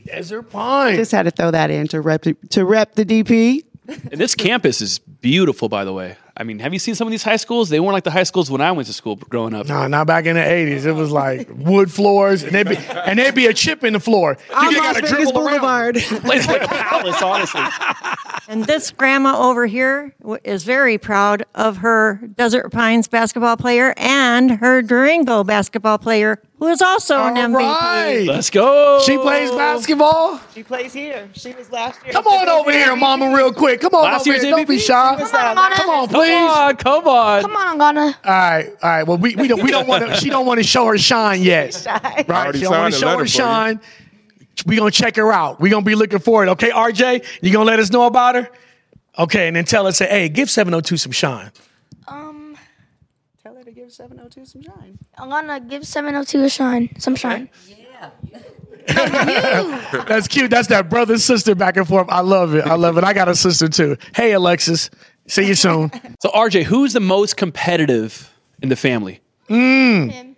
Desert 0.09 0.45
Pine. 0.45 0.97
Just 0.97 1.13
had 1.13 1.25
to 1.25 1.31
throw 1.31 1.51
that 1.51 1.71
in 1.71 1.87
to 1.89 2.01
rep 2.01 2.25
to 2.51 2.65
rep 2.65 2.95
the 2.95 3.05
DP. 3.05 3.65
And 4.11 4.21
this 4.21 4.35
campus 4.35 4.81
is 4.81 4.99
beautiful, 4.99 5.69
by 5.69 5.85
the 5.85 5.93
way. 5.93 6.17
I 6.41 6.45
mean, 6.45 6.61
have 6.61 6.73
you 6.73 6.79
seen 6.79 6.95
some 6.95 7.09
of 7.09 7.11
these 7.11 7.25
high 7.25 7.37
schools? 7.37 7.69
They 7.69 7.81
weren't 7.81 7.95
like 7.95 8.05
the 8.05 8.13
high 8.13 8.23
schools 8.23 8.49
when 8.49 8.61
I 8.61 8.71
went 8.71 8.87
to 8.87 8.93
school 8.93 9.17
growing 9.17 9.55
up. 9.55 9.67
No, 9.67 9.89
not 9.89 10.07
back 10.07 10.25
in 10.25 10.37
the 10.37 10.41
'80s. 10.43 10.87
It 10.87 10.93
was 10.93 11.11
like 11.11 11.49
wood 11.53 11.91
floors, 11.91 12.45
and 12.45 12.53
there'd 12.53 12.69
be 12.69 12.77
and 12.77 13.19
there'd 13.19 13.35
be 13.35 13.47
a 13.47 13.53
chip 13.55 13.83
in 13.83 13.93
the 13.95 14.01
floor. 14.01 14.39
You 14.49 14.75
gotta 14.77 15.01
Vegas 15.01 15.11
dribble 15.11 15.49
around. 15.49 15.97
Place 15.97 16.47
like 16.47 16.63
a 16.63 16.69
palace, 16.69 17.21
honestly. 17.21 17.63
And 18.47 18.65
this 18.65 18.93
grandma 18.93 19.37
over 19.49 19.67
here 19.67 20.15
is 20.45 20.63
very 20.65 20.97
proud 20.97 21.45
of 21.55 21.79
her 21.79 22.21
Desert 22.37 22.71
Pines 22.71 23.09
basketball 23.09 23.57
player 23.57 23.93
and 23.97 24.53
her 24.53 24.81
Durango 24.81 25.45
basketball 25.45 25.99
player, 25.99 26.41
who 26.59 26.69
is 26.69 26.81
also 26.81 27.19
an 27.25 27.35
MVP. 27.35 27.55
right. 27.59 28.25
Let's 28.27 28.49
go. 28.49 29.01
She 29.05 29.19
plays 29.19 29.51
basketball. 29.51 30.41
She 30.55 30.63
plays 30.63 30.95
here. 30.95 31.29
She 31.35 31.53
was 31.53 31.71
last 31.71 32.03
year. 32.05 32.13
Come 32.13 32.27
on 32.27 32.49
over 32.49 32.71
here, 32.73 32.97
Mama, 32.97 33.37
real 33.37 33.53
quick. 33.53 33.81
Come 33.83 33.95
on 33.95 34.05
Last 34.05 34.23
over 34.23 34.31
year's 34.31 34.43
here. 34.43 34.53
Don't 34.53 34.69
be 34.69 34.79
shy. 34.79 35.17
Come 35.19 35.27
on, 35.35 35.57
Angana. 35.57 35.75
Come 35.75 35.91
on, 35.91 36.09
Come 36.09 36.21
please. 36.29 36.57
on, 36.57 36.77
come 36.77 37.09
on. 37.09 37.43
Come 37.43 37.57
on, 37.57 37.79
Angana. 37.79 38.15
All 38.25 38.33
right, 38.33 38.67
all 38.83 38.91
right. 38.91 39.03
Well, 39.05 39.19
we, 39.19 39.37
we 39.37 39.49
don't 39.49 39.63
we 39.63 39.71
don't 39.71 39.87
want 39.87 40.07
to. 40.07 40.15
She 40.17 40.31
don't 40.31 40.47
want 40.47 40.59
to 40.59 40.65
show 40.65 40.87
her 40.87 40.99
shine 40.99 41.43
yet. 41.43 41.87
Right? 42.29 42.55
She 42.55 42.63
don't 42.63 42.73
want 42.73 42.95
to 42.95 43.01
show 43.01 43.19
her 43.19 43.27
shine. 43.27 43.81
We 44.67 44.77
gonna 44.77 44.91
check 44.91 45.17
her 45.17 45.33
out. 45.33 45.61
We 45.61 45.71
gonna 45.71 45.85
be 45.85 45.95
looking 45.95 46.19
for 46.19 46.45
it. 46.45 46.49
Okay, 46.51 46.71
RJ, 46.71 47.25
you 47.43 47.53
gonna 47.53 47.65
let 47.65 47.79
us 47.79 47.91
know 47.91 48.07
about 48.07 48.35
her? 48.35 48.51
Okay, 49.19 49.47
and 49.49 49.57
then 49.57 49.65
tell 49.65 49.87
us, 49.87 49.97
say, 49.99 50.09
hey, 50.09 50.29
give 50.29 50.49
702 50.49 50.97
some 50.97 51.13
shine. 51.13 51.51
Um, 52.07 52.57
Tell 53.43 53.55
her 53.57 53.65
to 53.65 53.73
give 53.73 53.91
702 53.93 54.45
some 54.45 54.63
shine. 54.63 54.99
I'm 55.17 55.29
gonna 55.29 55.61
give 55.61 55.87
702 55.87 56.45
a 56.45 56.49
shine, 56.49 57.01
some 57.01 57.17
shine. 57.17 57.49
Yeah. 57.67 58.11
That's 58.89 60.29
cute. 60.29 60.51
That's 60.51 60.69
that 60.69 60.89
brother 60.89 61.19
sister 61.19 61.55
back 61.55 61.77
and 61.77 61.87
forth. 61.87 62.07
I 62.11 62.21
love 62.21 62.55
it. 62.55 62.65
I 62.65 62.75
love 62.75 62.97
it. 62.97 63.05
I 63.05 63.13
got 63.13 63.29
a 63.29 63.35
sister 63.35 63.69
too. 63.69 63.97
Hey, 64.15 64.33
Alexis. 64.33 64.89
See 65.29 65.47
you 65.47 65.55
soon. 65.55 65.91
So, 66.21 66.31
RJ, 66.31 66.65
who's 66.65 66.93
the 66.95 67.01
most 67.01 67.37
competitive 67.37 68.33
in 68.63 68.69
the 68.71 68.77
family? 68.77 69.21
Hmm. 69.49 70.09
Him. 70.09 70.37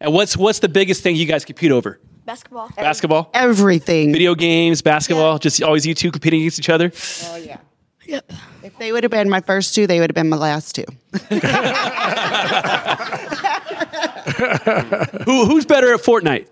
And 0.00 0.12
what's 0.14 0.36
what's 0.36 0.60
the 0.60 0.68
biggest 0.68 1.02
thing 1.02 1.16
you 1.16 1.26
guys 1.26 1.44
compete 1.44 1.72
over? 1.72 1.98
Basketball. 2.24 2.70
Basketball, 2.76 3.30
Everything. 3.34 4.12
video 4.12 4.34
games, 4.34 4.82
basketball. 4.82 5.38
Just 5.38 5.62
always 5.62 5.86
you 5.86 5.94
two 5.94 6.10
competing 6.12 6.40
against 6.40 6.58
each 6.58 6.68
other. 6.68 6.92
Oh, 7.24 7.36
yeah. 7.36 7.56
Yep. 8.04 8.32
If 8.62 8.78
they 8.78 8.92
would 8.92 9.02
have 9.02 9.10
been 9.10 9.28
my 9.28 9.40
first 9.40 9.74
two, 9.74 9.86
they 9.86 9.98
would 10.00 10.10
have 10.10 10.14
been 10.14 10.28
my 10.28 10.36
last 10.36 10.74
two. 10.74 10.84
Who 15.24 15.46
who's 15.46 15.64
better 15.66 15.92
at 15.94 16.00
Fortnite? 16.00 16.46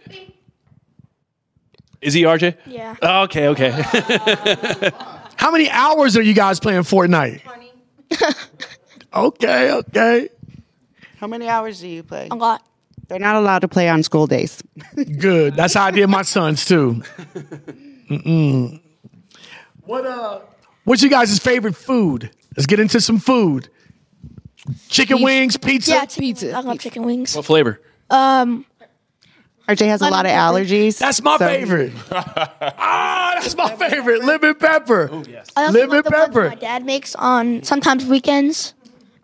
Is 2.00 2.14
he 2.14 2.22
RJ? 2.22 2.56
Yeah. 2.66 2.94
Oh, 3.02 3.22
okay, 3.24 3.48
okay. 3.48 3.70
How 5.36 5.50
many 5.50 5.68
hours 5.70 6.16
are 6.16 6.22
you 6.22 6.34
guys 6.34 6.60
playing 6.60 6.82
Fortnite? 6.82 7.40
20. 8.10 8.34
okay, 9.14 9.72
okay. 9.72 10.28
How 11.18 11.26
many 11.26 11.48
hours 11.48 11.80
do 11.80 11.88
you 11.88 12.02
play? 12.02 12.28
A 12.30 12.34
lot. 12.34 12.62
They're 13.08 13.18
not 13.18 13.36
allowed 13.36 13.60
to 13.60 13.68
play 13.68 13.88
on 13.88 14.02
school 14.02 14.26
days. 14.26 14.62
Good. 15.18 15.54
That's 15.54 15.74
how 15.74 15.84
I 15.86 15.90
did 15.92 16.08
my 16.08 16.22
sons 16.22 16.64
too. 16.64 17.02
Mm-mm. 18.10 18.80
What 19.82 20.06
uh? 20.06 20.40
What's 20.84 21.02
you 21.02 21.10
guys' 21.10 21.38
favorite 21.38 21.76
food? 21.76 22.30
Let's 22.56 22.66
get 22.66 22.80
into 22.80 23.00
some 23.00 23.18
food. 23.18 23.68
Chicken 24.88 25.22
wings, 25.22 25.56
pizza. 25.56 25.92
Yeah, 25.92 26.04
pizza. 26.06 26.52
I 26.52 26.60
love 26.60 26.78
chicken 26.80 27.04
wings. 27.04 27.34
what 27.36 27.44
flavor? 27.44 27.80
Um, 28.10 28.64
RJ 29.68 29.86
has 29.88 30.00
a 30.00 30.08
lot 30.10 30.26
of 30.26 30.32
allergies. 30.32 30.98
That's 30.98 31.22
my 31.22 31.38
so- 31.38 31.46
favorite. 31.46 31.92
ah, 32.10 33.38
that's 33.40 33.56
my 33.56 33.74
favorite. 33.76 34.24
Lemon 34.24 34.54
pepper. 34.54 35.08
Oh 35.12 35.24
yes. 35.28 35.48
I 35.56 35.64
also 35.66 35.78
Lemon 35.80 35.96
love 35.96 36.04
the 36.04 36.10
ones 36.10 36.26
pepper. 36.28 36.48
my 36.50 36.54
dad 36.54 36.84
makes 36.84 37.14
on 37.16 37.62
sometimes 37.62 38.04
weekends. 38.06 38.74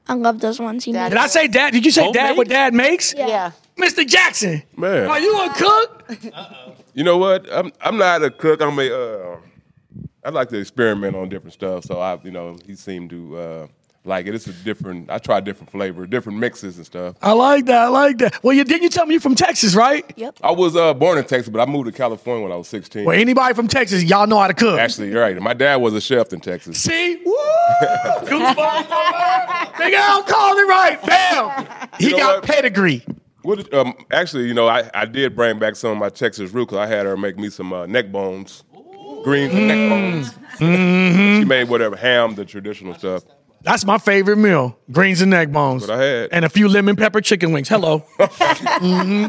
I 0.08 0.14
love 0.14 0.40
those 0.40 0.58
ones. 0.58 0.84
He 0.84 0.92
Dad- 0.92 1.10
Did. 1.10 1.18
I 1.18 1.26
say 1.28 1.46
dad? 1.48 1.72
Did 1.72 1.84
you 1.84 1.92
say 1.92 2.10
dad? 2.12 2.36
What 2.36 2.48
dad 2.48 2.74
makes? 2.74 3.14
Yeah. 3.14 3.26
Yeah. 3.28 3.50
Mr. 3.78 4.06
Jackson. 4.06 4.62
Man. 4.76 5.06
Are 5.08 5.20
you 5.20 5.44
a 5.44 5.54
cook? 5.54 6.04
You 6.94 7.04
know 7.04 7.16
what? 7.16 7.50
I'm 7.50 7.72
I'm 7.80 7.96
not 7.96 8.22
a 8.22 8.30
cook. 8.30 8.60
I'm 8.60 8.78
a. 8.78 8.82
Uh, 8.92 9.36
I 10.22 10.28
like 10.28 10.50
to 10.50 10.58
experiment 10.58 11.16
on 11.16 11.30
different 11.30 11.54
stuff. 11.54 11.84
So 11.84 11.98
I, 12.00 12.18
you 12.22 12.30
know, 12.30 12.58
he 12.66 12.74
seemed 12.74 13.08
to 13.08 13.36
uh, 13.38 13.66
like 14.04 14.26
it. 14.26 14.34
It's 14.34 14.46
a 14.46 14.52
different. 14.52 15.10
I 15.10 15.18
try 15.18 15.40
different 15.40 15.70
flavor, 15.70 16.06
different 16.06 16.38
mixes 16.38 16.76
and 16.76 16.84
stuff. 16.86 17.16
I 17.22 17.32
like 17.32 17.66
that. 17.66 17.82
I 17.84 17.88
like 17.88 18.18
that. 18.18 18.42
Well, 18.42 18.54
you 18.54 18.64
didn't 18.64 18.82
you 18.82 18.88
tell 18.88 19.06
me 19.06 19.14
you're 19.14 19.20
from 19.20 19.34
Texas, 19.34 19.74
right? 19.74 20.04
Yep. 20.16 20.38
I 20.42 20.50
was 20.50 20.74
uh, 20.74 20.92
born 20.94 21.18
in 21.18 21.24
Texas, 21.24 21.48
but 21.48 21.60
I 21.60 21.70
moved 21.70 21.86
to 21.86 21.92
California 21.92 22.42
when 22.42 22.52
I 22.52 22.56
was 22.56 22.68
16. 22.68 23.04
Well, 23.04 23.18
anybody 23.18 23.54
from 23.54 23.68
Texas, 23.68 24.02
y'all 24.02 24.26
know 24.26 24.38
how 24.38 24.48
to 24.48 24.54
cook. 24.54 24.78
Actually, 24.78 25.10
you're 25.10 25.20
right. 25.20 25.40
My 25.40 25.54
dad 25.54 25.76
was 25.76 25.94
a 25.94 26.00
chef 26.00 26.32
in 26.32 26.40
Texas. 26.40 26.78
See? 26.82 27.22
Woo! 27.24 27.32
Goosebumps. 28.22 29.78
Big 29.78 29.94
Al 29.94 30.22
called 30.24 30.58
it 30.58 30.68
right. 30.68 30.98
Bam. 31.06 31.88
He 31.98 32.06
You 32.06 32.10
know 32.12 32.16
got 32.18 32.34
what? 32.40 32.44
pedigree. 32.50 33.04
What, 33.42 33.72
um, 33.74 33.94
actually, 34.12 34.46
you 34.46 34.54
know, 34.54 34.68
I, 34.68 34.88
I 34.94 35.04
did 35.04 35.34
bring 35.34 35.58
back 35.58 35.74
some 35.76 35.90
of 35.90 35.98
my 35.98 36.08
Texas 36.10 36.52
root 36.52 36.66
because 36.68 36.78
I 36.78 36.86
had 36.86 37.06
her 37.06 37.16
make 37.16 37.36
me 37.38 37.50
some 37.50 37.72
uh, 37.72 37.86
neck 37.86 38.12
bones, 38.12 38.62
greens 39.24 39.52
and 39.52 39.66
neck 39.68 39.90
bones. 39.90 40.32
Mm-hmm. 40.58 41.40
She 41.40 41.44
made 41.44 41.68
whatever 41.68 41.96
ham, 41.96 42.34
the 42.36 42.44
traditional 42.44 42.94
stuff. 42.94 43.24
That's 43.62 43.84
my 43.84 43.98
favorite 43.98 44.36
meal. 44.36 44.76
Greens 44.90 45.20
and 45.20 45.32
egg 45.32 45.52
bones. 45.52 45.82
What 45.82 45.90
I 45.98 46.02
had. 46.02 46.30
And 46.32 46.44
a 46.44 46.48
few 46.48 46.68
lemon 46.68 46.96
pepper 46.96 47.20
chicken 47.20 47.52
wings. 47.52 47.68
Hello. 47.68 47.98
hmm 48.18 49.26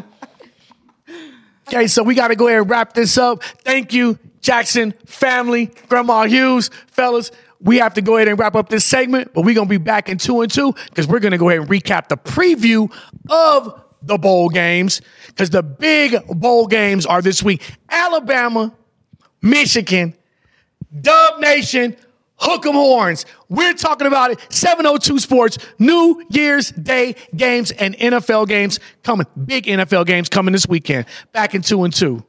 Okay, 1.67 1.87
so 1.87 2.03
we 2.03 2.13
got 2.13 2.27
to 2.27 2.35
go 2.35 2.47
ahead 2.47 2.61
and 2.61 2.69
wrap 2.69 2.93
this 2.93 3.17
up. 3.17 3.41
Thank 3.43 3.93
you, 3.93 4.19
Jackson 4.41 4.93
family, 5.05 5.71
Grandma 5.87 6.25
Hughes, 6.25 6.69
fellas. 6.87 7.31
We 7.61 7.77
have 7.77 7.93
to 7.93 8.01
go 8.01 8.17
ahead 8.17 8.27
and 8.27 8.37
wrap 8.37 8.55
up 8.55 8.67
this 8.67 8.83
segment, 8.83 9.33
but 9.33 9.45
we're 9.45 9.55
going 9.55 9.67
to 9.67 9.69
be 9.69 9.77
back 9.77 10.09
in 10.09 10.17
two 10.17 10.41
and 10.41 10.51
two 10.51 10.73
because 10.89 11.07
we're 11.07 11.21
going 11.21 11.31
to 11.31 11.37
go 11.37 11.47
ahead 11.49 11.61
and 11.61 11.69
recap 11.69 12.09
the 12.09 12.17
preview 12.17 12.93
of 13.29 13.81
the 14.01 14.17
bowl 14.17 14.49
games 14.49 14.99
because 15.27 15.49
the 15.49 15.63
big 15.63 16.17
bowl 16.27 16.67
games 16.67 17.05
are 17.05 17.21
this 17.21 17.41
week 17.41 17.61
Alabama, 17.89 18.73
Michigan, 19.41 20.13
Dub 21.01 21.39
Nation, 21.39 21.95
Hook 22.43 22.65
'em 22.65 22.73
Horns. 22.73 23.25
We're 23.49 23.73
talking 23.73 24.05
about 24.05 24.31
it. 24.31 24.39
702 24.49 25.19
Sports, 25.19 25.57
New 25.79 26.23
Year's 26.29 26.71
Day 26.71 27.15
games 27.35 27.71
and 27.71 27.95
NFL 27.95 28.47
games 28.47 28.79
coming. 29.03 29.27
Big 29.45 29.65
NFL 29.65 30.05
games 30.05 30.29
coming 30.29 30.51
this 30.51 30.67
weekend. 30.67 31.05
Back 31.31 31.55
in 31.55 31.61
two 31.61 31.83
and 31.83 31.93
two. 31.93 32.23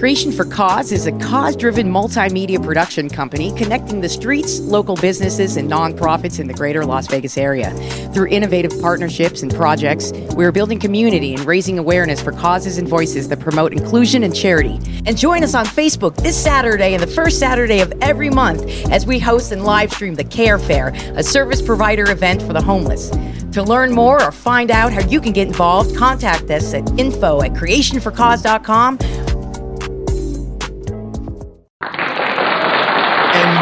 Creation 0.00 0.32
for 0.32 0.46
Cause 0.46 0.92
is 0.92 1.06
a 1.06 1.12
cause 1.18 1.54
driven 1.54 1.92
multimedia 1.92 2.64
production 2.64 3.10
company 3.10 3.52
connecting 3.52 4.00
the 4.00 4.08
streets, 4.08 4.58
local 4.60 4.96
businesses, 4.96 5.58
and 5.58 5.70
nonprofits 5.70 6.40
in 6.40 6.46
the 6.46 6.54
greater 6.54 6.86
Las 6.86 7.06
Vegas 7.06 7.36
area. 7.36 7.70
Through 8.14 8.28
innovative 8.28 8.72
partnerships 8.80 9.42
and 9.42 9.54
projects, 9.54 10.10
we 10.34 10.46
are 10.46 10.52
building 10.52 10.78
community 10.78 11.34
and 11.34 11.44
raising 11.44 11.78
awareness 11.78 12.18
for 12.22 12.32
causes 12.32 12.78
and 12.78 12.88
voices 12.88 13.28
that 13.28 13.40
promote 13.40 13.74
inclusion 13.74 14.22
and 14.22 14.34
charity. 14.34 14.80
And 15.04 15.18
join 15.18 15.44
us 15.44 15.54
on 15.54 15.66
Facebook 15.66 16.16
this 16.16 16.42
Saturday 16.42 16.94
and 16.94 17.02
the 17.02 17.06
first 17.06 17.38
Saturday 17.38 17.80
of 17.80 17.92
every 18.00 18.30
month 18.30 18.62
as 18.90 19.04
we 19.04 19.18
host 19.18 19.52
and 19.52 19.64
live 19.64 19.92
stream 19.92 20.14
the 20.14 20.24
Care 20.24 20.58
Fair, 20.58 20.94
a 21.14 21.22
service 21.22 21.60
provider 21.60 22.10
event 22.10 22.40
for 22.40 22.54
the 22.54 22.62
homeless. 22.62 23.10
To 23.52 23.62
learn 23.62 23.92
more 23.92 24.22
or 24.22 24.32
find 24.32 24.70
out 24.70 24.94
how 24.94 25.06
you 25.08 25.20
can 25.20 25.32
get 25.32 25.48
involved, 25.48 25.94
contact 25.94 26.50
us 26.50 26.72
at 26.72 26.88
info 26.98 27.42
at 27.42 27.52
creationforcause.com 27.52 29.29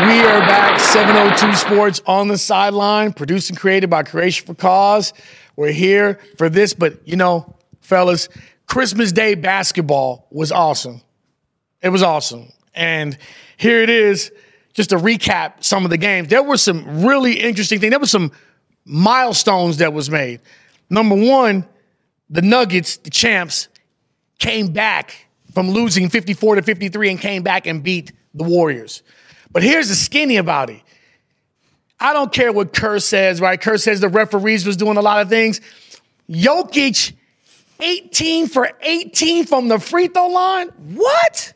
we 0.08 0.20
are 0.20 0.40
back, 0.40 0.80
702 0.80 1.54
Sports 1.54 2.00
on 2.06 2.28
the 2.28 2.38
sideline, 2.38 3.12
produced 3.12 3.50
and 3.50 3.58
created 3.58 3.90
by 3.90 4.02
Creation 4.02 4.46
for 4.46 4.54
Cause. 4.54 5.12
We're 5.54 5.70
here 5.70 6.18
for 6.38 6.48
this, 6.48 6.72
but 6.72 7.06
you 7.06 7.14
know, 7.14 7.54
fellas, 7.82 8.30
Christmas 8.66 9.12
Day 9.12 9.34
basketball 9.34 10.26
was 10.30 10.50
awesome. 10.50 11.02
It 11.82 11.90
was 11.90 12.02
awesome. 12.02 12.50
And 12.74 13.18
here 13.58 13.82
it 13.82 13.90
is, 13.90 14.32
just 14.72 14.90
to 14.90 14.96
recap 14.96 15.62
some 15.62 15.84
of 15.84 15.90
the 15.90 15.98
games. 15.98 16.28
There 16.28 16.42
were 16.42 16.56
some 16.56 17.04
really 17.04 17.38
interesting 17.38 17.78
things. 17.78 17.90
There 17.90 18.00
were 18.00 18.06
some 18.06 18.32
milestones 18.86 19.76
that 19.76 19.92
was 19.92 20.08
made. 20.08 20.40
Number 20.88 21.16
one, 21.16 21.66
the 22.30 22.40
Nuggets, 22.40 22.96
the 22.96 23.10
champs, 23.10 23.68
came 24.38 24.68
back 24.68 25.28
from 25.52 25.68
losing 25.68 26.08
54 26.08 26.54
to 26.54 26.62
53 26.62 27.10
and 27.10 27.20
came 27.20 27.42
back 27.42 27.66
and 27.66 27.82
beat 27.82 28.12
the 28.32 28.44
Warriors. 28.44 29.02
But 29.58 29.64
here's 29.64 29.88
the 29.88 29.96
skinny 29.96 30.36
about 30.36 30.70
it. 30.70 30.80
I 31.98 32.12
don't 32.12 32.32
care 32.32 32.52
what 32.52 32.72
Kerr 32.72 33.00
says, 33.00 33.40
right? 33.40 33.60
Kerr 33.60 33.76
says 33.76 33.98
the 33.98 34.08
referees 34.08 34.64
was 34.64 34.76
doing 34.76 34.96
a 34.96 35.00
lot 35.00 35.20
of 35.20 35.28
things. 35.28 35.60
Jokic, 36.30 37.12
18 37.80 38.46
for 38.46 38.70
18 38.80 39.46
from 39.46 39.66
the 39.66 39.80
free 39.80 40.06
throw 40.06 40.28
line. 40.28 40.68
What? 40.94 41.54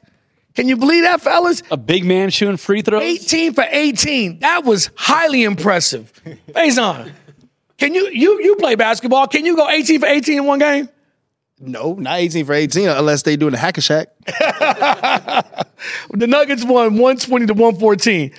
Can 0.56 0.66
you 0.66 0.76
believe 0.76 1.04
that, 1.04 1.20
fellas? 1.20 1.62
A 1.70 1.76
big 1.76 2.04
man 2.04 2.30
shooting 2.30 2.56
free 2.56 2.82
throws. 2.82 3.04
18 3.04 3.52
for 3.54 3.66
18. 3.70 4.40
That 4.40 4.64
was 4.64 4.90
highly 4.96 5.44
impressive. 5.44 6.12
Faison, 6.48 7.12
can 7.78 7.94
you 7.94 8.08
you 8.08 8.42
you 8.42 8.56
play 8.56 8.74
basketball? 8.74 9.28
Can 9.28 9.44
you 9.44 9.54
go 9.54 9.70
18 9.70 10.00
for 10.00 10.06
18 10.06 10.38
in 10.38 10.44
one 10.44 10.58
game? 10.58 10.88
No, 11.60 11.94
not 11.94 12.18
18 12.18 12.46
for 12.46 12.54
18 12.54 12.88
unless 12.88 13.22
they 13.22 13.36
doing 13.36 13.52
the 13.52 13.58
hack 13.58 13.78
a 13.78 13.80
Shaq. 13.80 14.06
The 16.10 16.26
Nuggets 16.26 16.64
won 16.64 16.94
120 16.94 17.46
to 17.46 17.54
114. 17.54 18.32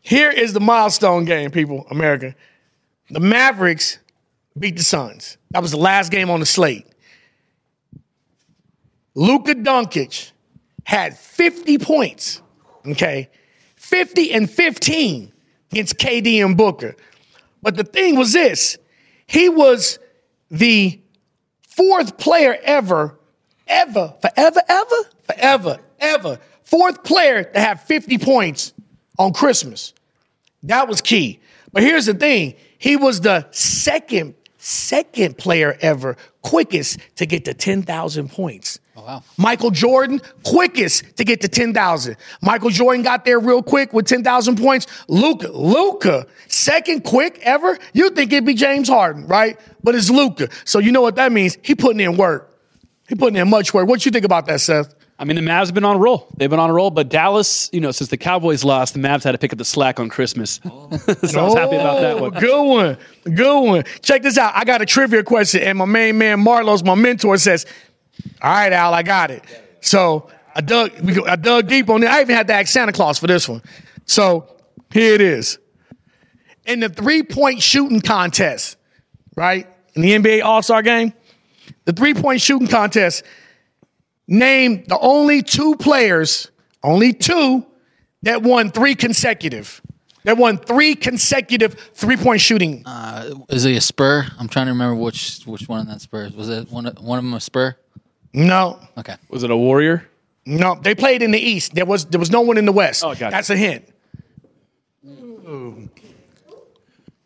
Here 0.00 0.30
is 0.30 0.52
the 0.52 0.60
milestone 0.60 1.24
game, 1.24 1.50
people, 1.50 1.86
America. 1.90 2.34
The 3.10 3.20
Mavericks 3.20 3.98
beat 4.58 4.76
the 4.76 4.82
Suns. 4.82 5.38
That 5.50 5.62
was 5.62 5.70
the 5.70 5.76
last 5.76 6.10
game 6.10 6.30
on 6.30 6.40
the 6.40 6.46
slate. 6.46 6.86
Luka 9.14 9.54
Doncic 9.54 10.32
had 10.84 11.16
50 11.16 11.78
points, 11.78 12.42
okay? 12.86 13.28
50 13.76 14.32
and 14.32 14.50
15 14.50 15.32
against 15.70 15.98
KD 15.98 16.44
and 16.44 16.56
Booker. 16.56 16.96
But 17.62 17.76
the 17.76 17.84
thing 17.84 18.16
was 18.16 18.32
this 18.32 18.78
he 19.26 19.48
was 19.48 19.98
the 20.50 21.00
fourth 21.68 22.18
player 22.18 22.58
ever, 22.62 23.18
ever, 23.66 24.14
forever, 24.20 24.60
ever, 24.68 24.96
forever, 25.22 25.78
ever, 26.00 26.38
fourth 26.72 27.04
player 27.04 27.44
to 27.44 27.60
have 27.60 27.82
50 27.82 28.16
points 28.16 28.72
on 29.18 29.34
Christmas. 29.34 29.92
That 30.62 30.88
was 30.88 31.02
key. 31.02 31.38
But 31.70 31.82
here's 31.82 32.06
the 32.06 32.14
thing 32.14 32.54
he 32.78 32.96
was 32.96 33.20
the 33.20 33.46
second, 33.50 34.34
second 34.56 35.36
player 35.36 35.76
ever, 35.82 36.16
quickest 36.40 36.98
to 37.16 37.26
get 37.26 37.44
to 37.44 37.52
10,000 37.52 38.30
points. 38.30 38.80
Oh, 38.96 39.02
wow. 39.02 39.22
Michael 39.36 39.70
Jordan, 39.70 40.22
quickest 40.44 41.16
to 41.18 41.24
get 41.24 41.42
to 41.42 41.48
10,000. 41.48 42.16
Michael 42.40 42.70
Jordan 42.70 43.02
got 43.02 43.26
there 43.26 43.38
real 43.38 43.62
quick 43.62 43.92
with 43.92 44.06
10,000 44.06 44.56
points. 44.56 44.86
Luka, 45.08 45.48
Luka, 45.48 46.26
second 46.48 47.04
quick 47.04 47.38
ever. 47.42 47.78
You 47.92 48.10
think 48.10 48.32
it'd 48.32 48.46
be 48.46 48.54
James 48.54 48.88
Harden, 48.88 49.26
right? 49.26 49.60
But 49.84 49.94
it's 49.94 50.08
Luka. 50.08 50.48
So 50.64 50.78
you 50.78 50.90
know 50.90 51.02
what 51.02 51.16
that 51.16 51.32
means? 51.32 51.58
He 51.60 51.74
putting 51.74 52.00
in 52.00 52.16
work. 52.16 52.58
He 53.08 53.14
putting 53.14 53.36
in 53.36 53.50
much 53.50 53.74
work. 53.74 53.86
What 53.86 54.06
you 54.06 54.12
think 54.12 54.24
about 54.24 54.46
that, 54.46 54.60
Seth? 54.62 54.94
I 55.22 55.24
mean, 55.24 55.36
the 55.36 55.40
Mavs 55.40 55.66
have 55.66 55.74
been 55.74 55.84
on 55.84 55.94
a 55.94 55.98
roll. 56.00 56.26
They've 56.36 56.50
been 56.50 56.58
on 56.58 56.68
a 56.68 56.72
roll, 56.72 56.90
but 56.90 57.08
Dallas, 57.08 57.70
you 57.72 57.80
know, 57.80 57.92
since 57.92 58.10
the 58.10 58.16
Cowboys 58.16 58.64
lost, 58.64 58.92
the 58.94 58.98
Mavs 58.98 59.22
had 59.22 59.30
to 59.30 59.38
pick 59.38 59.52
up 59.52 59.58
the 59.58 59.64
slack 59.64 60.00
on 60.00 60.08
Christmas. 60.08 60.54
so 60.64 60.68
I 60.68 61.44
was 61.44 61.54
happy 61.54 61.76
about 61.76 62.00
that 62.00 62.18
one. 62.18 62.36
Oh, 62.36 62.40
Good 62.40 62.64
one. 62.64 62.98
Good 63.32 63.60
one. 63.64 63.84
Check 64.02 64.22
this 64.22 64.36
out. 64.36 64.52
I 64.56 64.64
got 64.64 64.82
a 64.82 64.84
trivia 64.84 65.22
question, 65.22 65.62
and 65.62 65.78
my 65.78 65.84
main 65.84 66.18
man 66.18 66.44
Marlos, 66.44 66.84
my 66.84 66.96
mentor, 66.96 67.36
says, 67.36 67.66
All 68.42 68.50
right, 68.50 68.72
Al, 68.72 68.92
I 68.92 69.04
got 69.04 69.30
it. 69.30 69.44
So 69.80 70.28
I 70.56 70.60
dug, 70.60 70.90
I 71.28 71.36
dug 71.36 71.68
deep 71.68 71.88
on 71.88 72.02
it. 72.02 72.10
I 72.10 72.22
even 72.22 72.34
had 72.34 72.48
to 72.48 72.54
ask 72.54 72.66
Santa 72.66 72.90
Claus 72.90 73.20
for 73.20 73.28
this 73.28 73.48
one. 73.48 73.62
So 74.06 74.48
here 74.90 75.14
it 75.14 75.20
is. 75.20 75.56
In 76.66 76.80
the 76.80 76.88
three-point 76.88 77.62
shooting 77.62 78.00
contest, 78.00 78.76
right? 79.36 79.68
In 79.94 80.02
the 80.02 80.10
NBA 80.18 80.42
All-Star 80.42 80.82
game, 80.82 81.12
the 81.84 81.92
three-point 81.92 82.40
shooting 82.40 82.66
contest, 82.66 83.22
name 84.26 84.84
the 84.86 84.98
only 84.98 85.42
two 85.42 85.76
players, 85.76 86.50
only 86.82 87.12
two, 87.12 87.66
that 88.22 88.42
won 88.42 88.70
three 88.70 88.94
consecutive. 88.94 89.80
That 90.24 90.36
won 90.36 90.58
three 90.58 90.94
consecutive 90.94 91.74
three-point 91.94 92.40
shooting. 92.40 92.84
Uh, 92.86 93.34
is 93.48 93.64
it 93.64 93.76
a 93.76 93.80
spur? 93.80 94.24
I'm 94.38 94.48
trying 94.48 94.66
to 94.66 94.72
remember 94.72 94.94
which 94.94 95.42
which 95.46 95.68
one 95.68 95.80
of 95.80 95.88
that 95.88 96.00
spurs 96.00 96.32
was 96.34 96.48
it. 96.48 96.70
One 96.70 96.86
of, 96.86 96.98
one 97.02 97.18
of 97.18 97.24
them 97.24 97.34
a 97.34 97.40
spur. 97.40 97.76
No. 98.32 98.78
Okay. 98.96 99.16
Was 99.28 99.42
it 99.42 99.50
a 99.50 99.56
Warrior? 99.56 100.08
No, 100.46 100.76
they 100.76 100.94
played 100.94 101.22
in 101.22 101.30
the 101.32 101.40
East. 101.40 101.74
There 101.74 101.84
was 101.84 102.04
there 102.06 102.20
was 102.20 102.30
no 102.30 102.40
one 102.40 102.56
in 102.56 102.66
the 102.66 102.72
West. 102.72 103.04
Oh, 103.04 103.08
gotcha. 103.10 103.30
That's 103.30 103.50
a 103.50 103.56
hint. 103.56 103.88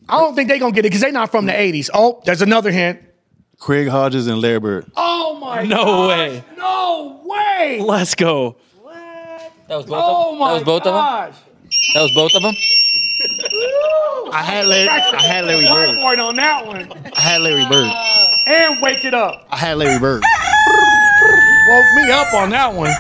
I 0.09 0.21
don't 0.21 0.35
think 0.35 0.49
they're 0.49 0.59
gonna 0.59 0.73
get 0.73 0.81
it 0.81 0.89
because 0.89 1.01
they're 1.01 1.13
not 1.13 1.31
from 1.31 1.47
the 1.47 1.53
'80s. 1.53 1.91
Oh, 1.93 2.23
there's 2.25 2.43
another 2.43 2.71
hint. 2.71 3.03
Craig 3.59 3.89
Hodges 3.89 4.27
and 4.27 4.41
Larry 4.41 4.61
Bird. 4.61 4.87
Oh 4.97 5.39
my! 5.41 5.63
No 5.65 5.85
gosh, 5.85 6.09
way. 6.09 6.45
No 6.57 7.21
way! 7.25 7.81
Let's 7.83 8.15
go. 8.15 8.57
That 9.69 9.77
was 9.79 9.87
both. 9.87 10.01
Oh 10.05 10.33
of, 10.35 10.39
my 10.39 10.49
that 10.49 10.55
was 10.55 10.63
both 10.65 10.85
gosh. 10.85 11.29
of 11.31 11.35
them. 11.35 11.43
That 11.95 12.03
was 12.03 12.13
both 12.15 12.35
of 12.35 12.43
them. 12.43 12.55
I 14.33 14.43
had 14.43 14.67
Larry. 14.67 14.89
I 14.89 15.23
had 15.23 15.45
Larry 15.47 15.65
Bird. 15.67 15.89
Whiteboard 15.99 16.29
on 16.29 16.37
that 16.37 16.67
one, 16.67 16.93
I 17.17 17.21
had 17.21 17.41
Larry 17.41 17.65
Bird. 17.69 17.91
and 18.47 18.81
wake 18.83 19.05
it 19.05 19.15
up. 19.15 19.47
I 19.51 19.57
had 19.57 19.79
Larry 19.79 19.99
Bird. 19.99 20.23
Woke 20.23 21.85
me 21.97 22.11
up 22.13 22.33
on 22.35 22.51
that 22.51 22.73
one. 22.73 22.93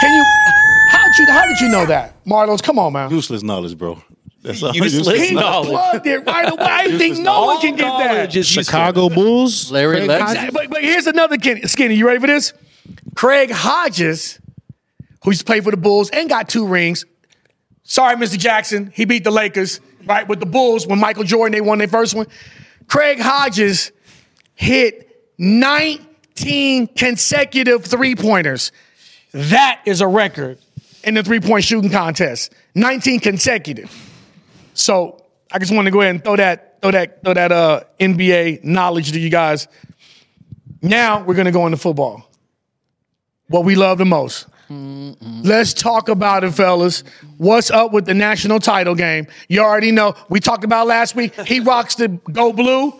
Can 0.00 0.12
you? 0.12 0.24
How 0.90 1.04
did 1.06 1.18
you? 1.18 1.26
How 1.32 1.46
did 1.46 1.60
you 1.60 1.68
know 1.68 1.86
that, 1.86 2.24
Marlos? 2.24 2.62
Come 2.62 2.78
on, 2.78 2.92
man. 2.92 3.10
Useless 3.10 3.42
knowledge, 3.42 3.76
bro. 3.76 4.00
That's 4.46 4.62
all. 4.62 4.74
Useless 4.76 5.28
He 5.28 5.34
knowledge. 5.34 5.70
plugged 5.70 6.06
it 6.06 6.18
right 6.24 6.48
away. 6.48 6.64
I 6.64 6.96
think 6.96 7.18
no 7.18 7.46
one 7.46 7.60
can 7.60 7.74
get 7.74 7.82
that. 7.82 8.14
Knowledge 8.14 8.36
is 8.36 8.54
useful. 8.54 8.62
Chicago 8.62 9.08
Bulls. 9.08 9.72
Larry 9.72 9.96
Craig 9.96 10.08
Legs. 10.08 10.22
Hodges? 10.36 10.50
But, 10.54 10.70
but 10.70 10.82
here's 10.84 11.08
another 11.08 11.36
kid. 11.36 11.68
Skinny, 11.68 11.96
you 11.96 12.06
ready 12.06 12.20
for 12.20 12.28
this? 12.28 12.52
Craig 13.16 13.50
Hodges, 13.50 14.38
who 15.24 15.30
used 15.32 15.44
to 15.44 15.62
for 15.62 15.72
the 15.72 15.76
Bulls 15.76 16.10
and 16.10 16.28
got 16.28 16.48
two 16.48 16.64
rings. 16.64 17.04
Sorry, 17.82 18.14
Mr. 18.14 18.38
Jackson. 18.38 18.92
He 18.94 19.04
beat 19.04 19.24
the 19.24 19.32
Lakers, 19.32 19.80
right, 20.04 20.28
with 20.28 20.38
the 20.38 20.46
Bulls 20.46 20.86
when 20.86 21.00
Michael 21.00 21.24
Jordan, 21.24 21.52
they 21.52 21.60
won 21.60 21.78
their 21.78 21.88
first 21.88 22.14
one. 22.14 22.26
Craig 22.86 23.18
Hodges 23.18 23.90
hit 24.54 25.28
19 25.38 26.86
consecutive 26.88 27.84
three 27.84 28.14
pointers. 28.14 28.70
That 29.32 29.80
is 29.86 30.00
a 30.00 30.06
record 30.06 30.58
in 31.02 31.14
the 31.14 31.24
three 31.24 31.40
point 31.40 31.64
shooting 31.64 31.90
contest. 31.90 32.52
19 32.76 33.18
consecutive. 33.18 33.90
So 34.76 35.22
I 35.50 35.58
just 35.58 35.72
want 35.74 35.86
to 35.86 35.90
go 35.90 36.00
ahead 36.00 36.14
and 36.14 36.24
throw 36.24 36.36
that, 36.36 36.80
throw 36.82 36.90
that, 36.90 37.22
throw 37.24 37.34
that 37.34 37.50
uh, 37.50 37.80
NBA 37.98 38.62
knowledge 38.64 39.12
to 39.12 39.18
you 39.18 39.30
guys. 39.30 39.68
Now 40.82 41.22
we're 41.24 41.34
gonna 41.34 41.52
go 41.52 41.66
into 41.66 41.78
football. 41.78 42.28
What 43.48 43.64
we 43.64 43.74
love 43.74 43.98
the 43.98 44.04
most. 44.04 44.46
Let's 44.68 45.72
talk 45.72 46.08
about 46.08 46.42
it, 46.42 46.50
fellas. 46.50 47.04
What's 47.38 47.70
up 47.70 47.92
with 47.92 48.04
the 48.04 48.14
national 48.14 48.58
title 48.58 48.96
game? 48.96 49.28
You 49.48 49.60
already 49.60 49.92
know. 49.92 50.14
We 50.28 50.40
talked 50.40 50.64
about 50.64 50.86
last 50.88 51.14
week. 51.14 51.34
He 51.46 51.60
rocks 51.60 51.94
the 51.94 52.08
go 52.08 52.52
blue, 52.52 52.92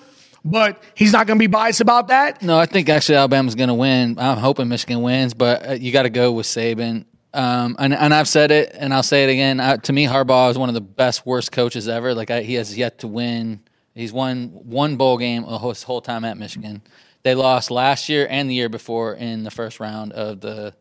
but 0.44 0.80
he's 0.94 1.12
not 1.12 1.26
gonna 1.26 1.40
be 1.40 1.48
biased 1.48 1.80
about 1.80 2.08
that. 2.08 2.40
No, 2.42 2.56
I 2.56 2.66
think 2.66 2.88
actually 2.88 3.16
Alabama's 3.16 3.56
going 3.56 3.68
to 3.68 3.74
win. 3.74 4.16
I'm 4.18 4.38
hoping 4.38 4.68
Michigan 4.68 5.02
wins, 5.02 5.34
but 5.34 5.68
uh, 5.68 5.72
you 5.72 5.90
got 5.92 6.04
to 6.04 6.10
go 6.10 6.30
with 6.32 6.46
Saban. 6.46 7.04
Um, 7.36 7.76
and, 7.78 7.92
and 7.92 8.14
I've 8.14 8.28
said 8.28 8.50
it, 8.50 8.74
and 8.78 8.94
I'll 8.94 9.02
say 9.02 9.24
it 9.24 9.30
again. 9.30 9.60
I, 9.60 9.76
to 9.76 9.92
me, 9.92 10.06
Harbaugh 10.06 10.50
is 10.50 10.56
one 10.58 10.68
of 10.70 10.74
the 10.74 10.80
best, 10.80 11.26
worst 11.26 11.52
coaches 11.52 11.86
ever. 11.86 12.14
Like 12.14 12.30
I, 12.30 12.40
he 12.42 12.54
has 12.54 12.76
yet 12.76 12.98
to 13.00 13.08
win. 13.08 13.60
He's 13.94 14.12
won 14.12 14.48
one 14.48 14.96
bowl 14.96 15.18
game 15.18 15.44
his 15.44 15.82
whole 15.82 16.00
time 16.00 16.24
at 16.24 16.38
Michigan. 16.38 16.82
They 17.22 17.34
lost 17.34 17.70
last 17.70 18.08
year 18.08 18.26
and 18.30 18.48
the 18.48 18.54
year 18.54 18.68
before 18.68 19.14
in 19.14 19.42
the 19.42 19.50
first 19.50 19.80
round 19.80 20.12
of 20.12 20.40
the 20.40 20.74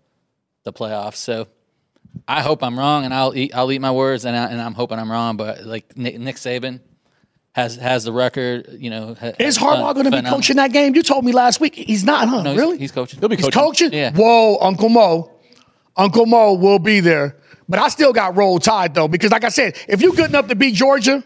the 0.64 0.72
playoffs. 0.72 1.16
So 1.16 1.48
I 2.28 2.42
hope 2.42 2.64
I'm 2.64 2.78
wrong, 2.80 3.04
and 3.06 3.14
I'll 3.14 3.36
eat 3.36 3.54
I'll 3.56 3.72
eat 3.72 3.80
my 3.82 3.92
words, 3.92 4.26
and 4.26 4.36
I, 4.36 4.46
and 4.46 4.62
I'm 4.62 4.74
hoping 4.74 4.98
I'm 5.00 5.12
wrong. 5.12 5.38
But 5.38 5.66
like 5.66 5.98
Nick, 5.98 6.20
Nick 6.20 6.36
Saban 6.38 6.80
has 7.54 7.76
has 7.78 8.04
the 8.04 8.12
record. 8.14 8.78
You 8.80 8.90
know, 8.92 9.16
ha- 9.20 9.32
Is 9.40 9.58
Harbaugh 9.58 9.94
going 9.94 10.06
to 10.06 10.12
be 10.12 10.18
phenomenal. 10.18 10.38
coaching 10.38 10.56
that 10.58 10.72
game? 10.72 10.96
You 10.96 11.04
told 11.04 11.26
me 11.26 11.32
last 11.32 11.60
week 11.60 11.76
he's 11.76 12.04
not, 12.04 12.28
huh? 12.30 12.44
No, 12.44 12.52
he's- 12.52 12.58
really? 12.60 12.78
he's 12.78 12.92
coaching. 12.92 13.20
He'll 13.20 13.30
be 13.30 13.36
coaching. 13.38 13.48
He's 13.48 13.54
coaching. 13.56 13.88
coaching? 13.90 14.00
Yeah. 14.00 14.12
Whoa, 14.14 14.58
Uncle 14.62 14.90
Mo. 14.90 15.32
Uncle 15.98 16.26
Mo 16.26 16.54
will 16.54 16.80
be 16.80 17.00
there. 17.00 17.36
But 17.68 17.80
I 17.80 17.88
still 17.90 18.14
got 18.14 18.36
roll 18.38 18.60
tide 18.60 18.94
though, 18.94 19.08
because 19.08 19.32
like 19.32 19.44
I 19.44 19.50
said, 19.50 19.76
if 19.88 20.02
you're 20.02 20.14
good 20.14 20.30
enough 20.30 20.48
to 20.50 20.56
beat 20.56 20.76
Georgia, 20.76 21.24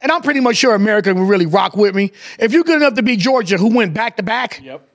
and 0.00 0.12
I'm 0.12 0.20
pretty 0.22 0.40
much 0.40 0.56
sure 0.56 0.74
America 0.74 1.14
will 1.14 1.24
really 1.24 1.46
rock 1.46 1.76
with 1.76 1.94
me. 1.94 2.12
If 2.38 2.52
you're 2.52 2.64
good 2.64 2.76
enough 2.82 2.94
to 2.94 3.02
beat 3.02 3.18
Georgia, 3.20 3.56
who 3.56 3.74
went 3.74 3.94
back 3.94 4.16
to 4.16 4.22
back, 4.22 4.60
Yep. 4.62 4.86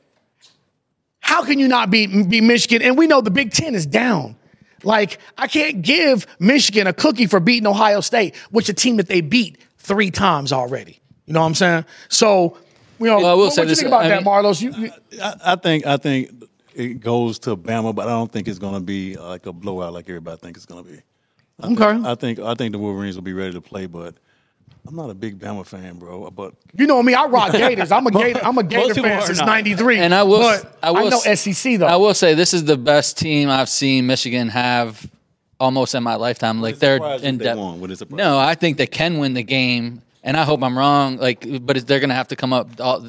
how 1.20 1.44
can 1.46 1.60
you 1.60 1.68
not 1.68 1.90
beat, 1.90 2.30
beat 2.30 2.44
Michigan? 2.44 2.82
And 2.82 2.98
we 2.98 3.08
know 3.08 3.22
the 3.22 3.32
Big 3.32 3.52
Ten 3.52 3.74
is 3.76 3.86
down. 3.86 4.36
Like, 4.84 5.20
I 5.38 5.48
can't 5.48 5.82
give 5.82 6.26
Michigan 6.40 6.88
a 6.88 6.94
cookie 6.94 7.28
for 7.28 7.40
beating 7.40 7.68
Ohio 7.68 8.02
State, 8.02 8.36
which 8.50 8.68
a 8.70 8.74
team 8.74 8.98
that 8.98 9.08
they 9.08 9.22
beat 9.22 9.58
three 9.78 10.10
times 10.12 10.52
already. 10.52 11.00
You 11.28 11.34
know 11.34 11.42
what 11.42 11.48
I'm 11.48 11.56
saying? 11.56 11.86
So, 12.10 12.58
you 13.00 13.06
know, 13.06 13.18
Well, 13.18 13.26
I 13.28 13.34
will 13.34 13.44
what, 13.46 13.54
say 13.54 13.62
what 13.62 13.66
you 13.66 13.70
this, 13.70 13.80
think 13.80 13.88
about 13.90 14.06
I 14.06 14.10
that, 14.10 14.24
mean- 14.24 14.26
Marlos? 14.34 14.62
You, 14.62 14.72
you, 14.74 14.92
I, 15.22 15.36
I 15.46 15.56
think. 15.56 15.86
I 15.86 15.98
think 15.98 16.32
it 16.82 17.00
goes 17.00 17.40
to 17.40 17.56
Bama, 17.56 17.94
but 17.94 18.08
I 18.08 18.12
don't 18.12 18.32
think 18.32 18.48
it's 18.48 18.60
going 18.60 18.74
to 18.74 18.80
be 18.80 19.18
uh, 19.18 19.28
like 19.28 19.46
a 19.46 19.54
blowout 19.54 19.94
like 19.94 20.10
everybody 20.10 20.38
thinks 20.38 20.58
it's 20.58 20.66
going 20.66 20.84
to 20.84 20.92
be. 20.92 20.98
I 21.60 21.68
Okay. 21.68 21.76
Think, 21.76 22.06
I 22.06 22.16
think. 22.16 22.40
I 22.40 22.54
think 22.56 22.72
the 22.72 22.80
Wolverines 22.80 23.16
will 23.16 23.24
be 23.24 23.34
ready 23.34 23.54
to 23.54 23.62
play, 23.62 23.86
but 23.86 24.16
I'm 24.88 24.96
not 24.96 25.10
a 25.10 25.14
big 25.14 25.38
Bama 25.38 25.66
fan, 25.66 26.00
bro. 26.00 26.30
But 26.32 26.56
You 26.74 26.88
know 26.88 27.02
me, 27.04 27.14
I 27.14 27.26
rock 27.26 27.52
Gators. 27.64 27.92
I'm 27.92 28.08
a 28.08 28.12
Gator, 28.12 28.44
I'm 28.44 28.58
a 28.58 28.64
Gator 28.64 28.96
people 28.96 29.10
fan 29.10 29.22
since 29.22 29.40
'93. 29.40 29.98
And 30.00 30.14
I 30.14 30.24
will, 30.24 30.62
I 30.82 30.92
will, 30.92 31.10
know 31.10 31.20
SEC 31.20 31.78
though. 31.78 31.86
I 31.86 31.98
will 31.98 32.16
say 32.16 32.34
this 32.34 32.54
is 32.54 32.66
the 32.66 32.78
best 32.78 33.18
team 33.18 33.50
I've 33.50 33.70
seen 33.70 34.08
Michigan 34.08 34.50
have 34.50 35.08
almost 35.60 35.94
in 35.94 36.02
my 36.04 36.16
lifetime. 36.16 36.62
Like 36.62 36.80
they're 36.80 36.98
in 37.18 37.38
they 37.38 37.46
depth. 37.46 37.60
won? 37.60 37.80
Would 37.80 38.12
No, 38.12 38.40
I 38.40 38.56
think 38.56 38.78
they 38.78 38.88
can 38.88 39.20
win 39.20 39.36
the 39.36 39.44
game, 39.44 40.02
and 40.24 40.36
I 40.36 40.44
hope 40.44 40.64
I'm 40.64 40.78
wrong. 40.78 41.18
Like, 41.18 41.46
but 41.64 41.86
they're 41.86 42.00
going 42.00 42.10
to 42.10 42.16
have 42.16 42.30
to 42.30 42.36
come 42.36 42.52
up. 42.52 42.82
All, 42.82 43.06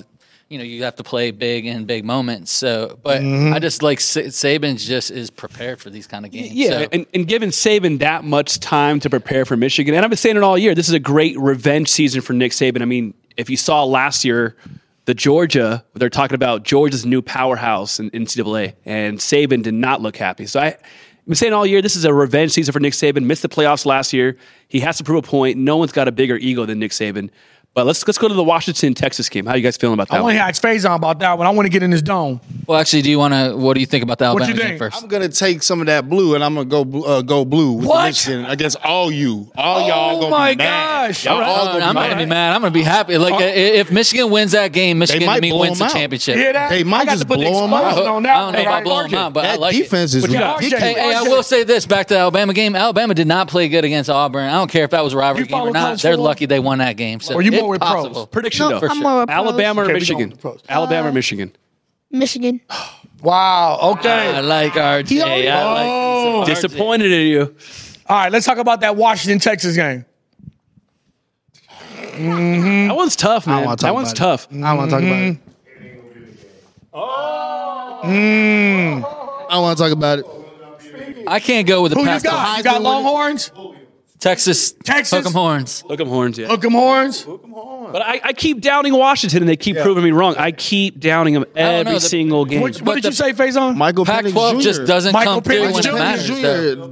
you 0.52 0.58
know, 0.58 0.64
you 0.64 0.84
have 0.84 0.96
to 0.96 1.02
play 1.02 1.30
big 1.30 1.66
in 1.66 1.84
big 1.86 2.04
moments. 2.04 2.52
So, 2.52 2.98
but 3.02 3.20
Mm-hmm. 3.22 3.54
I 3.54 3.58
just 3.58 3.82
like 3.82 4.00
Sa- 4.00 4.20
Saban 4.20 4.78
just 4.78 5.10
is 5.10 5.30
prepared 5.30 5.80
for 5.80 5.90
these 5.90 6.06
kind 6.06 6.24
of 6.26 6.30
games. 6.30 6.52
Yeah, 6.52 6.70
So- 6.82 6.88
and, 6.92 7.06
and 7.14 7.26
giving 7.26 7.50
Saban 7.50 7.98
that 8.00 8.24
much 8.24 8.60
time 8.60 9.00
to 9.00 9.10
prepare 9.10 9.44
for 9.44 9.56
Michigan, 9.56 9.94
and 9.94 10.04
I've 10.04 10.10
been 10.10 10.16
saying 10.18 10.36
it 10.36 10.42
all 10.42 10.58
year. 10.58 10.74
This 10.74 10.88
is 10.88 10.94
a 10.94 11.00
great 11.00 11.38
revenge 11.38 11.88
season 11.88 12.20
for 12.20 12.32
Nick 12.32 12.52
Saban. 12.52 12.82
I 12.82 12.84
mean, 12.84 13.14
if 13.36 13.48
you 13.50 13.56
saw 13.56 13.84
last 13.84 14.24
year, 14.24 14.56
the 15.06 15.14
Georgia, 15.14 15.84
they're 15.94 16.08
talking 16.10 16.34
about 16.36 16.62
Georgia's 16.62 17.04
new 17.04 17.22
powerhouse 17.22 17.98
in 17.98 18.10
NCAA, 18.10 18.74
and 18.84 19.18
Saban 19.18 19.62
did 19.62 19.74
not 19.74 20.00
look 20.00 20.16
happy. 20.16 20.46
So 20.46 20.60
I've 20.60 20.76
been 21.26 21.34
saying 21.34 21.52
all 21.52 21.66
year 21.66 21.82
this 21.82 21.96
is 21.96 22.04
a 22.04 22.12
revenge 22.14 22.52
season 22.52 22.72
for 22.72 22.78
Nick 22.80 22.92
Saban. 22.92 23.24
Missed 23.24 23.42
the 23.42 23.48
playoffs 23.48 23.84
last 23.86 24.12
year. 24.12 24.36
He 24.68 24.80
has 24.80 24.98
to 24.98 25.04
prove 25.04 25.24
a 25.24 25.26
point. 25.26 25.56
No 25.58 25.76
one's 25.76 25.92
got 25.92 26.06
a 26.08 26.12
bigger 26.12 26.36
ego 26.36 26.66
than 26.66 26.78
Nick 26.78 26.92
Saban. 26.92 27.30
But 27.74 27.86
let's 27.86 28.06
let's 28.06 28.18
go 28.18 28.28
to 28.28 28.34
the 28.34 28.44
Washington 28.44 28.92
Texas 28.92 29.30
game. 29.30 29.46
How 29.46 29.54
you 29.54 29.62
guys 29.62 29.78
feeling 29.78 29.94
about 29.94 30.08
that? 30.08 30.18
I 30.18 30.20
want 30.20 30.34
to 30.36 30.40
ask 30.42 30.62
Faison 30.62 30.94
about 30.94 31.20
that 31.20 31.38
one. 31.38 31.46
I 31.46 31.50
want 31.50 31.64
to 31.64 31.70
get 31.70 31.82
in 31.82 31.90
his 31.90 32.02
dome. 32.02 32.38
Well, 32.66 32.78
actually, 32.78 33.00
do 33.00 33.08
you 33.08 33.18
want 33.18 33.32
to? 33.32 33.56
What 33.56 33.72
do 33.72 33.80
you 33.80 33.86
think 33.86 34.04
about 34.04 34.18
the 34.18 34.26
What 34.30 34.42
Alabama 34.42 34.52
you 34.52 34.58
game 34.58 34.68
think? 34.72 34.78
first? 34.78 35.02
I'm 35.02 35.08
gonna 35.08 35.30
take 35.30 35.62
some 35.62 35.80
of 35.80 35.86
that 35.86 36.06
blue 36.06 36.34
and 36.34 36.44
I'm 36.44 36.54
gonna 36.54 36.66
go 36.66 37.02
uh, 37.02 37.22
go 37.22 37.46
blue 37.46 37.72
with 37.72 37.86
What? 37.86 38.08
Michigan 38.08 38.44
against 38.44 38.76
all 38.84 39.10
you. 39.10 39.50
All 39.56 39.88
y'all 39.88 40.16
Oh 40.18 40.20
gonna 40.20 40.30
my 40.30 40.50
be 40.52 40.58
mad. 40.58 41.06
gosh. 41.08 41.24
Y'all 41.24 41.34
All 41.36 41.40
right. 41.40 41.48
all 41.48 41.56
Uh, 41.68 41.72
gonna 41.72 41.84
I'm 41.86 41.94
be 41.94 42.00
not 42.00 42.10
gonna 42.10 42.22
be 42.24 42.28
mad. 42.28 42.54
I'm 42.54 42.60
gonna 42.60 42.70
be 42.72 42.82
happy. 42.82 43.16
Like 43.16 43.34
i- 43.34 43.44
if 43.46 43.90
Michigan 43.90 44.30
wins 44.30 44.52
that 44.52 44.70
game, 44.72 44.98
Michigan 44.98 45.24
might 45.24 45.36
to 45.36 45.40
me 45.40 45.52
wins 45.54 45.78
the 45.78 45.84
them 45.84 45.90
out. 45.92 45.94
championship. 45.96 46.36
You 46.36 46.42
hear 46.42 46.52
that? 46.52 46.68
They 46.68 46.84
might 46.84 47.00
I 47.00 47.04
got 47.06 47.10
just 47.12 47.22
to 47.22 47.26
put 47.28 47.38
the 47.40 47.46
blow 47.46 47.64
'em 47.64 47.72
out. 47.72 47.84
explosion 47.86 48.02
I 48.02 48.04
don't 48.10 48.22
know 48.52 48.58
Hey, 48.58 48.66
about 48.66 48.82
RJ. 48.82 48.84
blowing 48.84 49.10
them 49.10 49.18
out, 49.18 49.32
but 49.32 49.44
I 49.46 49.48
That 49.52 49.60
like 49.60 49.74
defense 49.76 50.12
it. 50.12 50.18
is 50.18 50.26
But 50.26 50.30
yeah, 50.32 50.54
ridiculous. 50.56 50.84
Hey, 50.84 50.92
hey, 50.92 51.14
I 51.14 51.22
will 51.22 51.42
say 51.42 51.64
this 51.64 51.86
back 51.86 52.08
to 52.08 52.14
the 52.14 52.20
Alabama 52.20 52.52
game. 52.52 52.76
Alabama 52.76 53.14
did 53.14 53.26
not 53.26 53.48
play 53.48 53.70
good 53.70 53.86
against 53.86 54.10
Auburn. 54.10 54.50
I 54.50 54.52
don't 54.56 54.70
care 54.70 54.84
if 54.84 54.90
that 54.90 55.02
was 55.02 55.14
a 55.14 55.16
rivalry 55.16 55.46
game 55.46 55.58
or 55.58 55.70
not. 55.70 55.98
They're 56.02 56.18
lucky 56.18 56.44
they 56.44 56.60
won 56.60 56.78
that 56.80 56.98
game. 56.98 57.20
So 57.20 57.34
Or 57.34 57.40
you 57.40 57.50
it's 57.50 57.61
more 57.62 57.70
with 57.70 57.80
pros? 57.80 57.90
possible. 57.92 58.26
Prediction 58.26 58.68
No, 58.68 58.78
though. 58.80 58.88
I'm 58.88 58.98
more 59.00 59.18
with 59.20 59.28
pros. 59.28 59.36
Alabama 59.38 59.80
or 59.80 59.84
Okay, 59.84 59.92
we 59.94 59.98
Michigan? 60.00 60.18
going 60.18 60.30
with 60.30 60.40
pros. 60.40 60.62
Alabama 60.68 61.06
Uh, 61.06 61.10
or 61.10 61.12
Michigan? 61.12 61.56
Michigan. 62.10 62.60
Wow. 63.22 63.78
Okay. 63.98 64.34
I 64.36 64.40
like 64.40 64.72
RJ. 64.72 65.22
I 65.22 65.64
like 65.64 65.86
Oh. 65.86 66.42
RJ. 66.42 66.46
Disappointed 66.46 67.12
in 67.12 67.28
you. 67.28 67.54
All 68.08 68.16
right. 68.16 68.32
Let's 68.32 68.44
talk 68.44 68.58
about 68.58 68.80
that 68.80 68.96
Washington 68.96 69.38
Texas 69.38 69.76
game. 69.76 70.04
That 72.16 72.96
one's 72.96 73.14
tough, 73.14 73.46
man. 73.46 73.58
wanna 73.64 73.76
talk 73.76 73.78
That 73.86 73.94
one's 73.94 74.08
about 74.10 74.16
tough. 74.16 74.48
I 74.50 74.54
don't 74.56 74.76
want 74.76 74.90
to 74.90 74.96
talk 74.96 75.04
about 75.04 75.22
it. 75.22 75.38
Mm. 78.04 79.04
I 79.04 79.54
don't 79.54 79.62
want 79.62 79.78
to 79.78 79.84
talk 79.84 79.92
about 79.92 80.18
it. 80.18 80.26
I 81.26 81.38
can't 81.40 81.66
go 81.66 81.82
with 81.82 81.92
the 81.92 81.96
Who 81.98 82.02
you 82.02 82.08
Pac-12. 82.08 82.24
got? 82.24 82.58
You 82.58 82.64
got 82.64 82.82
Longhorns, 82.82 83.50
Texas. 84.22 84.72
Texas? 84.84 85.18
Hook 85.18 85.26
'em 85.26 85.32
horns. 85.32 85.82
Look 85.88 86.00
'em 86.00 86.06
horns, 86.08 86.38
yeah. 86.38 86.46
Hook 86.46 86.64
'em 86.64 86.70
horns. 86.72 87.24
But 87.24 88.02
I, 88.02 88.20
I 88.22 88.32
keep 88.32 88.60
downing 88.60 88.94
Washington, 88.94 89.42
and 89.42 89.48
they 89.48 89.56
keep 89.56 89.76
proving 89.78 90.04
me 90.04 90.12
wrong. 90.12 90.36
I 90.38 90.52
keep 90.52 91.00
downing 91.00 91.34
them 91.34 91.44
don't 91.54 91.58
every 91.58 91.94
the- 91.94 92.00
single 92.00 92.44
game. 92.44 92.60
What, 92.60 92.76
what 92.76 92.84
But 92.84 92.94
did 92.94 93.02
the- 93.04 93.08
you 93.08 93.12
say, 93.14 93.32
Faison? 93.32 93.76
Michael 93.76 94.04
Penix 94.04 94.32
Pac-12 94.32 94.52
Jr. 94.54 94.60
just 94.60 94.84
doesn't 94.86 95.12
Michael 95.12 95.34
come 95.34 95.42
through 95.42 95.54
Penix 95.56 95.72
when 95.74 95.82
Jr. 95.82 95.88
it 95.90 95.94
matters. 95.94 96.26
Jr. 96.26 96.34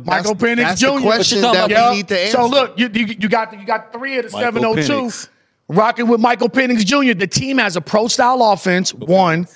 Michael 0.04 0.34
That's- 0.34 0.36
Penix 0.36 0.56
That's 0.56 0.80
Jr. 0.80 0.86
the 0.86 1.00
question 1.00 1.40
talking 1.42 1.60
that 1.60 1.70
about? 1.70 1.90
we 1.92 1.96
need 1.98 2.08
to 2.08 2.20
answer. 2.20 2.36
So 2.36 2.46
look, 2.46 2.78
you, 2.78 2.90
you, 2.92 3.06
you 3.06 3.28
got 3.28 3.58
you 3.58 3.64
got 3.64 3.92
three 3.92 4.18
of 4.18 4.24
the 4.26 4.30
Michael 4.32 4.40
seven 4.46 4.62
hundred 4.64 4.86
two 4.86 4.92
Penix. 4.92 5.28
rocking 5.68 6.08
with 6.08 6.20
Michael 6.20 6.48
Penix 6.50 6.84
Jr. 6.84 7.16
The 7.16 7.26
team 7.28 7.58
has 7.58 7.76
a 7.76 7.80
pro 7.80 8.08
style 8.08 8.42
offense. 8.42 8.92
One, 8.92 9.46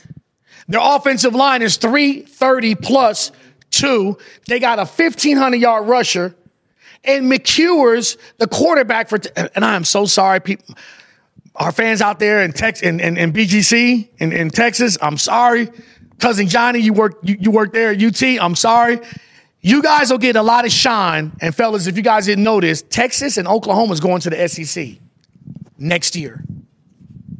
their 0.68 0.80
offensive 0.80 1.34
line 1.34 1.60
is 1.60 1.76
three 1.76 2.20
thirty 2.22 2.76
plus 2.76 3.32
two. 3.70 4.16
They 4.46 4.60
got 4.60 4.78
a 4.78 4.86
fifteen 4.86 5.36
hundred 5.36 5.56
yard 5.60 5.88
rusher, 5.88 6.34
and 7.04 7.30
McCures 7.30 8.16
the 8.38 8.46
quarterback 8.46 9.08
for. 9.08 9.18
And 9.54 9.64
I 9.64 9.76
am 9.76 9.84
so 9.84 10.06
sorry, 10.06 10.40
people. 10.40 10.74
Our 11.56 11.70
fans 11.70 12.02
out 12.02 12.18
there 12.18 12.42
in 12.42 12.52
Tex 12.52 12.82
in, 12.82 12.98
in, 12.98 13.16
in 13.16 13.32
BGC 13.32 14.08
in, 14.18 14.32
in 14.32 14.50
Texas, 14.50 14.98
I'm 15.00 15.18
sorry. 15.18 15.68
Cousin 16.18 16.48
Johnny, 16.48 16.80
you 16.80 16.92
work 16.92 17.18
you, 17.22 17.36
you 17.38 17.50
work 17.50 17.72
there 17.72 17.90
at 17.90 18.02
UT. 18.02 18.22
I'm 18.22 18.56
sorry. 18.56 19.00
You 19.60 19.82
guys 19.82 20.10
will 20.10 20.18
get 20.18 20.36
a 20.36 20.42
lot 20.42 20.66
of 20.66 20.72
shine. 20.72 21.32
And 21.40 21.54
fellas, 21.54 21.86
if 21.86 21.96
you 21.96 22.02
guys 22.02 22.26
didn't 22.26 22.44
notice, 22.44 22.82
Texas 22.82 23.38
and 23.38 23.48
Oklahoma 23.48 23.92
is 23.92 24.00
going 24.00 24.20
to 24.22 24.30
the 24.30 24.48
SEC 24.48 24.98
next 25.78 26.16
year. 26.16 26.44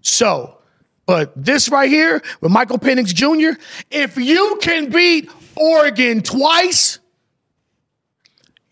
So, 0.01 0.59
but 1.07 1.33
this 1.37 1.69
right 1.69 1.89
here 1.89 2.23
with 2.41 2.51
Michael 2.51 2.79
Penix 2.79 3.15
Jr., 3.15 3.61
if 3.91 4.17
you 4.17 4.59
can 4.63 4.91
beat 4.91 5.31
Oregon 5.57 6.23
twice, 6.23 6.99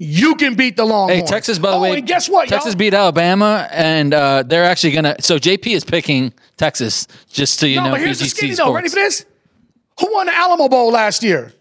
you 0.02 0.34
can 0.34 0.56
beat 0.56 0.76
the 0.76 0.84
Longhorns. 0.84 1.20
Hey, 1.20 1.26
Texas, 1.26 1.60
by 1.60 1.70
the 1.70 1.76
oh, 1.76 1.80
way, 1.82 1.98
and 1.98 2.06
guess 2.06 2.28
what? 2.28 2.48
Texas 2.48 2.72
y'all? 2.72 2.78
beat 2.78 2.92
Alabama, 2.92 3.68
and 3.70 4.12
uh, 4.12 4.42
they're 4.42 4.64
actually 4.64 4.92
gonna. 4.92 5.14
So 5.20 5.38
JP 5.38 5.66
is 5.68 5.84
picking 5.84 6.34
Texas, 6.56 7.06
just 7.28 7.60
so 7.60 7.66
you 7.66 7.76
no, 7.76 7.84
know. 7.84 7.90
but 7.92 8.00
here's 8.00 8.18
the 8.18 8.24
BGC 8.24 8.28
skinny 8.28 8.54
sports. 8.54 8.68
though. 8.68 8.74
Ready 8.74 8.88
for 8.88 8.96
this? 8.96 9.24
Who 10.00 10.12
won 10.12 10.26
the 10.26 10.34
Alamo 10.34 10.68
Bowl 10.68 10.90
last 10.90 11.22
year? 11.22 11.52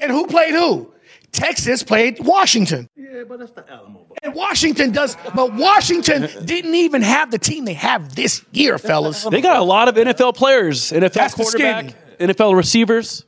And 0.00 0.10
who 0.10 0.26
played 0.26 0.54
who? 0.54 0.92
Texas 1.30 1.84
played 1.84 2.18
Washington. 2.18 2.88
Yeah, 2.96 3.22
but 3.28 3.38
that's 3.38 3.52
the 3.52 3.70
Alamo 3.70 4.00
Bowl. 4.00 4.16
And 4.24 4.34
Washington 4.34 4.90
does, 4.90 5.16
but 5.34 5.54
Washington 5.54 6.28
didn't 6.44 6.74
even 6.74 7.02
have 7.02 7.30
the 7.30 7.38
team 7.38 7.64
they 7.64 7.74
have 7.74 8.14
this 8.16 8.44
year, 8.50 8.78
fellas. 8.78 9.22
They 9.22 9.40
got 9.40 9.58
a 9.58 9.62
lot 9.62 9.86
of 9.86 9.94
NFL 9.94 10.34
players, 10.34 10.90
NFL 10.90 11.12
That's 11.12 11.34
the 11.34 11.42
quarterback, 11.44 12.18
NFL 12.18 12.56
receivers, 12.56 13.24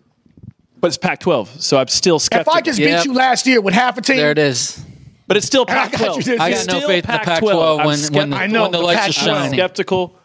but 0.81 0.89
it's 0.89 0.97
Pac-12, 0.99 1.61
so 1.61 1.79
I'm 1.79 1.89
still 1.89 2.19
skeptical. 2.19 2.53
If. 2.53 2.57
I 2.59 2.61
just 2.63 2.79
Yep. 2.79 2.99
beat 3.03 3.05
you 3.07 3.13
last 3.15 3.47
year 3.47 3.61
with 3.61 3.75
half 3.75 3.99
a 3.99 4.01
team, 4.03 4.17
There 4.17 4.31
it 4.31 4.39
is. 4.39 4.83
but 5.27 5.37
it's 5.37 5.47
still 5.47 5.65
I 5.69 5.89
got 5.89 5.93
you 5.93 5.99
Pac-12. 5.99 6.41
I 6.41 6.51
got 6.53 6.67
no 6.67 6.81
faith 6.87 7.05
in 7.05 7.13
the 7.13 7.19
Pac-12. 7.19 7.25
Pac-12 7.27 7.81
I'm 7.81 7.87
when, 7.87 7.99
skept- 7.99 8.17
when, 8.17 8.31
the, 8.31 8.37
I 8.37 8.47
know, 8.47 8.63
when 8.63 8.73
the 8.73 8.79
the 8.79 8.85
lights 8.85 9.01
Pac-12. 9.01 9.13
shining. 9.25 9.53
skeptical. 9.53 10.17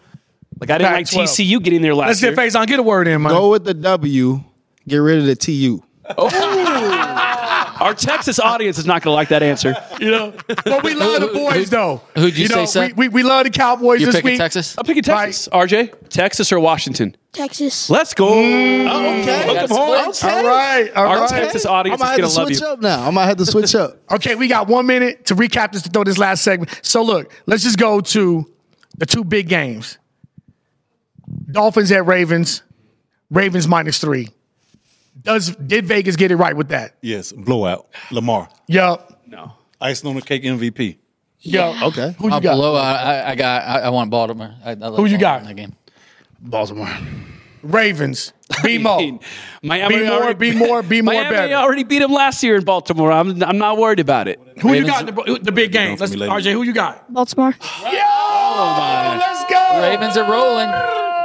Like 0.59 0.69
I 0.71 0.77
didn't 0.77 0.93
like 0.93 1.09
Pac-12. 1.09 1.23
TCU 1.23 1.59
getting 1.63 1.81
there 1.81 1.93
last 1.93 2.21
year. 2.21 2.31
Let's 2.31 2.39
year. 2.39 2.51
get 2.53 2.61
Faison. 2.63 2.67
Get 2.67 2.79
a 2.79 2.83
word 2.83 3.07
in, 3.07 3.21
man. 3.21 3.31
Go 3.33 3.51
with 3.51 3.65
the 3.65 3.73
W. 3.73 4.41
Get 4.87 4.97
rid 4.97 5.19
of 5.19 5.25
the 5.25 5.35
TU. 5.35 5.83
Oh. 6.17 6.29
Our 7.79 7.93
Texas 7.93 8.39
audience 8.39 8.77
is 8.77 8.85
not 8.85 9.01
going 9.01 9.11
to 9.11 9.15
like 9.15 9.29
that 9.29 9.43
answer. 9.43 9.75
You 9.99 10.11
know, 10.11 10.33
but 10.47 10.83
we 10.83 10.93
love 10.93 11.21
the 11.21 11.27
boys 11.27 11.69
though. 11.69 12.01
who'd 12.15 12.37
you 12.37 12.47
know, 12.47 12.65
say, 12.65 12.87
Seth? 12.89 12.97
we, 12.97 13.07
we, 13.09 13.15
we 13.15 13.23
love 13.23 13.43
the 13.43 13.49
Cowboys 13.49 13.99
You're 13.99 14.07
this 14.07 14.15
picking 14.17 14.31
week. 14.31 14.37
Texas. 14.39 14.75
I'm 14.77 14.85
picking 14.85 15.03
Texas. 15.03 15.47
RJ, 15.51 16.09
Texas 16.09 16.51
or 16.51 16.59
Washington? 16.59 17.15
Texas. 17.33 17.89
Let's 17.89 18.13
go. 18.13 18.27
Mm. 18.27 18.87
Oh, 18.89 19.19
okay. 19.19 19.53
That's 19.53 19.71
Come 19.71 19.77
on. 19.81 20.13
split. 20.13 20.33
All 20.33 20.43
right, 20.45 20.93
all 20.95 21.05
Our 21.07 21.19
right. 21.21 21.29
Texas 21.29 21.65
I 21.65 21.73
audience 21.73 22.01
is 22.01 22.07
have 22.07 22.15
to 22.15 22.21
going 22.21 22.31
to 22.31 22.37
love 22.39 22.47
switch 22.47 22.61
you. 22.61 22.67
up 22.67 22.81
now. 22.81 23.05
I 23.05 23.09
might 23.11 23.25
have 23.25 23.37
to 23.37 23.45
switch 23.45 23.75
up. 23.75 23.97
Okay, 24.11 24.35
we 24.35 24.47
got 24.47 24.67
one 24.67 24.85
minute 24.85 25.25
to 25.25 25.35
recap 25.35 25.71
this 25.73 25.81
to 25.81 25.89
throw 25.89 26.03
this 26.05 26.17
last 26.17 26.43
segment. 26.43 26.79
So 26.83 27.01
look, 27.03 27.33
let's 27.45 27.63
just 27.63 27.77
go 27.77 27.99
to 28.01 28.45
the 28.97 29.05
two 29.05 29.23
big 29.25 29.49
games. 29.49 29.97
Dolphins 31.51 31.91
at 31.91 32.05
Ravens. 32.05 32.63
Ravens 33.29 33.67
minus 33.67 33.99
three. 33.99 34.29
Does 35.21 35.55
did 35.55 35.85
Vegas 35.85 36.15
get 36.15 36.31
it 36.31 36.35
right 36.35 36.55
with 36.55 36.69
that? 36.69 36.95
Yes, 37.01 37.31
blowout. 37.31 37.87
Lamar. 38.11 38.49
Yup. 38.67 39.21
No. 39.27 39.53
Icing 39.79 40.09
on 40.09 40.15
the 40.15 40.21
cake 40.21 40.43
MVP. 40.43 40.97
Yup. 41.39 41.81
Okay. 41.83 42.15
Who 42.19 42.27
you 42.27 42.33
I'll 42.33 42.41
got? 42.41 42.55
blow. 42.55 42.75
I, 42.75 43.31
I 43.31 43.35
got. 43.35 43.63
I, 43.63 43.79
I 43.81 43.89
want 43.89 44.09
Baltimore. 44.09 44.53
I, 44.63 44.71
I 44.71 44.73
love 44.73 44.97
Who 44.97 45.05
you 45.05 45.17
Baltimore 45.17 45.19
got? 45.19 45.41
in 45.41 45.47
That 45.47 45.53
game. 45.55 45.75
Baltimore. 46.41 46.89
Ravens. 47.63 48.33
Be 48.63 48.77
more. 48.79 49.19
Miami 49.63 49.97
Be 49.97 50.03
more, 50.05 50.11
already- 50.13 50.51
be 50.51 50.55
more, 50.55 50.83
be 50.83 51.01
more 51.01 51.13
Miami 51.15 51.29
better. 51.35 51.53
already 51.55 51.83
beat 51.83 52.01
him 52.01 52.11
last 52.11 52.43
year 52.43 52.57
in 52.57 52.63
Baltimore. 52.63 53.11
I'm, 53.11 53.41
I'm 53.43 53.57
not 53.57 53.77
worried 53.77 53.99
about 53.99 54.27
it. 54.27 54.39
Who 54.61 54.73
you 54.73 54.85
got 54.85 55.05
the, 55.07 55.39
the 55.41 55.51
big 55.51 55.71
game? 55.71 55.97
Let's. 55.99 56.13
RJ, 56.15 56.51
who 56.51 56.61
you 56.63 56.73
got? 56.73 57.11
Baltimore. 57.11 57.51
Yo, 57.51 57.89
oh, 57.91 59.15
let's 59.19 59.51
go. 59.51 59.81
Ravens 59.81 60.17
are 60.17 60.29
rolling. 60.29 60.69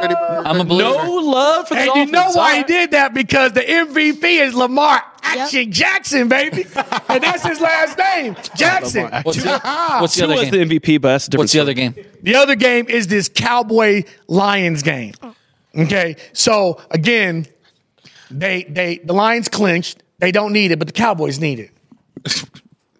I'm 0.00 0.60
a 0.60 0.64
believer. 0.64 0.90
No 0.90 1.14
love 1.16 1.68
for 1.68 1.74
the 1.74 1.80
And 1.80 1.86
you 1.86 1.92
Dolphins. 1.94 2.12
know 2.12 2.30
why 2.40 2.56
he 2.58 2.62
did 2.64 2.90
that? 2.92 3.12
Because 3.14 3.52
the 3.52 3.60
MVP 3.60 4.22
is 4.24 4.54
Lamar 4.54 5.02
Action 5.22 5.70
Jackson, 5.70 6.28
baby. 6.28 6.64
and 7.08 7.22
that's 7.22 7.46
his 7.46 7.60
last 7.60 7.98
name, 7.98 8.34
Jackson. 8.56 9.10
What's 9.22 9.42
the, 9.42 9.60
what's 10.00 10.14
the 10.16 10.24
other 10.24 10.34
Tua's 10.36 10.50
game? 10.50 10.68
the 10.68 10.78
MVP, 10.80 11.00
but 11.00 11.08
that's 11.08 11.26
a 11.28 11.30
different 11.30 11.40
What's 11.44 11.52
the 11.52 11.58
story. 11.58 11.62
other 11.62 11.74
game? 11.74 11.94
The 12.22 12.34
other 12.36 12.54
game 12.54 12.86
is 12.88 13.06
this 13.06 13.28
Cowboy 13.28 14.04
Lions 14.28 14.82
game. 14.82 15.14
Oh. 15.22 15.34
Okay, 15.76 16.16
so 16.32 16.80
again, 16.90 17.46
they 18.30 18.64
they 18.64 18.98
the 18.98 19.12
Lions 19.12 19.48
clinched. 19.48 20.02
They 20.18 20.32
don't 20.32 20.52
need 20.52 20.72
it, 20.72 20.78
but 20.78 20.88
the 20.88 20.92
Cowboys 20.92 21.38
need 21.38 21.60
it. 21.60 21.70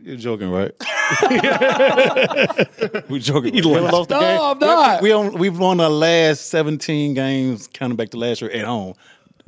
You're 0.03 0.17
joking, 0.17 0.51
right? 0.51 0.71
We're 3.09 3.19
joking. 3.21 3.55
We 3.55 3.63
left. 3.63 3.93
lost 3.93 4.09
the 4.09 4.15
No, 4.15 4.21
game. 4.21 4.41
I'm 4.41 4.59
not. 4.59 5.03
We 5.03 5.13
on, 5.13 5.33
we've 5.39 5.59
won 5.59 5.79
the 5.79 5.89
last 5.89 6.47
17 6.51 7.15
games, 7.15 7.69
counting 7.73 7.97
back 7.97 8.11
to 8.11 8.19
last 8.19 8.41
year 8.43 8.51
at 8.51 8.65
home. 8.65 8.95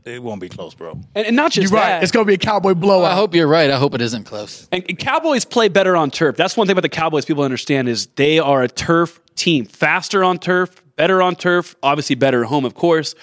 It 0.05 0.21
won't 0.23 0.41
be 0.41 0.49
close, 0.49 0.75
bro. 0.75 0.99
And, 1.15 1.27
and 1.29 1.37
not 1.37 1.55
You're 1.55 1.63
just 1.63 1.73
right. 1.75 2.03
It's 2.03 2.11
gonna 2.11 2.25
be 2.25 2.35
a 2.35 2.39
Cowboy 2.39 2.75
blowout. 2.75 3.13
I 3.13 3.15
hope 3.15 3.35
you're 3.37 3.47
right. 3.47 3.71
I 3.71 3.79
hope 3.79 3.95
it 3.95 4.01
isn't 4.01 4.25
close. 4.25 4.67
And 4.73 4.85
and 4.89 4.99
Cowboys 4.99 5.45
play 5.45 5.69
better 5.69 5.97
on 5.97 6.11
turf. 6.11 6.37
That's 6.37 6.57
one 6.57 6.67
thing 6.67 6.73
about 6.73 6.83
the 6.83 6.89
Cowboys 6.89 7.25
people 7.25 7.45
understand 7.45 7.89
is 7.89 8.07
they 8.17 8.41
are 8.41 8.63
a 8.63 8.69
turf 8.69 9.21
team. 9.37 9.65
Faster 9.65 10.25
on 10.25 10.39
turf, 10.39 10.83
better 10.97 11.23
on 11.23 11.37
turf, 11.37 11.77
obviously 11.85 12.17
better 12.17 12.43
at 12.43 12.49
home, 12.49 12.65
of 12.65 12.75
course. 12.75 13.15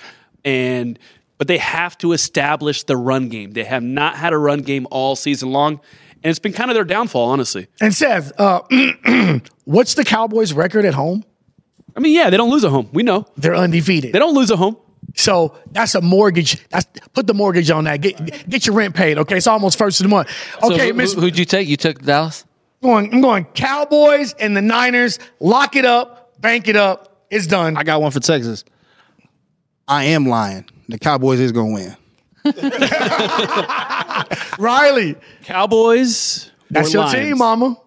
And 0.46 0.98
but 1.38 1.48
they 1.50 1.58
have 1.58 1.98
to 1.98 2.14
establish 2.14 2.84
the 2.84 2.96
run 2.96 3.28
game. 3.28 3.52
They 3.52 3.66
have 3.66 3.84
not 3.84 4.16
had 4.16 4.32
a 4.32 4.38
run 4.38 4.62
game 4.62 4.88
all 4.90 5.18
season 5.18 5.52
long. 5.52 5.82
And 6.24 6.30
it's 6.30 6.40
been 6.40 6.54
kind 6.54 6.70
of 6.70 6.76
their 6.76 6.84
downfall, 6.84 7.30
honestly. 7.30 7.68
And 7.80 7.94
Seth, 7.94 8.38
uh, 8.40 8.62
what's 9.66 9.94
the 9.94 10.04
Cowboys' 10.04 10.52
record 10.54 10.86
at 10.86 10.94
home? 10.94 11.24
I 11.96 12.02
mean, 12.02 12.14
yeah, 12.16 12.30
they 12.30 12.38
don't 12.38 12.50
lose 12.52 12.64
at 12.66 12.72
home. 12.72 12.90
We 12.94 13.04
know. 13.04 13.26
They're 13.38 13.56
undefeated. 13.56 14.14
They 14.14 14.20
don't 14.20 14.36
lose 14.36 14.52
at 14.52 14.58
home. 14.58 14.78
So 15.16 15.58
that's 15.72 15.96
a 15.96 16.02
mortgage. 16.02 16.68
That's 16.70 16.86
put 17.14 17.26
the 17.26 17.34
mortgage 17.34 17.72
on 17.72 17.86
that. 17.86 18.00
Get 18.02 18.48
get 18.50 18.68
your 18.68 18.76
rent 18.76 18.96
paid. 18.96 19.18
Okay, 19.18 19.38
it's 19.38 19.48
almost 19.48 19.78
first 19.78 20.00
of 20.00 20.04
the 20.04 20.10
month. 20.10 20.30
So 20.62 20.74
Okay, 20.74 20.90
who, 20.90 20.94
Miss. 20.94 21.14
who, 21.14 21.22
would 21.22 21.38
you 21.38 21.46
take? 21.46 21.68
You 21.68 21.78
took 21.78 22.02
Dallas. 22.02 22.46
going, 22.84 23.12
I'm 23.14 23.22
going 23.22 23.46
Cowboys 23.46 24.34
and 24.34 24.56
the 24.56 24.62
Niners. 24.62 25.18
Lock 25.40 25.76
it 25.76 25.86
up, 25.86 26.40
bank 26.40 26.68
it 26.68 26.76
up. 26.76 27.26
It's 27.32 27.48
done. 27.48 27.76
I 27.76 27.84
got 27.84 28.02
one 28.02 28.12
for 28.12 28.20
Texas. 28.20 28.64
I 29.88 30.06
am 30.06 30.28
lying. 30.28 30.66
The 30.90 31.00
Cowboys 31.00 31.40
is 31.40 31.52
gonna 31.52 31.74
win. 31.74 31.96
Riley. 34.60 35.16
Cowboys. 35.44 36.52
That's 36.70 36.94
your 36.94 37.04
Lions? 37.04 37.28
team, 37.30 37.38
Mama. 37.38 37.78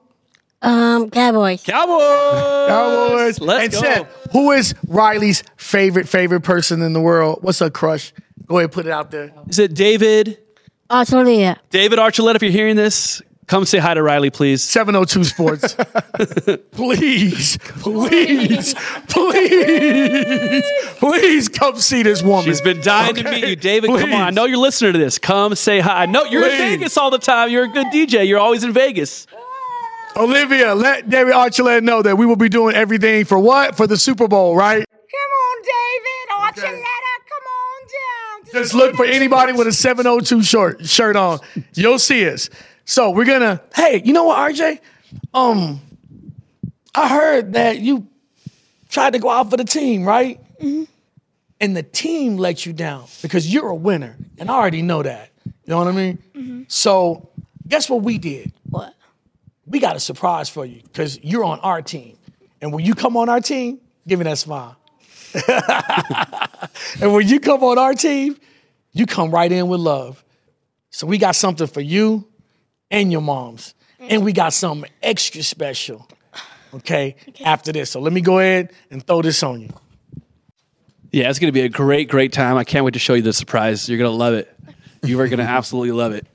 Um, 0.61 1.11
Cowboys. 1.11 1.63
Cowboys. 1.63 2.69
Cowboys. 2.69 3.41
Let's 3.41 3.65
and 3.65 3.73
go. 3.73 3.81
Seth, 3.81 4.29
who 4.33 4.53
is 4.53 4.75
Riley's 4.87 5.43
favorite 5.57 6.09
favorite 6.09 6.43
person 6.43 6.83
in 6.83 6.93
the 6.93 7.01
world? 7.01 7.39
What's 7.43 7.59
her 7.59 7.71
crush? 7.71 8.13
Go 8.47 8.59
ahead, 8.59 8.73
put 8.73 8.87
it 8.87 8.93
out 8.93 9.11
there. 9.11 9.33
Is 9.49 9.59
it 9.59 9.75
David? 9.75 10.39
Archuleta. 10.91 11.59
David 11.71 11.99
Archuleta, 11.99 12.37
if 12.37 12.43
you're 12.43 12.53
hearing 12.53 12.77
this, 12.77 13.23
come 13.53 13.67
say 13.67 13.77
hi 13.77 13.93
to 13.93 14.03
Riley, 14.03 14.31
please. 14.31 14.63
702 14.63 15.25
Sports. 15.25 15.75
please, 16.71 17.59
please, 17.81 18.75
please, 19.09 20.65
please 20.97 21.49
come 21.51 21.77
see 21.77 22.03
this 22.03 22.23
woman. 22.23 22.47
She's 22.47 22.63
been 22.63 22.81
dying 22.81 23.15
to 23.17 23.25
meet 23.25 23.47
you, 23.47 23.55
David. 23.55 23.91
Come 23.91 24.15
on, 24.15 24.23
I 24.23 24.31
know 24.31 24.47
you're 24.47 24.57
listening 24.57 24.95
to 24.95 24.99
this. 24.99 25.19
Come 25.19 25.55
say 25.55 25.81
hi. 25.81 26.05
I 26.05 26.07
know 26.07 26.25
you're 26.25 26.45
Please. 26.45 26.61
in 26.61 26.79
Vegas 26.79 26.97
all 26.97 27.11
the 27.11 27.19
time. 27.19 27.51
You're 27.51 27.65
a 27.65 27.69
good 27.69 27.89
DJ. 27.89 28.27
You're 28.27 28.41
always 28.41 28.65
in 28.65 28.73
Vegas. 28.73 29.27
Olivia, 30.17 30.75
let 30.75 31.11
David 31.11 31.35
Archuleta 31.35 31.83
know 31.83 32.01
that 32.01 32.17
we 32.17 32.25
will 32.25 32.37
be 32.37 32.49
doing 32.49 32.75
everything 32.75 33.27
for 33.27 33.39
what? 33.39 33.77
For 33.77 33.87
the 33.87 33.99
Super 33.99 34.29
Bowl, 34.29 34.57
right? 34.57 34.83
Come 34.89 35.31
on, 35.31 35.63
David. 35.63 36.71
Archuleta, 36.71 37.15
come 37.29 37.47
on 37.61 37.83
down. 37.83 38.47
to 38.47 38.53
Just 38.53 38.73
look 38.73 38.95
for 38.97 39.05
Vegas 39.05 39.17
anybody 39.17 39.53
with 39.53 39.67
a 39.67 39.73
702 39.73 40.43
short 40.43 40.87
shirt 40.87 41.17
on. 41.17 41.41
You'll 41.75 41.99
see 41.99 42.27
us. 42.27 42.49
So 42.85 43.11
we're 43.11 43.25
gonna. 43.25 43.61
Hey, 43.75 44.03
you 44.05 44.13
know 44.13 44.25
what, 44.25 44.53
RJ? 44.53 44.81
Um, 45.35 45.81
I 46.95 47.09
heard 47.09 47.55
that 47.55 47.79
you 47.79 48.07
tried 48.89 49.13
to 49.15 49.19
go 49.19 49.31
out 49.31 49.51
for 49.51 49.57
the 49.57 49.65
team, 49.65 50.05
right? 50.05 50.41
And 51.61 51.77
the 51.77 51.83
team 51.83 52.37
let 52.39 52.67
you 52.67 52.73
down 52.73 53.07
because 53.23 53.53
you're 53.53 53.69
a 53.69 53.75
winner, 53.75 54.17
and 54.39 54.51
I 54.51 54.55
already 54.55 54.83
know 54.83 55.03
that. 55.03 55.31
You 55.47 55.53
know 55.67 55.79
what 55.79 55.89
I 55.89 55.93
mean? 55.93 56.19
So 56.69 57.29
guess 57.69 57.89
what 57.89 58.03
we 58.03 58.19
did? 58.19 58.53
What? 58.69 58.95
We 59.67 59.79
got 59.79 59.95
a 59.97 60.01
surprise 60.01 60.49
for 60.49 60.67
you 60.67 60.83
because 60.83 61.21
you're 61.23 61.45
on 61.45 61.61
our 61.61 61.81
team, 61.83 62.19
and 62.61 62.73
when 62.73 62.85
you 62.85 62.95
come 62.95 63.17
on 63.17 63.29
our 63.29 63.41
team, 63.41 63.81
give 64.07 64.19
me 64.19 64.25
that 64.25 64.39
smile. 64.39 64.77
and 67.01 67.13
when 67.13 67.27
you 67.27 67.41
come 67.41 67.63
on 67.63 67.79
our 67.79 67.95
team, 67.95 68.37
you 68.93 69.07
come 69.07 69.31
right 69.31 69.51
in 69.51 69.69
with 69.69 69.81
love. 69.81 70.23
So 70.91 71.07
we 71.07 71.17
got 71.17 71.37
something 71.37 71.67
for 71.67 71.81
you 71.81 72.29
and 72.93 73.11
your 73.11 73.23
moms. 73.23 73.75
And 73.99 74.25
we 74.25 74.33
got 74.33 74.53
something 74.53 74.89
extra 75.03 75.43
special. 75.43 76.07
Okay, 76.75 77.17
after 77.45 77.73
this. 77.73 77.91
So 77.91 78.01
let 78.01 78.13
me 78.13 78.21
go 78.21 78.39
ahead 78.39 78.73
and 78.91 79.05
throw 79.07 79.21
this 79.21 79.43
on 79.43 79.61
you. 79.61 79.69
Yeah, 81.11 81.29
it's 81.29 81.39
going 81.39 81.49
to 81.49 81.53
be 81.53 81.61
a 81.61 81.69
great, 81.69 82.09
great 82.09 82.33
time. 82.33 82.57
I 82.57 82.65
can't 82.65 82.85
wait 82.85 82.95
to 82.95 82.99
show 82.99 83.13
you 83.15 83.23
the 83.23 83.35
surprise. 83.35 83.89
You're 83.89 83.99
going 83.99 84.11
to 84.11 84.17
love 84.17 84.33
it. 84.35 84.55
You 85.03 85.21
are 85.21 85.29
going 85.29 85.39
to 85.45 85.45
absolutely 85.45 85.93
love 85.93 86.13
it. 86.13 86.27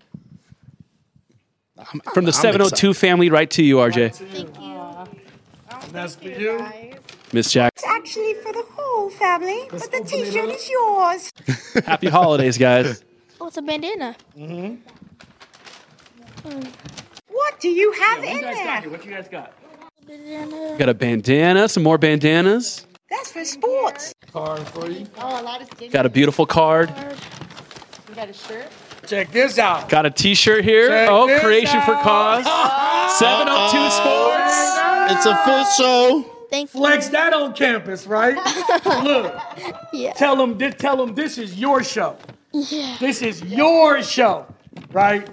From 2.13 2.25
the 2.25 2.29
I'm 2.29 2.33
702 2.33 2.93
family, 2.93 3.29
right 3.29 3.49
to 3.51 3.63
you, 3.63 3.77
RJ. 3.77 4.15
Thank 4.15 4.61
you. 4.61 4.77
And 5.87 5.91
that's 5.91 6.15
for 6.15 6.27
you. 6.27 6.63
Miss 7.33 7.51
Jack. 7.51 7.73
It's 7.75 7.85
actually 7.87 8.33
for 8.35 8.53
the 8.53 8.63
whole 8.71 9.09
family, 9.09 9.67
but 9.71 9.91
the 9.91 10.03
t-shirt 10.05 10.49
is 10.49 10.69
yours. 10.69 11.31
Happy 11.85 12.07
holidays, 12.07 12.57
guys. 12.57 13.03
Oh, 13.39 13.45
it's 13.45 13.57
a 13.57 13.61
bandana. 13.61 14.15
Mm-hmm. 14.35 14.81
What 17.27 17.59
do 17.59 17.69
you 17.69 17.91
have 17.91 18.23
in 18.23 18.41
there? 18.41 18.81
What 18.89 19.05
you 19.05 19.11
guys 19.11 19.27
got? 19.27 19.53
Got 20.77 20.89
a 20.89 20.93
bandana, 20.93 21.67
some 21.67 21.83
more 21.83 21.97
bandanas. 21.97 22.85
That's 23.09 23.31
for 23.31 23.45
sports. 23.45 24.13
Card 24.31 24.61
for 24.67 24.89
you. 24.89 25.07
Oh, 25.17 25.41
a 25.41 25.43
lot 25.43 25.61
of 25.61 25.67
stickers. 25.67 25.91
Got 25.91 26.05
a 26.05 26.09
beautiful 26.09 26.45
card. 26.45 26.89
You 28.09 28.15
got 28.15 28.29
a 28.29 28.33
shirt? 28.33 28.67
Check 29.05 29.31
this 29.31 29.57
out. 29.57 29.87
Got 29.89 30.05
a 30.05 30.09
T-shirt 30.09 30.63
here. 30.65 30.89
Check 30.89 31.09
oh, 31.09 31.27
this 31.27 31.41
Creation 31.41 31.81
for 31.81 31.95
out. 31.95 32.03
Cause. 32.43 32.45
702 33.19 33.89
Sports. 33.89 34.77
It's 35.09 35.25
a 35.25 35.35
foot 35.45 35.67
show. 35.77 36.33
Thank 36.49 36.73
you. 36.73 36.79
Flex 36.79 37.09
that 37.09 37.33
on 37.33 37.53
campus, 37.53 38.05
right? 38.07 38.35
Look. 39.03 39.35
Yeah. 39.93 40.13
Tell 40.13 40.35
them, 40.35 40.57
this, 40.57 40.75
tell 40.75 40.97
them 40.97 41.15
this 41.15 41.37
is 41.37 41.57
your 41.57 41.83
show. 41.83 42.17
Yeah. 42.53 42.97
This 42.99 43.21
is 43.21 43.43
your 43.43 44.01
show, 44.03 44.45
right? 44.91 45.27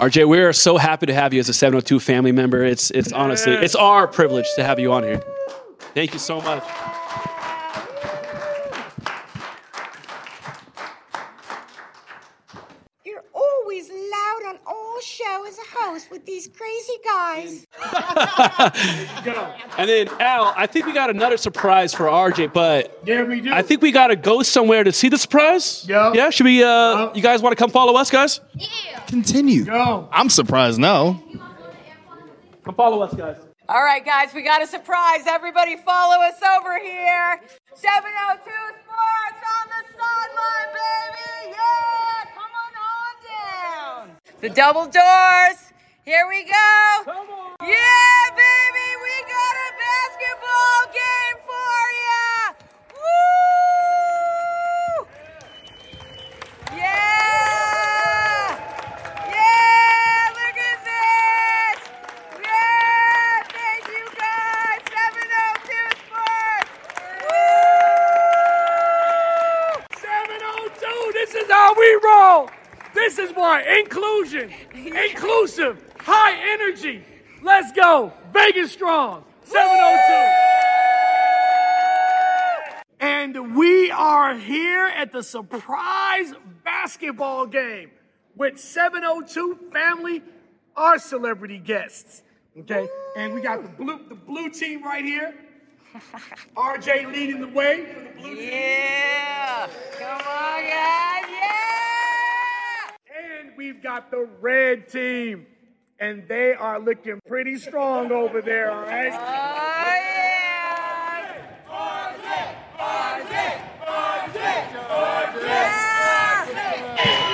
RJ, 0.00 0.26
we 0.26 0.40
are 0.40 0.54
so 0.54 0.78
happy 0.78 1.04
to 1.04 1.12
have 1.12 1.34
you 1.34 1.40
as 1.40 1.50
a 1.50 1.52
702 1.52 2.00
family 2.00 2.32
member. 2.32 2.64
It's 2.64 2.90
it's 2.92 3.12
honestly 3.12 3.52
it's 3.52 3.74
our 3.74 4.08
privilege 4.08 4.46
to 4.54 4.64
have 4.64 4.78
you 4.78 4.94
on 4.94 5.02
here. 5.02 5.22
Thank 5.92 6.14
you 6.14 6.18
so 6.18 6.40
much. 6.40 6.64
You're 13.04 13.22
always 13.34 13.90
loud 13.90 14.42
on 14.48 14.58
all 14.66 15.00
show 15.90 15.96
as 15.96 16.02
a 16.02 16.04
host 16.06 16.10
with 16.10 16.26
these 16.26 16.48
crazy 16.48 16.98
guys. 17.04 17.66
And 19.78 19.88
then 19.88 20.08
Al, 20.20 20.52
I 20.56 20.66
think 20.66 20.86
we 20.86 20.92
got 20.92 21.10
another 21.10 21.36
surprise 21.36 21.94
for 21.94 22.04
RJ, 22.04 22.52
but 22.52 23.00
Yeah, 23.06 23.22
we 23.22 23.40
do. 23.40 23.52
I 23.52 23.62
think 23.62 23.82
we 23.82 23.92
got 23.92 24.08
to 24.08 24.16
go 24.16 24.42
somewhere 24.42 24.84
to 24.84 24.92
see 24.92 25.08
the 25.08 25.16
surprise. 25.18 25.86
Yeah. 25.88 26.12
Yeah. 26.12 26.30
Should 26.30 26.44
we? 26.44 26.62
Uh, 26.62 27.12
you 27.14 27.22
guys 27.22 27.40
want 27.42 27.56
to 27.56 27.62
come 27.62 27.70
follow 27.70 27.96
us, 27.96 28.10
guys? 28.10 28.40
Yeah. 28.54 29.00
Continue. 29.06 29.64
Go. 29.64 30.08
I'm 30.12 30.28
surprised 30.28 30.78
now. 30.78 31.22
Come 32.64 32.74
follow 32.74 33.00
us, 33.02 33.14
guys. 33.14 33.36
All 33.68 33.82
right, 33.82 34.04
guys, 34.04 34.34
we 34.34 34.42
got 34.42 34.62
a 34.62 34.66
surprise. 34.66 35.22
Everybody 35.26 35.76
follow 35.76 36.16
us 36.22 36.34
over 36.58 36.78
here. 36.78 37.40
702 37.74 38.44
Sports 38.44 39.42
on 39.46 39.66
the 39.68 39.82
sideline, 39.96 40.70
baby. 40.74 41.54
Yeah, 41.56 42.24
come 42.34 42.52
on 42.64 42.72
on 42.90 43.14
down. 44.10 44.16
The 44.40 44.48
double 44.50 44.86
doors. 44.86 45.58
Here 46.10 46.26
we 46.28 46.42
go. 46.42 46.50
Yeah, 47.62 48.34
baby, 48.34 48.88
we 49.00 49.14
got 49.30 49.54
a 49.54 49.70
basketball 49.78 50.90
game 50.90 51.38
for 51.46 51.78
you. 52.02 52.50
Woo! 52.98 55.06
Yeah! 56.76 58.58
Yeah, 59.30 60.34
look 60.34 60.58
at 60.58 60.82
this! 60.90 61.78
Yeah, 62.42 63.46
thank 63.54 63.86
you 63.86 64.02
guys! 64.18 64.82
702 64.90 65.94
Sports! 65.94 66.74
Woo! 67.22 69.78
702, 70.02 70.90
this 71.12 71.36
is 71.36 71.46
how 71.48 71.70
we 71.78 71.86
roll. 72.02 72.50
This 72.94 73.20
is 73.20 73.30
why 73.36 73.62
inclusion, 73.78 74.50
inclusive, 74.74 75.78
high 76.04 76.36
energy. 76.52 77.04
Let's 77.42 77.72
go. 77.72 78.12
Vegas 78.32 78.72
strong. 78.72 79.24
702. 79.44 80.50
And 83.00 83.56
we 83.56 83.90
are 83.90 84.36
here 84.36 84.86
at 84.86 85.12
the 85.12 85.22
surprise 85.22 86.34
basketball 86.64 87.46
game 87.46 87.90
with 88.36 88.58
702 88.58 89.70
family, 89.72 90.22
our 90.76 90.98
celebrity 90.98 91.58
guests. 91.58 92.22
Okay? 92.58 92.88
And 93.16 93.34
we 93.34 93.40
got 93.40 93.62
the 93.62 93.68
blue 93.68 94.00
the 94.08 94.14
blue 94.14 94.50
team 94.50 94.82
right 94.84 95.04
here. 95.04 95.34
RJ 96.56 97.12
leading 97.12 97.40
the 97.40 97.48
way 97.48 97.86
for 97.92 98.00
the 98.00 98.10
blue 98.20 98.36
team. 98.36 98.48
Yeah! 98.52 99.68
Come 99.98 100.18
on, 100.18 100.62
guys! 100.62 101.24
Yeah! 101.30 101.48
And 103.38 103.56
we've 103.56 103.82
got 103.82 104.10
the 104.10 104.28
red 104.40 104.88
team. 104.88 105.46
And 106.00 106.26
they 106.28 106.54
are 106.54 106.78
looking 106.80 107.20
pretty 107.28 107.58
strong 107.58 108.10
over 108.10 108.40
there, 108.40 108.72
all 108.72 108.84
right? 108.84 109.12
Oh, 109.12 109.80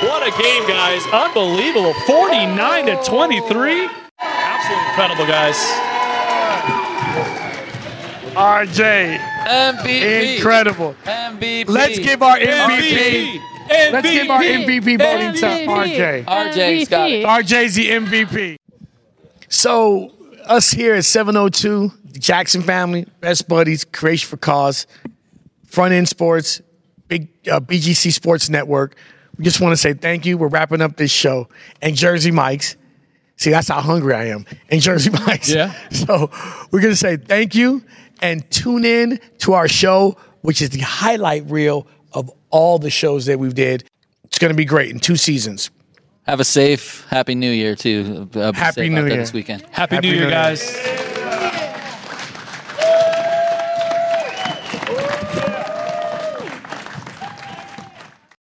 What 0.02 0.26
a 0.26 0.42
game, 0.42 0.66
guys! 0.66 1.06
Unbelievable. 1.12 1.94
49 2.08 2.86
to 2.86 3.02
23. 3.04 3.88
Absolutely 4.20 4.88
incredible, 4.88 5.26
guys. 5.26 5.56
RJ. 8.34 9.18
MVP. 9.46 10.36
Incredible. 10.36 10.96
MVP. 11.04 11.68
Let's 11.68 11.98
give 12.00 12.20
our 12.22 12.36
MVP. 12.36 13.40
Let's 13.68 14.10
give 14.10 14.30
our 14.30 14.40
MVP 14.42 14.98
voting 14.98 15.32
to 15.34 15.46
RJ. 15.46 16.24
RJ's 16.24 16.88
got 16.88 17.10
it. 17.10 17.24
RJ's 17.24 17.74
the 17.74 17.90
MVP. 17.90 18.56
So, 19.48 20.12
us 20.44 20.70
here 20.70 20.94
at 20.94 21.04
702, 21.04 21.92
the 22.12 22.18
Jackson 22.18 22.62
family, 22.62 23.06
best 23.20 23.48
buddies, 23.48 23.84
Creation 23.84 24.28
for 24.28 24.36
Cause, 24.36 24.86
Front 25.66 25.92
End 25.92 26.08
Sports, 26.08 26.60
Big 27.08 27.28
uh, 27.48 27.60
BGC 27.60 28.12
Sports 28.12 28.48
Network. 28.48 28.96
We 29.38 29.44
just 29.44 29.60
want 29.60 29.72
to 29.72 29.76
say 29.76 29.92
thank 29.94 30.26
you. 30.26 30.38
We're 30.38 30.48
wrapping 30.48 30.80
up 30.80 30.96
this 30.96 31.10
show. 31.10 31.48
And 31.82 31.94
Jersey 31.94 32.30
Mike's. 32.30 32.76
See, 33.36 33.50
that's 33.50 33.68
how 33.68 33.80
hungry 33.80 34.14
I 34.14 34.24
am. 34.28 34.46
And 34.70 34.80
Jersey 34.80 35.10
Mike's. 35.10 35.50
Yeah. 35.52 35.72
So 35.90 36.30
we're 36.70 36.80
going 36.80 36.92
to 36.92 36.96
say 36.96 37.16
thank 37.16 37.54
you 37.54 37.84
and 38.22 38.48
tune 38.50 38.84
in 38.84 39.20
to 39.38 39.52
our 39.52 39.68
show, 39.68 40.16
which 40.40 40.62
is 40.62 40.70
the 40.70 40.80
highlight 40.80 41.48
reel 41.50 41.80
of 41.80 41.86
all 42.50 42.78
the 42.78 42.90
shows 42.90 43.26
that 43.26 43.38
we've 43.38 43.54
did. 43.54 43.84
It's 44.24 44.38
going 44.38 44.50
to 44.52 44.56
be 44.56 44.64
great 44.64 44.90
in 44.90 44.98
two 45.00 45.16
seasons. 45.16 45.70
Have 46.24 46.40
a 46.40 46.44
safe, 46.44 47.06
happy 47.08 47.36
New 47.36 47.50
Year 47.50 47.76
too. 47.76 48.28
Uh, 48.34 48.52
Happy 48.52 48.88
New 48.88 49.06
Year. 49.06 49.16
this 49.18 49.32
weekend. 49.32 49.64
Happy, 49.70 50.00
New 50.00 50.12
Year, 50.12 50.28
guys. 50.28 50.76